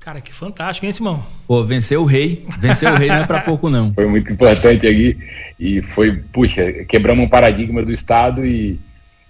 Cara, 0.00 0.20
que 0.20 0.32
fantástico, 0.32 0.86
hein, 0.86 0.92
Simão? 0.92 1.24
Pô, 1.46 1.64
venceu 1.64 2.02
o 2.02 2.04
rei. 2.04 2.46
Venceu 2.58 2.92
o 2.92 2.96
rei 2.96 3.08
não 3.08 3.16
é 3.16 3.26
para 3.26 3.40
pouco, 3.40 3.68
não. 3.68 3.92
Foi 3.94 4.06
muito 4.06 4.32
importante 4.32 4.86
ali 4.86 5.18
e 5.58 5.82
foi, 5.82 6.16
puxa, 6.32 6.84
quebramos 6.88 7.24
um 7.24 7.28
paradigma 7.28 7.82
do 7.82 7.92
Estado 7.92 8.44
e, 8.44 8.80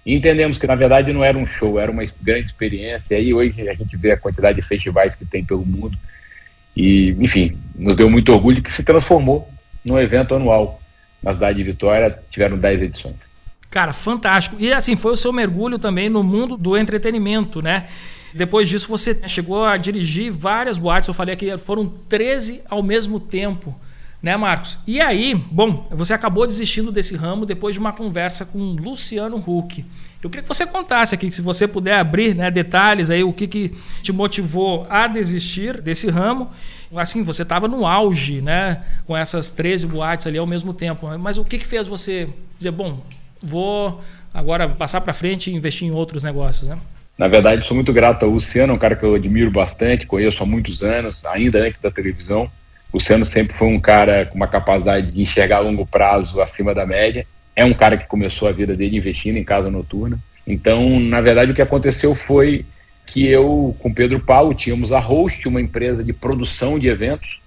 e 0.05 0.15
entendemos 0.15 0.57
que, 0.57 0.67
na 0.67 0.75
verdade, 0.75 1.11
não 1.11 1.23
era 1.23 1.37
um 1.37 1.45
show, 1.45 1.79
era 1.79 1.91
uma 1.91 2.03
grande 2.21 2.45
experiência. 2.45 3.13
E 3.13 3.17
aí 3.17 3.33
hoje 3.33 3.67
a 3.67 3.73
gente 3.73 3.95
vê 3.97 4.11
a 4.11 4.17
quantidade 4.17 4.61
de 4.61 4.67
festivais 4.67 5.15
que 5.15 5.25
tem 5.25 5.43
pelo 5.43 5.65
mundo 5.65 5.97
e, 6.79 7.13
enfim, 7.19 7.57
nos 7.75 7.93
deu 7.97 8.09
muito 8.09 8.31
orgulho 8.31 8.63
que 8.63 8.71
se 8.71 8.85
transformou 8.85 9.49
num 9.83 9.99
evento 9.99 10.33
anual 10.33 10.79
na 11.21 11.33
cidade 11.33 11.57
de 11.57 11.63
Vitória, 11.65 12.17
tiveram 12.31 12.57
10 12.57 12.83
edições. 12.83 13.17
Cara, 13.69 13.91
fantástico. 13.91 14.55
E 14.57 14.71
assim, 14.71 14.95
foi 14.95 15.11
o 15.11 15.17
seu 15.17 15.33
mergulho 15.33 15.77
também 15.77 16.07
no 16.07 16.23
mundo 16.23 16.55
do 16.55 16.77
entretenimento, 16.77 17.61
né? 17.61 17.87
Depois 18.33 18.69
disso, 18.69 18.87
você 18.87 19.19
chegou 19.27 19.65
a 19.65 19.75
dirigir 19.75 20.31
várias 20.31 20.77
boates. 20.77 21.09
Eu 21.09 21.13
falei 21.13 21.35
que 21.35 21.57
foram 21.57 21.85
13 21.85 22.61
ao 22.69 22.81
mesmo 22.81 23.19
tempo, 23.19 23.75
né, 24.21 24.35
Marcos? 24.35 24.79
E 24.85 24.99
aí, 24.99 25.33
bom, 25.33 25.87
você 25.91 26.13
acabou 26.13 26.45
desistindo 26.45 26.91
desse 26.91 27.15
ramo 27.15 27.45
depois 27.45 27.73
de 27.75 27.79
uma 27.79 27.93
conversa 27.93 28.45
com 28.45 28.59
Luciano 28.59 29.37
Huck. 29.37 29.85
Eu 30.21 30.29
queria 30.29 30.43
que 30.43 30.49
você 30.49 30.65
contasse 30.65 31.15
aqui, 31.15 31.31
se 31.31 31.41
você 31.41 31.65
puder 31.67 31.97
abrir 31.97 32.35
né, 32.35 32.51
detalhes 32.51 33.09
aí, 33.09 33.23
o 33.23 33.31
que, 33.31 33.47
que 33.47 33.71
te 34.01 34.11
motivou 34.11 34.85
a 34.89 35.07
desistir 35.07 35.81
desse 35.81 36.09
ramo. 36.09 36.49
Assim, 36.93 37.23
você 37.23 37.43
estava 37.43 37.67
no 37.67 37.85
auge, 37.85 38.41
né? 38.41 38.83
Com 39.05 39.15
essas 39.15 39.51
13 39.51 39.87
boates 39.87 40.27
ali 40.27 40.37
ao 40.37 40.45
mesmo 40.45 40.73
tempo. 40.73 41.07
Mas 41.17 41.37
o 41.37 41.45
que, 41.45 41.57
que 41.57 41.65
fez 41.65 41.87
você 41.87 42.27
dizer, 42.57 42.71
bom, 42.71 43.01
vou 43.41 44.01
agora 44.33 44.67
passar 44.67 44.99
para 45.01 45.13
frente 45.13 45.49
e 45.49 45.55
investir 45.55 45.87
em 45.87 45.91
outros 45.91 46.23
negócios, 46.25 46.67
né? 46.67 46.77
Na 47.17 47.27
verdade, 47.27 47.65
sou 47.65 47.75
muito 47.75 47.91
grato 47.93 48.23
ao 48.23 48.31
Luciano, 48.31 48.73
um 48.73 48.77
cara 48.77 48.95
que 48.95 49.03
eu 49.03 49.13
admiro 49.13 49.51
bastante, 49.51 50.05
conheço 50.05 50.41
há 50.41 50.45
muitos 50.45 50.81
anos, 50.81 51.25
ainda 51.25 51.59
antes 51.59 51.79
da 51.81 51.91
televisão. 51.91 52.49
Luciano 52.93 53.25
sempre 53.25 53.55
foi 53.55 53.67
um 53.67 53.79
cara 53.79 54.25
com 54.25 54.35
uma 54.35 54.47
capacidade 54.47 55.11
de 55.11 55.21
enxergar 55.21 55.57
a 55.57 55.61
longo 55.61 55.85
prazo 55.85 56.41
acima 56.41 56.73
da 56.73 56.85
média. 56.85 57.25
É 57.55 57.63
um 57.63 57.73
cara 57.73 57.97
que 57.97 58.07
começou 58.07 58.47
a 58.47 58.51
vida 58.51 58.75
dele 58.75 58.97
investindo 58.97 59.37
em 59.37 59.43
casa 59.43 59.69
noturna. 59.69 60.17
Então, 60.45 60.99
na 60.99 61.21
verdade, 61.21 61.51
o 61.51 61.55
que 61.55 61.61
aconteceu 61.61 62.15
foi 62.15 62.65
que 63.05 63.27
eu, 63.27 63.75
com 63.79 63.93
Pedro 63.93 64.19
Paulo, 64.19 64.53
tínhamos 64.53 64.91
a 64.91 64.99
Host, 64.99 65.47
uma 65.47 65.61
empresa 65.61 66.03
de 66.03 66.13
produção 66.13 66.79
de 66.79 66.87
eventos, 66.87 67.39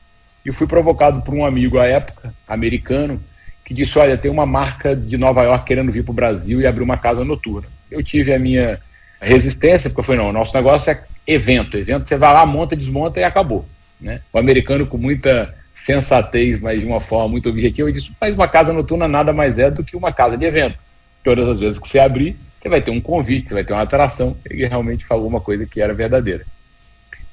e 0.44 0.52
fui 0.52 0.66
provocado 0.66 1.22
por 1.22 1.34
um 1.34 1.44
amigo 1.44 1.78
à 1.78 1.86
época, 1.86 2.34
americano, 2.46 3.20
que 3.64 3.72
disse: 3.72 3.98
Olha, 3.98 4.18
tem 4.18 4.30
uma 4.30 4.46
marca 4.46 4.94
de 4.94 5.16
Nova 5.16 5.42
York 5.42 5.64
querendo 5.64 5.92
vir 5.92 6.04
para 6.04 6.10
o 6.10 6.14
Brasil 6.14 6.60
e 6.60 6.66
abrir 6.66 6.82
uma 6.82 6.96
casa 6.96 7.24
noturna. 7.24 7.68
Eu 7.90 8.02
tive 8.02 8.32
a 8.32 8.38
minha 8.38 8.80
resistência, 9.20 9.88
porque 9.88 10.00
eu 10.00 10.04
falei: 10.04 10.20
Não, 10.20 10.30
o 10.30 10.32
nosso 10.32 10.54
negócio 10.54 10.90
é 10.90 11.00
evento. 11.26 11.76
Evento 11.76 12.08
você 12.08 12.16
vai 12.16 12.32
lá, 12.32 12.44
monta, 12.44 12.74
desmonta 12.74 13.20
e 13.20 13.24
acabou. 13.24 13.66
Né? 14.02 14.20
O 14.32 14.38
americano, 14.38 14.86
com 14.86 14.98
muita 14.98 15.54
sensatez, 15.74 16.60
mas 16.60 16.80
de 16.80 16.86
uma 16.86 17.00
forma 17.00 17.28
muito 17.28 17.48
objetiva, 17.48 17.90
disse: 17.92 18.10
Mas 18.20 18.34
uma 18.34 18.48
casa 18.48 18.72
noturna 18.72 19.08
nada 19.08 19.32
mais 19.32 19.58
é 19.58 19.70
do 19.70 19.84
que 19.84 19.96
uma 19.96 20.12
casa 20.12 20.36
de 20.36 20.44
evento. 20.44 20.78
Todas 21.24 21.48
as 21.48 21.60
vezes 21.60 21.78
que 21.78 21.88
você 21.88 21.98
abrir, 21.98 22.36
você 22.60 22.68
vai 22.68 22.82
ter 22.82 22.90
um 22.90 23.00
convite, 23.00 23.48
você 23.48 23.54
vai 23.54 23.64
ter 23.64 23.72
uma 23.72 23.82
atração. 23.82 24.36
Ele 24.44 24.66
realmente 24.66 25.06
falou 25.06 25.26
uma 25.26 25.40
coisa 25.40 25.64
que 25.64 25.80
era 25.80 25.94
verdadeira. 25.94 26.44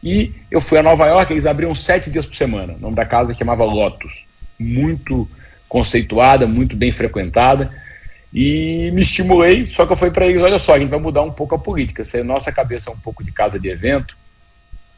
E 0.01 0.31
eu 0.49 0.61
fui 0.61 0.77
a 0.77 0.83
Nova 0.83 1.07
York, 1.07 1.33
eles 1.33 1.45
abriam 1.45 1.75
sete 1.75 2.09
dias 2.09 2.25
por 2.25 2.35
semana. 2.35 2.73
O 2.73 2.79
nome 2.79 2.95
da 2.95 3.05
casa 3.05 3.33
chamava 3.33 3.65
Lotus. 3.65 4.25
Muito 4.57 5.27
conceituada, 5.69 6.47
muito 6.47 6.75
bem 6.75 6.91
frequentada, 6.91 7.69
e 8.33 8.89
me 8.91 9.03
estimulei, 9.03 9.67
só 9.67 9.85
que 9.85 9.93
eu 9.93 9.97
falei 9.97 10.11
para 10.11 10.25
eles, 10.25 10.41
olha 10.41 10.57
só, 10.57 10.73
a 10.73 10.79
gente 10.79 10.89
vai 10.89 10.99
mudar 10.99 11.21
um 11.21 11.31
pouco 11.31 11.53
a 11.55 11.59
política, 11.59 12.03
se 12.03 12.17
a 12.19 12.23
nossa 12.23 12.51
cabeça 12.51 12.89
é 12.89 12.93
um 12.93 12.97
pouco 12.97 13.23
de 13.23 13.31
casa 13.31 13.59
de 13.59 13.69
evento, 13.69 14.17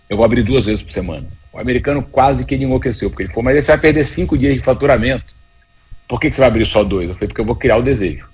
eu 0.10 0.16
vou 0.16 0.26
abrir 0.26 0.44
duas 0.44 0.66
vezes 0.66 0.82
por 0.82 0.92
semana. 0.92 1.28
O 1.54 1.60
americano 1.60 2.02
quase 2.02 2.46
que 2.46 2.56
ele 2.56 2.64
enlouqueceu, 2.64 3.10
porque 3.10 3.24
ele 3.24 3.30
falou, 3.30 3.44
mas 3.44 3.66
você 3.66 3.72
vai 3.72 3.82
perder 3.82 4.06
cinco 4.06 4.38
dias 4.38 4.54
de 4.54 4.62
faturamento, 4.62 5.34
por 6.08 6.20
que, 6.20 6.30
que 6.30 6.36
você 6.36 6.42
vai 6.42 6.50
abrir 6.50 6.66
só 6.66 6.84
dois? 6.84 7.10
Eu 7.10 7.16
falei, 7.16 7.28
porque 7.28 7.42
eu 7.42 7.46
vou 7.46 7.56
criar 7.56 7.78
o 7.78 7.84
desejo. 7.84 8.26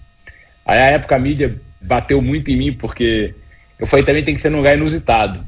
Aí, 0.65 0.78
a 0.78 0.86
época, 0.91 1.15
a 1.15 1.20
mídia 1.20 1.55
bateu 1.82 2.22
muito 2.22 2.51
em 2.51 2.57
mim, 2.57 2.74
porque 2.74 3.34
eu 3.80 3.88
falei, 3.88 4.05
também 4.05 4.24
tem 4.24 4.36
que 4.36 4.41
ser 4.41 4.49
num 4.49 4.57
lugar 4.57 4.76
inusitado, 4.76 5.39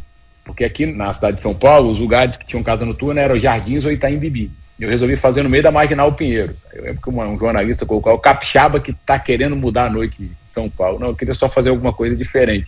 porque 0.44 0.64
aqui 0.64 0.86
na 0.86 1.14
cidade 1.14 1.38
de 1.38 1.44
São 1.44 1.54
Paulo, 1.54 1.92
os 1.92 2.00
lugares 2.00 2.38
que 2.38 2.46
tinham 2.46 2.64
casa 2.64 2.86
noturna 2.86 3.22
eram 3.22 3.40
Jardins 3.40 3.86
ou 3.86 3.92
Itaim 3.92 4.18
Bibi 4.18 4.52
eu 4.80 4.90
resolvi 4.90 5.18
fazer 5.18 5.44
no 5.44 5.50
meio 5.50 5.62
da 5.62 5.72
Marginal 5.72 6.14
Pinheiro. 6.14 6.56
Eu 6.74 6.84
lembro 6.84 7.02
que 7.02 7.10
um 7.10 7.38
jornalista 7.38 7.86
colocou 7.86 8.14
o 8.14 8.20
capixaba 8.20 8.80
que 8.80 8.92
está 8.92 9.20
querendo 9.20 9.56
mudar 9.56 9.88
a 9.88 9.90
noite 9.90 10.24
em 10.24 10.32
São 10.46 10.70
Paulo. 10.70 10.98
Não, 10.98 11.08
eu 11.08 11.16
queria 11.16 11.34
só 11.34 11.50
fazer 11.50 11.70
alguma 11.70 11.92
coisa 11.92 12.16
diferente. 12.16 12.68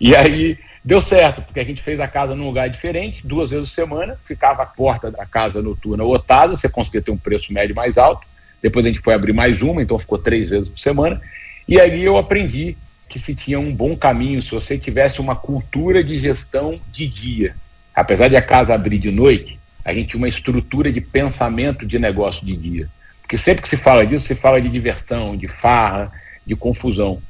E 0.00 0.16
aí 0.16 0.58
deu 0.84 1.00
certo, 1.00 1.42
porque 1.42 1.60
a 1.60 1.64
gente 1.64 1.82
fez 1.82 2.00
a 2.00 2.08
casa 2.08 2.34
num 2.34 2.46
lugar 2.46 2.68
diferente, 2.70 3.26
duas 3.26 3.50
vezes 3.50 3.68
por 3.68 3.74
semana, 3.74 4.16
ficava 4.24 4.62
a 4.62 4.66
porta 4.66 5.10
da 5.10 5.26
casa 5.26 5.60
noturna 5.60 6.02
lotada, 6.04 6.56
você 6.56 6.68
conseguia 6.68 7.02
ter 7.02 7.10
um 7.10 7.18
preço 7.18 7.52
médio 7.52 7.74
mais 7.74 7.98
alto. 7.98 8.26
Depois 8.62 8.84
a 8.84 8.88
gente 8.88 9.00
foi 9.00 9.14
abrir 9.14 9.32
mais 9.32 9.62
uma, 9.62 9.82
então 9.82 9.98
ficou 9.98 10.18
três 10.18 10.48
vezes 10.48 10.68
por 10.68 10.78
semana. 10.78 11.20
E 11.68 11.80
aí 11.80 12.02
eu 12.02 12.16
aprendi 12.16 12.76
que 13.08 13.18
se 13.18 13.34
tinha 13.34 13.58
um 13.58 13.74
bom 13.74 13.96
caminho 13.96 14.42
se 14.42 14.50
você 14.50 14.76
tivesse 14.78 15.20
uma 15.20 15.34
cultura 15.34 16.02
de 16.04 16.18
gestão 16.18 16.80
de 16.92 17.06
dia. 17.06 17.54
Apesar 17.94 18.28
de 18.28 18.36
a 18.36 18.42
casa 18.42 18.74
abrir 18.74 18.98
de 18.98 19.10
noite, 19.10 19.58
a 19.84 19.94
gente 19.94 20.10
tinha 20.10 20.18
uma 20.18 20.28
estrutura 20.28 20.92
de 20.92 21.00
pensamento 21.00 21.86
de 21.86 21.98
negócio 21.98 22.44
de 22.44 22.56
dia. 22.56 22.88
Porque 23.22 23.38
sempre 23.38 23.62
que 23.62 23.68
se 23.68 23.76
fala 23.76 24.06
disso, 24.06 24.26
se 24.26 24.34
fala 24.34 24.60
de 24.60 24.68
diversão, 24.68 25.36
de 25.36 25.48
farra, 25.48 26.12
de 26.46 26.54
confusão. 26.54 27.20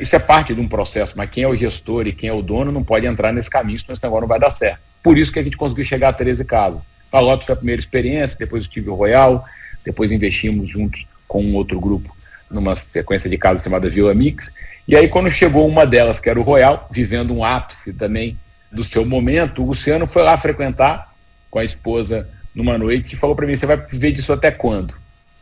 Isso 0.00 0.14
é 0.16 0.18
parte 0.18 0.54
de 0.54 0.60
um 0.60 0.68
processo, 0.68 1.14
mas 1.16 1.30
quem 1.30 1.44
é 1.44 1.48
o 1.48 1.56
gestor 1.56 2.06
e 2.06 2.12
quem 2.12 2.28
é 2.28 2.32
o 2.32 2.42
dono 2.42 2.70
não 2.70 2.84
pode 2.84 3.06
entrar 3.06 3.32
nesse 3.32 3.50
caminho, 3.50 3.78
senão 3.80 3.94
esse 3.94 4.02
negócio 4.02 4.22
não 4.22 4.28
vai 4.28 4.38
dar 4.38 4.50
certo. 4.50 4.80
Por 5.02 5.16
isso 5.16 5.32
que 5.32 5.38
a 5.38 5.42
gente 5.42 5.56
conseguiu 5.56 5.84
chegar 5.84 6.10
a 6.10 6.12
13 6.12 6.44
casas. 6.44 6.80
A 7.10 7.20
Lotus 7.20 7.46
foi 7.46 7.54
a 7.54 7.56
primeira 7.56 7.80
experiência, 7.80 8.38
depois 8.38 8.64
eu 8.64 8.70
tive 8.70 8.90
o 8.90 8.94
Royal, 8.94 9.44
depois 9.84 10.12
investimos 10.12 10.68
juntos 10.68 11.06
com 11.26 11.42
um 11.42 11.54
outro 11.54 11.80
grupo 11.80 12.14
numa 12.50 12.74
sequência 12.76 13.28
de 13.28 13.36
casas 13.36 13.62
chamada 13.62 13.90
Vila 13.90 14.14
Mix. 14.14 14.52
E 14.86 14.96
aí, 14.96 15.08
quando 15.08 15.30
chegou 15.30 15.66
uma 15.68 15.86
delas, 15.86 16.18
que 16.18 16.30
era 16.30 16.38
o 16.38 16.42
Royal, 16.42 16.88
vivendo 16.90 17.34
um 17.34 17.44
ápice 17.44 17.92
também 17.92 18.38
do 18.70 18.84
seu 18.84 19.04
momento, 19.04 19.62
o 19.62 19.66
Luciano 19.66 20.06
foi 20.06 20.22
lá 20.22 20.36
frequentar 20.36 21.12
com 21.50 21.58
a 21.58 21.64
esposa 21.64 22.28
numa 22.54 22.78
noite 22.78 23.14
e 23.14 23.16
falou 23.16 23.36
para 23.36 23.46
mim: 23.46 23.56
Você 23.56 23.66
vai 23.66 23.76
viver 23.76 24.12
disso 24.12 24.32
até 24.32 24.50
quando? 24.50 24.94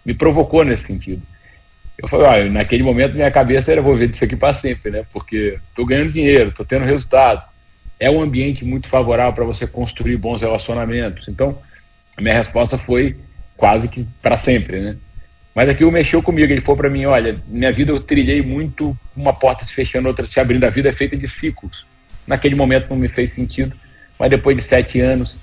Me 0.04 0.14
provocou 0.14 0.64
nesse 0.64 0.84
sentido. 0.84 1.22
Eu 1.98 2.08
falei: 2.08 2.26
Olha, 2.26 2.50
naquele 2.50 2.82
momento 2.82 3.14
minha 3.14 3.30
cabeça 3.30 3.72
era: 3.72 3.82
Vou 3.82 3.94
viver 3.94 4.08
disso 4.08 4.24
aqui 4.24 4.36
para 4.36 4.52
sempre, 4.52 4.90
né? 4.90 5.04
Porque 5.12 5.58
estou 5.68 5.86
ganhando 5.86 6.12
dinheiro, 6.12 6.50
estou 6.50 6.66
tendo 6.66 6.84
resultado. 6.84 7.42
é 7.98 8.10
um 8.10 8.20
ambiente 8.20 8.64
muito 8.64 8.88
favorável 8.88 9.32
para 9.32 9.44
você 9.44 9.66
construir 9.66 10.16
bons 10.16 10.42
relacionamentos. 10.42 11.28
Então, 11.28 11.58
a 12.16 12.20
minha 12.20 12.34
resposta 12.34 12.76
foi 12.76 13.16
quase 13.56 13.88
que 13.88 14.06
para 14.20 14.36
sempre, 14.36 14.80
né? 14.80 14.96
Mas 15.54 15.70
aquilo 15.70 15.90
mexeu 15.90 16.22
comigo. 16.22 16.52
Ele 16.52 16.60
falou 16.60 16.76
para 16.76 16.90
mim: 16.90 17.06
olha, 17.06 17.40
minha 17.46 17.72
vida 17.72 17.90
eu 17.90 17.98
trilhei 17.98 18.42
muito, 18.42 18.96
uma 19.16 19.32
porta 19.32 19.64
se 19.64 19.72
fechando, 19.72 20.06
outra 20.06 20.26
se 20.26 20.38
abrindo. 20.38 20.64
A 20.64 20.70
vida 20.70 20.90
é 20.90 20.92
feita 20.92 21.16
de 21.16 21.26
ciclos. 21.26 21.86
Naquele 22.26 22.54
momento 22.54 22.90
não 22.90 22.96
me 22.96 23.08
fez 23.08 23.32
sentido, 23.32 23.74
mas 24.18 24.28
depois 24.28 24.54
de 24.54 24.62
sete 24.62 25.00
anos 25.00 25.38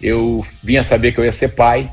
eu 0.00 0.44
vinha 0.62 0.84
saber 0.84 1.12
que 1.12 1.18
eu 1.18 1.24
ia 1.24 1.32
ser 1.32 1.48
pai. 1.48 1.88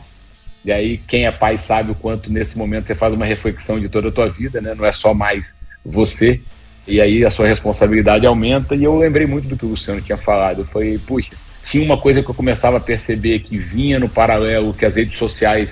E 0.64 0.72
aí, 0.72 0.98
quem 0.98 1.26
é 1.26 1.32
pai 1.32 1.58
sabe 1.58 1.92
o 1.92 1.96
quanto 1.96 2.32
nesse 2.32 2.58
momento 2.58 2.88
você 2.88 2.96
faz 2.96 3.14
uma 3.14 3.26
reflexão 3.26 3.80
de 3.80 3.90
toda 3.90 4.10
a 4.10 4.12
tua 4.12 4.30
vida, 4.30 4.62
né? 4.62 4.74
Não 4.76 4.86
é 4.86 4.92
só 4.92 5.14
mais 5.14 5.54
você. 5.86 6.40
E 6.88 7.00
aí 7.02 7.26
a 7.26 7.32
sua 7.32 7.48
responsabilidade 7.48 8.26
aumenta. 8.26 8.76
E 8.76 8.84
eu 8.84 8.98
lembrei 8.98 9.26
muito 9.26 9.48
do 9.48 9.58
que 9.58 9.66
o 9.66 9.70
Luciano 9.70 10.02
tinha 10.02 10.18
falado. 10.18 10.66
Foi, 10.66 10.98
puxa, 11.06 11.32
tinha 11.64 11.84
uma 11.84 11.98
coisa 11.98 12.22
que 12.22 12.30
eu 12.30 12.36
começava 12.36 12.78
a 12.78 12.80
perceber 12.80 13.40
que 13.40 13.58
vinha 13.58 14.00
no 14.00 14.10
paralelo, 14.10 14.74
que 14.74 14.86
as 14.86 14.96
redes 14.96 15.18
sociais 15.18 15.70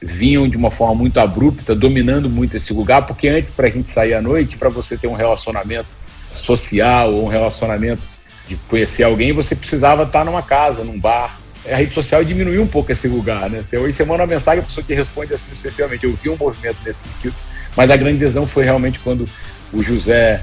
vinham 0.00 0.48
de 0.48 0.56
uma 0.56 0.70
forma 0.70 0.94
muito 0.94 1.18
abrupta, 1.20 1.74
dominando 1.74 2.28
muito 2.28 2.56
esse 2.56 2.72
lugar, 2.72 3.06
porque 3.06 3.28
antes, 3.28 3.50
para 3.50 3.68
a 3.68 3.70
gente 3.70 3.88
sair 3.88 4.14
à 4.14 4.20
noite, 4.20 4.56
para 4.56 4.68
você 4.68 4.96
ter 4.96 5.06
um 5.06 5.14
relacionamento 5.14 5.88
social 6.34 7.12
ou 7.12 7.24
um 7.24 7.28
relacionamento 7.28 8.02
de 8.48 8.56
conhecer 8.68 9.04
alguém, 9.04 9.32
você 9.32 9.54
precisava 9.54 10.02
estar 10.02 10.24
numa 10.24 10.42
casa, 10.42 10.82
num 10.82 10.98
bar. 10.98 11.38
A 11.70 11.76
rede 11.76 11.94
social 11.94 12.24
diminuiu 12.24 12.62
um 12.62 12.66
pouco 12.66 12.90
esse 12.90 13.06
lugar, 13.06 13.48
né? 13.48 13.62
Você, 13.68 13.76
hoje 13.76 13.94
você 13.94 14.04
manda 14.04 14.22
uma 14.22 14.26
mensagem, 14.26 14.60
a 14.60 14.66
pessoa 14.66 14.84
te 14.84 14.94
responde 14.94 15.32
assim, 15.32 15.52
excessivamente. 15.52 16.04
Eu 16.04 16.18
vi 16.20 16.28
um 16.28 16.36
movimento 16.36 16.78
nesse 16.84 16.98
sentido, 17.00 17.34
mas 17.76 17.90
a 17.90 17.96
grande 17.96 18.24
adesão 18.24 18.46
foi 18.46 18.64
realmente 18.64 18.98
quando 18.98 19.28
o 19.72 19.82
José 19.82 20.40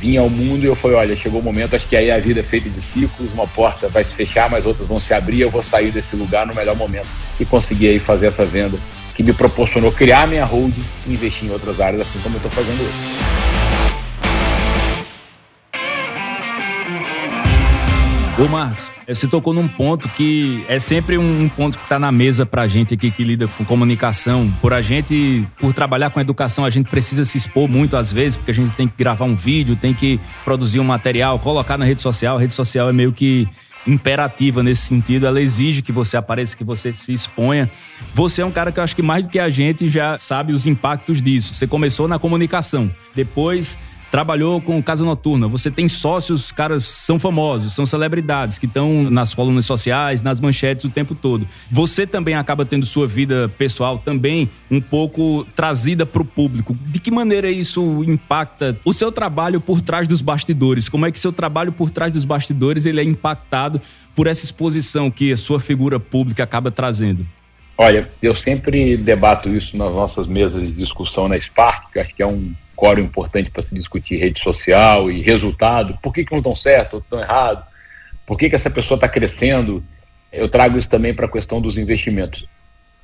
vinha 0.00 0.20
ao 0.20 0.28
mundo 0.28 0.64
e 0.64 0.66
eu 0.66 0.74
falei, 0.74 0.96
olha, 0.96 1.16
chegou 1.16 1.40
o 1.40 1.42
momento, 1.42 1.76
acho 1.76 1.86
que 1.86 1.96
aí 1.96 2.10
a 2.10 2.18
vida 2.18 2.40
é 2.40 2.42
feita 2.42 2.68
de 2.68 2.80
ciclos, 2.80 3.32
uma 3.32 3.46
porta 3.46 3.88
vai 3.88 4.04
se 4.04 4.12
fechar, 4.14 4.50
mas 4.50 4.66
outras 4.66 4.86
vão 4.88 4.98
se 4.98 5.14
abrir, 5.14 5.40
eu 5.40 5.50
vou 5.50 5.62
sair 5.62 5.90
desse 5.90 6.16
lugar 6.16 6.46
no 6.46 6.54
melhor 6.54 6.76
momento 6.76 7.06
e 7.38 7.44
conseguir 7.44 7.88
aí 7.88 7.98
fazer 7.98 8.26
essa 8.26 8.44
venda 8.44 8.78
que 9.14 9.22
me 9.22 9.32
proporcionou 9.32 9.92
criar 9.92 10.26
minha 10.26 10.44
holding 10.44 10.84
e 11.06 11.12
investir 11.12 11.48
em 11.48 11.52
outras 11.52 11.80
áreas, 11.80 12.02
assim 12.02 12.18
como 12.18 12.34
eu 12.34 12.38
estou 12.38 12.50
fazendo 12.50 12.80
hoje. 12.80 13.63
Ô 18.36 18.48
Marcos, 18.48 18.84
você 19.06 19.28
tocou 19.28 19.54
num 19.54 19.68
ponto 19.68 20.08
que 20.08 20.64
é 20.68 20.80
sempre 20.80 21.16
um 21.16 21.48
ponto 21.48 21.76
que 21.76 21.84
está 21.84 22.00
na 22.00 22.10
mesa 22.10 22.44
para 22.44 22.62
a 22.62 22.68
gente 22.68 22.92
aqui 22.92 23.08
que 23.08 23.22
lida 23.22 23.46
com 23.46 23.64
comunicação. 23.64 24.52
Por 24.60 24.72
a 24.72 24.82
gente, 24.82 25.46
por 25.56 25.72
trabalhar 25.72 26.10
com 26.10 26.20
educação, 26.20 26.64
a 26.64 26.70
gente 26.70 26.90
precisa 26.90 27.24
se 27.24 27.38
expor 27.38 27.68
muito 27.68 27.96
às 27.96 28.12
vezes, 28.12 28.36
porque 28.36 28.50
a 28.50 28.54
gente 28.54 28.74
tem 28.74 28.88
que 28.88 28.94
gravar 28.98 29.24
um 29.24 29.36
vídeo, 29.36 29.76
tem 29.76 29.94
que 29.94 30.18
produzir 30.44 30.80
um 30.80 30.84
material, 30.84 31.38
colocar 31.38 31.78
na 31.78 31.84
rede 31.84 32.00
social. 32.00 32.36
A 32.36 32.40
rede 32.40 32.54
social 32.54 32.88
é 32.88 32.92
meio 32.92 33.12
que 33.12 33.48
imperativa 33.86 34.64
nesse 34.64 34.82
sentido, 34.82 35.26
ela 35.26 35.40
exige 35.40 35.80
que 35.80 35.92
você 35.92 36.16
apareça, 36.16 36.56
que 36.56 36.64
você 36.64 36.92
se 36.92 37.12
exponha. 37.12 37.70
Você 38.14 38.42
é 38.42 38.44
um 38.44 38.50
cara 38.50 38.72
que 38.72 38.80
eu 38.80 38.84
acho 38.84 38.96
que 38.96 39.02
mais 39.02 39.24
do 39.24 39.28
que 39.28 39.38
a 39.38 39.48
gente 39.48 39.88
já 39.88 40.18
sabe 40.18 40.52
os 40.52 40.66
impactos 40.66 41.22
disso. 41.22 41.54
Você 41.54 41.68
começou 41.68 42.08
na 42.08 42.18
comunicação, 42.18 42.90
depois 43.14 43.78
trabalhou 44.14 44.60
com 44.60 44.80
Casa 44.80 45.04
Noturna, 45.04 45.48
você 45.48 45.72
tem 45.72 45.88
sócios, 45.88 46.52
caras 46.52 46.86
são 46.86 47.18
famosos, 47.18 47.72
são 47.72 47.84
celebridades 47.84 48.58
que 48.58 48.66
estão 48.66 49.10
nas 49.10 49.34
colunas 49.34 49.66
sociais, 49.66 50.22
nas 50.22 50.40
manchetes 50.40 50.84
o 50.84 50.88
tempo 50.88 51.16
todo. 51.16 51.48
Você 51.68 52.06
também 52.06 52.36
acaba 52.36 52.64
tendo 52.64 52.86
sua 52.86 53.08
vida 53.08 53.50
pessoal 53.58 53.98
também 53.98 54.48
um 54.70 54.80
pouco 54.80 55.44
trazida 55.56 56.06
para 56.06 56.22
o 56.22 56.24
público. 56.24 56.78
De 56.86 57.00
que 57.00 57.10
maneira 57.10 57.50
isso 57.50 58.04
impacta 58.04 58.78
o 58.84 58.92
seu 58.92 59.10
trabalho 59.10 59.60
por 59.60 59.82
trás 59.82 60.06
dos 60.06 60.20
bastidores? 60.20 60.88
Como 60.88 61.04
é 61.04 61.10
que 61.10 61.18
seu 61.18 61.32
trabalho 61.32 61.72
por 61.72 61.90
trás 61.90 62.12
dos 62.12 62.24
bastidores 62.24 62.86
ele 62.86 63.00
é 63.00 63.04
impactado 63.04 63.80
por 64.14 64.28
essa 64.28 64.44
exposição 64.44 65.10
que 65.10 65.32
a 65.32 65.36
sua 65.36 65.58
figura 65.58 65.98
pública 65.98 66.44
acaba 66.44 66.70
trazendo? 66.70 67.26
Olha, 67.76 68.08
eu 68.22 68.36
sempre 68.36 68.96
debato 68.96 69.48
isso 69.48 69.76
nas 69.76 69.92
nossas 69.92 70.28
mesas 70.28 70.62
de 70.62 70.70
discussão 70.70 71.26
na 71.26 71.36
Spark, 71.40 71.92
que 71.92 71.98
acho 71.98 72.14
que 72.14 72.22
é 72.22 72.26
um 72.28 72.54
quórum 72.74 73.02
importante 73.02 73.50
para 73.50 73.62
se 73.62 73.74
discutir 73.74 74.16
rede 74.16 74.40
social 74.40 75.10
e 75.10 75.22
resultado. 75.22 75.98
Por 76.02 76.12
que, 76.12 76.24
que 76.24 76.32
não 76.32 76.38
estão 76.38 76.56
certo 76.56 76.98
estão 76.98 77.20
errado? 77.20 77.64
Por 78.26 78.38
que, 78.38 78.48
que 78.48 78.54
essa 78.54 78.70
pessoa 78.70 78.96
está 78.96 79.08
crescendo? 79.08 79.82
Eu 80.32 80.48
trago 80.48 80.78
isso 80.78 80.90
também 80.90 81.14
para 81.14 81.26
a 81.26 81.30
questão 81.30 81.60
dos 81.60 81.78
investimentos. 81.78 82.46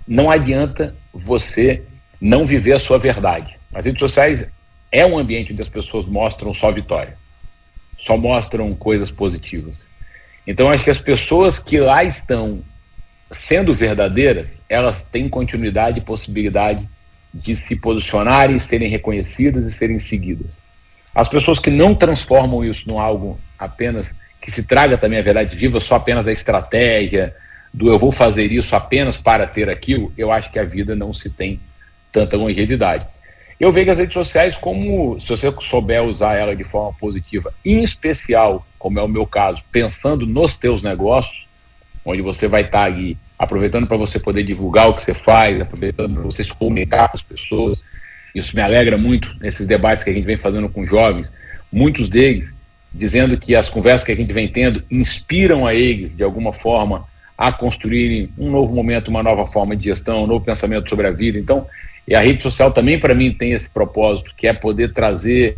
Não 0.07 0.31
adianta 0.31 0.95
você 1.13 1.83
não 2.21 2.47
viver 2.47 2.73
a 2.73 2.79
sua 2.79 2.99
verdade. 2.99 3.57
As 3.73 3.85
redes 3.85 4.01
sociais 4.01 4.45
é 4.91 5.07
um 5.07 5.19
ambiente 5.19 5.53
onde 5.53 5.63
as 5.63 5.69
pessoas 5.69 6.07
mostram 6.07 6.53
só 6.53 6.73
vitória, 6.73 7.17
só 7.99 8.17
mostram 8.17 8.75
coisas 8.75 9.11
positivas. 9.11 9.85
Então, 10.47 10.71
acho 10.71 10.83
que 10.83 10.91
as 10.91 11.01
pessoas 11.01 11.59
que 11.59 11.79
lá 11.79 12.03
estão 12.03 12.63
sendo 13.31 13.75
verdadeiras, 13.75 14.61
elas 14.69 15.05
têm 15.05 15.29
continuidade 15.29 15.99
e 15.99 16.03
possibilidade 16.03 16.89
de 17.33 17.55
se 17.55 17.77
posicionarem, 17.77 18.59
serem 18.59 18.91
reconhecidas 18.91 19.65
e 19.65 19.71
serem 19.71 19.99
seguidas. 19.99 20.51
As 21.15 21.29
pessoas 21.29 21.59
que 21.59 21.71
não 21.71 21.95
transformam 21.95 22.65
isso 22.65 22.89
num 22.89 22.99
algo 22.99 23.39
apenas 23.59 24.07
que 24.41 24.51
se 24.51 24.65
traga 24.65 24.97
também 24.97 25.19
a 25.19 25.23
verdade 25.23 25.55
viva, 25.55 25.81
só 25.81 25.97
apenas 25.97 26.27
a 26.27 26.33
estratégia 26.33 27.35
do 27.73 27.89
eu 27.89 27.99
vou 27.99 28.11
fazer 28.11 28.51
isso 28.51 28.75
apenas 28.75 29.17
para 29.17 29.47
ter 29.47 29.69
aquilo, 29.69 30.13
eu 30.17 30.33
acho 30.33 30.51
que 30.51 30.59
a 30.59 30.65
vida 30.65 30.97
não 30.97 31.15
se 31.15 31.31
tem 31.31 31.61
tanta 32.11 32.37
longevidade. 32.37 33.07
Eu 33.61 33.71
vejo 33.73 33.91
as 33.91 33.99
redes 33.99 34.15
sociais 34.15 34.57
como, 34.57 35.21
se 35.21 35.29
você 35.29 35.53
souber 35.61 36.03
usar 36.03 36.35
ela 36.35 36.57
de 36.57 36.65
forma 36.65 36.97
positiva, 36.99 37.53
em 37.65 37.83
especial, 37.83 38.67
como 38.79 38.99
é 38.99 39.03
o 39.03 39.09
meu 39.09 39.27
caso, 39.27 39.63
pensando 39.71 40.27
nos 40.27 40.57
teus 40.57 40.83
negócios, 40.83 41.47
onde 42.05 42.23
você 42.23 42.49
vai 42.49 42.63
estar 42.63 42.85
ali 42.85 43.17
aproveitando 43.41 43.87
para 43.87 43.97
você 43.97 44.19
poder 44.19 44.43
divulgar 44.43 44.91
o 44.91 44.95
que 44.95 45.03
você 45.03 45.15
faz, 45.15 45.59
aproveitando 45.59 46.13
para 46.13 46.23
você 46.25 46.45
se 46.45 46.53
comunicar 46.53 47.09
com 47.09 47.17
as 47.17 47.23
pessoas. 47.23 47.83
Isso 48.35 48.55
me 48.55 48.61
alegra 48.61 48.99
muito 48.99 49.35
nesses 49.41 49.67
debates 49.67 50.05
que 50.05 50.11
a 50.11 50.13
gente 50.13 50.27
vem 50.27 50.37
fazendo 50.37 50.69
com 50.69 50.85
jovens, 50.87 51.33
muitos 51.73 52.11
deles 52.11 52.53
dizendo 52.93 53.39
que 53.39 53.55
as 53.55 53.71
conversas 53.71 54.05
que 54.05 54.13
a 54.13 54.17
gente 54.17 54.31
vem 54.31 54.47
tendo 54.47 54.83
inspiram 54.91 55.67
a 55.67 55.75
eles, 55.75 56.15
de 56.15 56.23
alguma 56.23 56.53
forma, 56.53 57.09
a 57.39 57.51
construírem 57.51 58.29
um 58.37 58.51
novo 58.51 58.75
momento, 58.75 59.09
uma 59.09 59.23
nova 59.23 59.47
forma 59.47 59.75
de 59.75 59.85
gestão, 59.85 60.25
um 60.25 60.27
novo 60.27 60.45
pensamento 60.45 60.91
sobre 60.91 61.07
a 61.07 61.11
vida. 61.11 61.39
Então, 61.39 61.67
e 62.07 62.15
a 62.15 62.21
rede 62.21 62.43
social 62.43 62.73
também, 62.73 63.01
para 63.01 63.15
mim, 63.15 63.33
tem 63.33 63.53
esse 63.53 63.71
propósito, 63.71 64.35
que 64.37 64.47
é 64.47 64.53
poder 64.53 64.93
trazer 64.93 65.57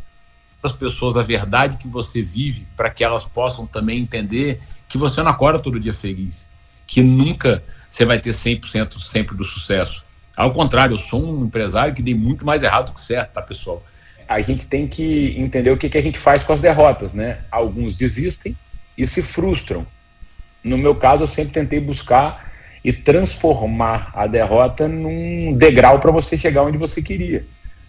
as 0.62 0.72
pessoas 0.72 1.16
a 1.16 1.22
verdade 1.22 1.78
que 1.78 1.88
você 1.88 2.22
vive, 2.22 2.68
para 2.76 2.90
que 2.90 3.02
elas 3.02 3.26
possam 3.26 3.66
também 3.66 3.98
entender 3.98 4.60
que 4.88 4.96
você 4.96 5.20
não 5.20 5.32
acorda 5.32 5.58
todo 5.58 5.80
dia 5.80 5.92
feliz, 5.92 6.51
que 6.92 7.02
nunca 7.02 7.62
você 7.88 8.04
vai 8.04 8.18
ter 8.18 8.32
100% 8.32 8.98
sempre 8.98 9.34
do 9.34 9.44
sucesso. 9.44 10.04
Ao 10.36 10.50
contrário, 10.50 10.92
eu 10.92 10.98
sou 10.98 11.24
um 11.24 11.46
empresário 11.46 11.94
que 11.94 12.02
dei 12.02 12.14
muito 12.14 12.44
mais 12.44 12.62
errado 12.62 12.86
do 12.86 12.92
que 12.92 13.00
certo, 13.00 13.32
tá, 13.32 13.40
pessoal? 13.40 13.82
A 14.28 14.42
gente 14.42 14.66
tem 14.66 14.86
que 14.86 15.34
entender 15.38 15.70
o 15.70 15.78
que, 15.78 15.88
que 15.88 15.96
a 15.96 16.02
gente 16.02 16.18
faz 16.18 16.44
com 16.44 16.52
as 16.52 16.60
derrotas, 16.60 17.14
né? 17.14 17.38
Alguns 17.50 17.96
desistem 17.96 18.54
e 18.96 19.06
se 19.06 19.22
frustram. 19.22 19.86
No 20.62 20.76
meu 20.76 20.94
caso, 20.94 21.22
eu 21.22 21.26
sempre 21.26 21.54
tentei 21.54 21.80
buscar 21.80 22.52
e 22.84 22.92
transformar 22.92 24.10
a 24.14 24.26
derrota 24.26 24.86
num 24.86 25.56
degrau 25.56 25.98
para 25.98 26.10
você 26.10 26.36
chegar 26.36 26.62
onde 26.62 26.76
você 26.76 27.00
queria. 27.00 27.42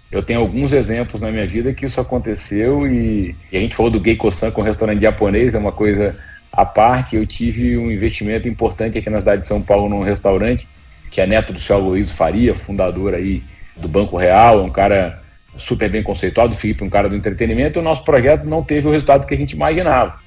Eu 0.09 0.23
tenho 0.23 0.39
alguns 0.39 0.71
exemplos 0.71 1.19
na 1.19 1.29
minha 1.29 1.45
vida 1.45 1.73
que 1.73 1.85
isso 1.85 1.99
aconteceu 1.99 2.87
e, 2.87 3.35
e 3.51 3.57
a 3.57 3.59
gente 3.59 3.75
falou 3.75 3.91
do 3.91 4.01
Geiko-san 4.01 4.49
com 4.49 4.61
restaurante 4.61 5.01
japonês, 5.01 5.55
é 5.55 5.59
uma 5.59 5.73
coisa 5.73 6.15
à 6.53 6.63
parte, 6.63 7.15
eu 7.15 7.25
tive 7.25 7.75
um 7.77 7.91
investimento 7.91 8.47
importante 8.47 8.99
aqui 8.99 9.09
na 9.09 9.19
cidade 9.19 9.41
de 9.41 9.47
São 9.47 9.59
Paulo 9.59 9.89
num 9.89 10.03
restaurante, 10.03 10.67
que 11.09 11.19
é 11.19 11.25
neto 11.25 11.51
do 11.51 11.59
senhor 11.59 11.79
Luiz 11.79 12.11
Faria, 12.11 12.53
fundador 12.53 13.15
aí 13.15 13.41
do 13.75 13.87
Banco 13.87 14.15
Real, 14.15 14.59
é 14.59 14.63
um 14.63 14.69
cara 14.69 15.19
super 15.57 15.89
bem 15.89 16.03
conceituado, 16.03 16.53
o 16.53 16.55
Felipe 16.55 16.83
um 16.83 16.89
cara 16.89 17.09
do 17.09 17.15
entretenimento, 17.15 17.79
e 17.79 17.81
o 17.81 17.83
nosso 17.83 18.03
projeto 18.03 18.43
não 18.45 18.63
teve 18.63 18.87
o 18.87 18.91
resultado 18.91 19.25
que 19.25 19.33
a 19.33 19.37
gente 19.37 19.53
imaginava. 19.53 20.19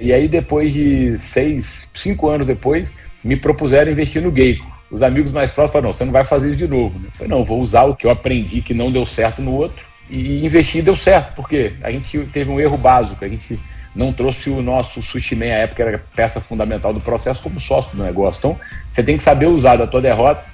E 0.00 0.12
aí, 0.12 0.28
depois 0.28 0.72
de 0.72 1.18
seis, 1.18 1.90
cinco 1.94 2.28
anos 2.28 2.46
depois, 2.46 2.90
me 3.22 3.36
propuseram 3.36 3.92
investir 3.92 4.22
no 4.22 4.34
Geico. 4.34 4.66
Os 4.90 5.02
amigos 5.02 5.32
mais 5.32 5.50
próximos 5.50 5.72
falaram, 5.72 5.88
não, 5.88 5.92
você 5.92 6.04
não 6.04 6.12
vai 6.12 6.24
fazer 6.24 6.48
isso 6.48 6.58
de 6.58 6.68
novo. 6.68 6.98
Eu 7.04 7.10
falei, 7.12 7.28
não, 7.28 7.44
vou 7.44 7.60
usar 7.60 7.84
o 7.84 7.94
que 7.94 8.06
eu 8.06 8.10
aprendi 8.10 8.62
que 8.62 8.72
não 8.72 8.90
deu 8.90 9.04
certo 9.04 9.42
no 9.42 9.52
outro, 9.52 9.84
e 10.08 10.44
investir 10.44 10.82
deu 10.82 10.96
certo, 10.96 11.34
porque 11.34 11.72
a 11.82 11.90
gente 11.90 12.18
teve 12.32 12.50
um 12.50 12.60
erro 12.60 12.78
básico, 12.78 13.22
a 13.22 13.28
gente 13.28 13.58
não 13.96 14.12
trouxe 14.12 14.50
o 14.50 14.62
nosso 14.62 15.02
sushi 15.02 15.34
man, 15.34 15.46
à 15.46 15.58
época 15.58 15.82
era 15.82 16.04
peça 16.14 16.40
fundamental 16.40 16.92
do 16.92 17.00
processo, 17.00 17.42
como 17.42 17.58
sócio 17.58 17.96
do 17.96 18.02
negócio. 18.02 18.38
Então, 18.38 18.60
você 18.90 19.02
tem 19.02 19.16
que 19.16 19.22
saber 19.22 19.46
usar 19.46 19.76
da 19.76 19.86
tua 19.86 20.02
derrota, 20.02 20.44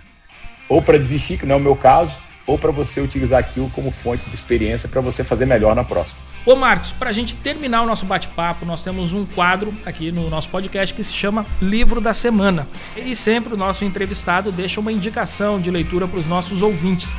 ou 0.69 0.81
para 0.81 0.97
desistir, 0.97 1.39
que 1.39 1.45
não 1.45 1.57
é 1.57 1.59
o 1.59 1.61
meu 1.61 1.75
caso, 1.75 2.17
ou 2.47 2.57
para 2.57 2.71
você 2.71 3.01
utilizar 3.01 3.41
aquilo 3.41 3.69
como 3.71 3.91
fonte 3.91 4.25
de 4.29 4.35
experiência 4.35 4.89
para 4.89 5.01
você 5.01 5.25
fazer 5.25 5.45
melhor 5.45 5.75
na 5.75 5.83
próxima. 5.83 6.17
Ô 6.45 6.57
Marcos, 6.57 6.91
para 6.91 7.11
a 7.11 7.13
gente 7.13 7.37
terminar 7.37 7.83
o 7.83 7.87
nosso 7.87 8.05
bate-papo, 8.05 8.67
nós 8.67 8.83
temos 8.83 9.13
um 9.13 9.25
quadro 9.25 9.73
aqui 9.87 10.11
no 10.11 10.29
nosso 10.29 10.49
podcast 10.49 10.93
que 10.93 11.03
se 11.03 11.13
chama 11.13 11.47
Livro 11.61 12.01
da 12.01 12.13
Semana. 12.13 12.67
E 12.97 13.15
sempre 13.15 13.55
o 13.55 13.57
nosso 13.57 13.85
entrevistado 13.85 14.51
deixa 14.51 14.81
uma 14.81 14.91
indicação 14.91 15.61
de 15.61 15.71
leitura 15.71 16.09
para 16.09 16.19
os 16.19 16.27
nossos 16.27 16.61
ouvintes. 16.61 17.15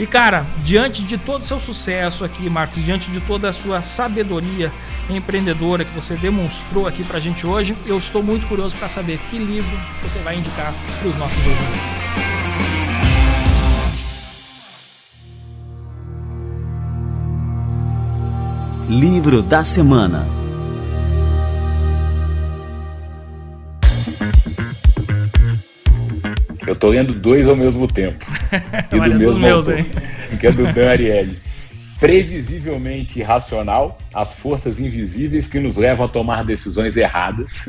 E 0.00 0.06
cara, 0.06 0.46
diante 0.64 1.02
de 1.02 1.18
todo 1.18 1.42
o 1.42 1.44
seu 1.44 1.60
sucesso 1.60 2.24
aqui, 2.24 2.48
Marcos, 2.48 2.82
diante 2.82 3.10
de 3.10 3.20
toda 3.20 3.50
a 3.50 3.52
sua 3.52 3.82
sabedoria 3.82 4.72
empreendedora 5.10 5.84
que 5.84 5.94
você 5.94 6.16
demonstrou 6.16 6.86
aqui 6.86 7.04
pra 7.04 7.20
gente 7.20 7.46
hoje, 7.46 7.76
eu 7.84 7.98
estou 7.98 8.22
muito 8.22 8.46
curioso 8.46 8.74
para 8.78 8.88
saber 8.88 9.20
que 9.28 9.36
livro 9.36 9.78
você 10.02 10.18
vai 10.20 10.38
indicar 10.38 10.72
para 10.98 11.06
os 11.06 11.16
nossos 11.16 11.36
ouvintes. 11.46 11.82
Livro 18.88 19.42
da 19.42 19.62
semana. 19.64 20.39
Eu 26.70 26.76
tô 26.76 26.86
lendo 26.86 27.12
dois 27.12 27.48
ao 27.48 27.56
mesmo 27.56 27.88
tempo. 27.88 28.24
e 28.94 29.10
do 29.10 29.18
mesmo 29.18 29.42
meus, 29.42 29.68
autor, 29.68 29.80
hein? 29.80 29.90
que 30.38 30.46
é 30.46 30.52
do 30.52 30.72
Dan 30.72 30.88
Ariely. 30.88 31.36
Previsivelmente 31.98 33.18
irracional, 33.18 33.98
as 34.14 34.34
forças 34.34 34.78
invisíveis 34.78 35.48
que 35.48 35.58
nos 35.58 35.76
levam 35.76 36.06
a 36.06 36.08
tomar 36.08 36.44
decisões 36.44 36.96
erradas. 36.96 37.68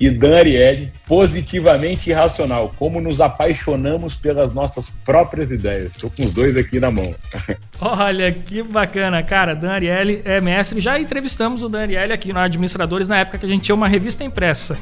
E 0.00 0.10
Dan 0.10 0.36
Ariely, 0.36 0.92
positivamente 1.06 2.10
irracional, 2.10 2.74
como 2.76 3.00
nos 3.00 3.20
apaixonamos 3.20 4.16
pelas 4.16 4.52
nossas 4.52 4.90
próprias 5.04 5.52
ideias. 5.52 5.92
Estou 5.92 6.10
com 6.10 6.24
os 6.24 6.32
dois 6.32 6.56
aqui 6.56 6.80
na 6.80 6.90
mão. 6.90 7.14
Olha 7.80 8.32
que 8.32 8.64
bacana, 8.64 9.22
cara. 9.22 9.54
Dan 9.54 9.70
Ariely 9.70 10.22
é 10.24 10.40
mestre. 10.40 10.80
Já 10.80 10.98
entrevistamos 10.98 11.62
o 11.62 11.68
Dan 11.68 11.82
Ariely 11.82 12.12
aqui 12.12 12.32
no 12.32 12.40
Administradores 12.40 13.06
na 13.06 13.18
época 13.18 13.38
que 13.38 13.46
a 13.46 13.48
gente 13.48 13.62
tinha 13.62 13.76
uma 13.76 13.86
revista 13.86 14.24
impressa. 14.24 14.76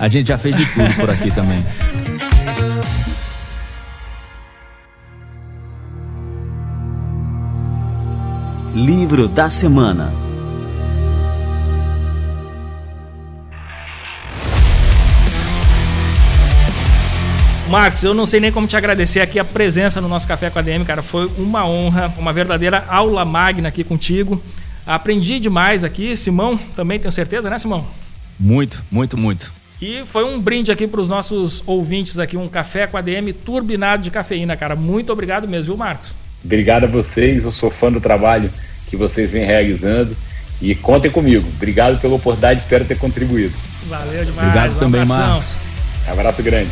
a 0.00 0.08
gente 0.08 0.26
já 0.26 0.36
fez 0.36 0.56
de 0.56 0.66
tudo 0.74 0.92
por 0.96 1.08
aqui 1.08 1.30
também. 1.30 1.64
Livro 8.74 9.26
da 9.26 9.48
Semana 9.48 10.12
Marcos, 17.70 18.04
eu 18.04 18.12
não 18.14 18.26
sei 18.26 18.40
nem 18.40 18.52
como 18.52 18.66
te 18.66 18.76
agradecer 18.76 19.20
aqui 19.20 19.38
a 19.38 19.44
presença 19.44 20.00
no 20.00 20.08
nosso 20.08 20.28
Café 20.28 20.48
com 20.50 20.58
a 20.58 20.62
DM, 20.62 20.84
cara. 20.84 21.02
Foi 21.02 21.30
uma 21.36 21.66
honra, 21.66 22.12
uma 22.18 22.32
verdadeira 22.32 22.84
aula 22.88 23.24
magna 23.24 23.68
aqui 23.68 23.84
contigo. 23.84 24.42
Aprendi 24.86 25.38
demais 25.38 25.84
aqui. 25.84 26.16
Simão, 26.16 26.58
também 26.74 26.98
tenho 26.98 27.12
certeza, 27.12 27.50
né, 27.50 27.58
Simão? 27.58 27.86
Muito, 28.40 28.82
muito, 28.90 29.18
muito. 29.18 29.52
E 29.80 30.02
foi 30.06 30.24
um 30.24 30.40
brinde 30.40 30.72
aqui 30.72 30.86
para 30.86 31.00
os 31.00 31.08
nossos 31.08 31.62
ouvintes 31.66 32.18
aqui, 32.18 32.36
um 32.36 32.48
café 32.48 32.86
com 32.86 32.96
ADM 32.96 33.32
turbinado 33.44 34.02
de 34.02 34.10
cafeína, 34.10 34.56
cara. 34.56 34.74
Muito 34.74 35.12
obrigado 35.12 35.46
mesmo, 35.46 35.72
viu, 35.72 35.76
Marcos? 35.76 36.14
Obrigado 36.44 36.84
a 36.84 36.86
vocês, 36.86 37.44
eu 37.44 37.52
sou 37.52 37.70
fã 37.70 37.90
do 37.90 38.00
trabalho 38.00 38.50
que 38.86 38.96
vocês 38.96 39.30
vêm 39.30 39.44
realizando 39.44 40.16
e 40.60 40.74
contem 40.74 41.10
comigo. 41.10 41.46
Obrigado 41.56 42.00
pela 42.00 42.14
oportunidade, 42.14 42.62
espero 42.62 42.84
ter 42.84 42.98
contribuído. 42.98 43.54
Valeu 43.86 44.24
demais. 44.24 44.48
Obrigado 44.48 44.76
um 44.76 44.78
também, 44.78 45.02
abração. 45.02 45.26
Marcos. 45.26 45.56
Abraço 46.06 46.42
grande. 46.42 46.70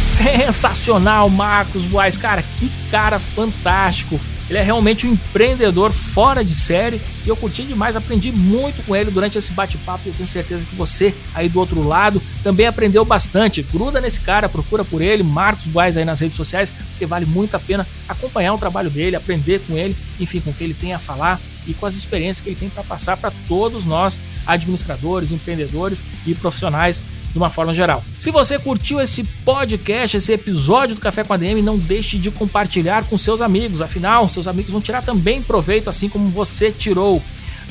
Sensacional, 0.00 1.30
Marcos 1.30 1.86
Boas. 1.86 2.16
Cara, 2.16 2.42
que 2.42 2.70
cara 2.90 3.18
fantástico. 3.18 4.18
Ele 4.48 4.58
é 4.58 4.62
realmente 4.62 5.06
um 5.06 5.12
empreendedor 5.12 5.92
fora 5.92 6.42
de 6.42 6.54
série 6.54 7.00
e 7.24 7.28
eu 7.28 7.36
curti 7.36 7.64
demais, 7.64 7.96
aprendi 7.96 8.32
muito 8.32 8.82
com 8.84 8.96
ele 8.96 9.10
durante 9.10 9.36
esse 9.36 9.52
bate-papo 9.52 10.02
e 10.06 10.08
eu 10.08 10.14
tenho 10.14 10.26
certeza 10.26 10.66
que 10.66 10.74
você 10.74 11.14
aí 11.34 11.48
do 11.48 11.58
outro 11.58 11.86
lado 11.86 12.22
também 12.42 12.66
aprendeu 12.66 13.04
bastante. 13.04 13.62
Gruda 13.62 14.00
nesse 14.00 14.20
cara, 14.20 14.48
procura 14.48 14.84
por 14.84 15.02
ele, 15.02 15.22
Marcos 15.22 15.68
Guais 15.68 15.98
aí 15.98 16.04
nas 16.04 16.20
redes 16.20 16.36
sociais, 16.36 16.70
porque 16.70 17.04
vale 17.04 17.26
muito 17.26 17.54
a 17.54 17.60
pena 17.60 17.86
acompanhar 18.08 18.54
o 18.54 18.58
trabalho 18.58 18.88
dele, 18.88 19.16
aprender 19.16 19.60
com 19.66 19.76
ele, 19.76 19.94
enfim, 20.18 20.40
com 20.40 20.50
o 20.50 20.54
que 20.54 20.64
ele 20.64 20.74
tem 20.74 20.94
a 20.94 20.98
falar 20.98 21.38
e 21.66 21.74
com 21.74 21.84
as 21.84 21.94
experiências 21.94 22.40
que 22.42 22.48
ele 22.48 22.56
tem 22.56 22.70
para 22.70 22.82
passar 22.82 23.18
para 23.18 23.30
todos 23.46 23.84
nós, 23.84 24.18
administradores, 24.46 25.30
empreendedores 25.30 26.02
e 26.26 26.34
profissionais 26.34 27.02
de 27.38 27.42
uma 27.42 27.50
forma 27.50 27.72
geral. 27.72 28.04
Se 28.18 28.30
você 28.30 28.58
curtiu 28.58 29.00
esse 29.00 29.22
podcast, 29.22 30.16
esse 30.16 30.32
episódio 30.32 30.96
do 30.96 31.00
Café 31.00 31.22
com 31.22 31.32
a 31.32 31.36
DM, 31.36 31.62
não 31.62 31.78
deixe 31.78 32.18
de 32.18 32.30
compartilhar 32.30 33.04
com 33.04 33.16
seus 33.16 33.40
amigos, 33.40 33.80
afinal, 33.80 34.28
seus 34.28 34.48
amigos 34.48 34.72
vão 34.72 34.80
tirar 34.80 35.02
também 35.02 35.40
proveito 35.40 35.88
assim 35.88 36.08
como 36.08 36.28
você 36.28 36.70
tirou. 36.70 37.22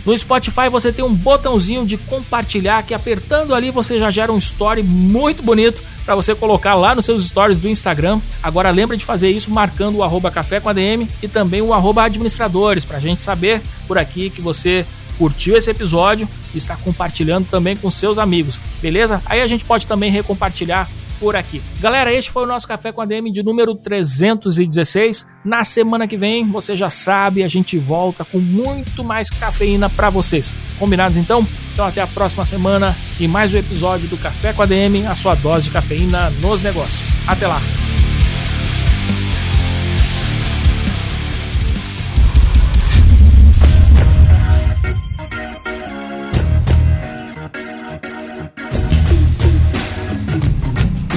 No 0.05 0.17
Spotify 0.17 0.69
você 0.71 0.93
tem 0.93 1.03
um 1.03 1.13
botãozinho 1.13 1.85
de 1.85 1.97
compartilhar 1.97 2.81
que 2.83 2.93
apertando 2.93 3.53
ali 3.53 3.71
você 3.71 3.99
já 3.99 4.09
gera 4.09 4.31
um 4.31 4.37
story 4.37 4.81
muito 4.81 5.43
bonito 5.43 5.83
para 6.05 6.15
você 6.15 6.33
colocar 6.33 6.75
lá 6.75 6.95
nos 6.95 7.03
seus 7.03 7.27
stories 7.27 7.57
do 7.57 7.67
Instagram. 7.67 8.21
Agora 8.41 8.71
lembra 8.71 8.95
de 8.95 9.03
fazer 9.03 9.29
isso 9.29 9.51
marcando 9.51 9.97
o 9.97 10.03
arroba 10.03 10.31
café 10.31 10.61
com 10.61 10.69
ADM 10.69 11.05
e 11.21 11.27
também 11.27 11.61
o 11.61 11.73
arroba 11.73 12.03
administradores 12.03 12.85
para 12.85 12.97
a 12.97 13.01
gente 13.01 13.21
saber 13.21 13.61
por 13.85 13.97
aqui 13.97 14.29
que 14.29 14.39
você 14.39 14.85
curtiu 15.17 15.57
esse 15.57 15.69
episódio 15.69 16.27
e 16.53 16.57
está 16.57 16.75
compartilhando 16.75 17.47
também 17.49 17.75
com 17.75 17.89
seus 17.89 18.17
amigos, 18.17 18.59
beleza? 18.81 19.21
Aí 19.25 19.41
a 19.41 19.47
gente 19.47 19.65
pode 19.65 19.87
também 19.87 20.11
recompartilhar 20.11 20.87
por 21.19 21.35
aqui. 21.35 21.61
Galera, 21.79 22.13
este 22.13 22.31
foi 22.31 22.43
o 22.43 22.45
nosso 22.45 22.67
Café 22.67 22.91
com 22.91 23.01
a 23.01 23.05
DM 23.05 23.31
de 23.31 23.43
número 23.43 23.75
316. 23.75 25.27
Na 25.43 25.63
semana 25.63 26.07
que 26.07 26.17
vem, 26.17 26.49
você 26.49 26.75
já 26.75 26.89
sabe, 26.89 27.43
a 27.43 27.47
gente 27.47 27.77
volta 27.77 28.23
com 28.23 28.39
muito 28.39 29.03
mais 29.03 29.29
cafeína 29.29 29.89
para 29.89 30.09
vocês. 30.09 30.55
Combinados 30.79 31.17
então? 31.17 31.45
Então 31.73 31.85
até 31.85 32.01
a 32.01 32.07
próxima 32.07 32.45
semana 32.45 32.95
e 33.19 33.27
mais 33.27 33.53
um 33.53 33.57
episódio 33.57 34.07
do 34.07 34.17
Café 34.17 34.53
com 34.53 34.61
a 34.61 34.65
DM, 34.65 35.05
a 35.05 35.15
sua 35.15 35.35
dose 35.35 35.65
de 35.65 35.71
cafeína 35.71 36.29
nos 36.41 36.61
negócios. 36.61 37.15
Até 37.27 37.47
lá. 37.47 37.61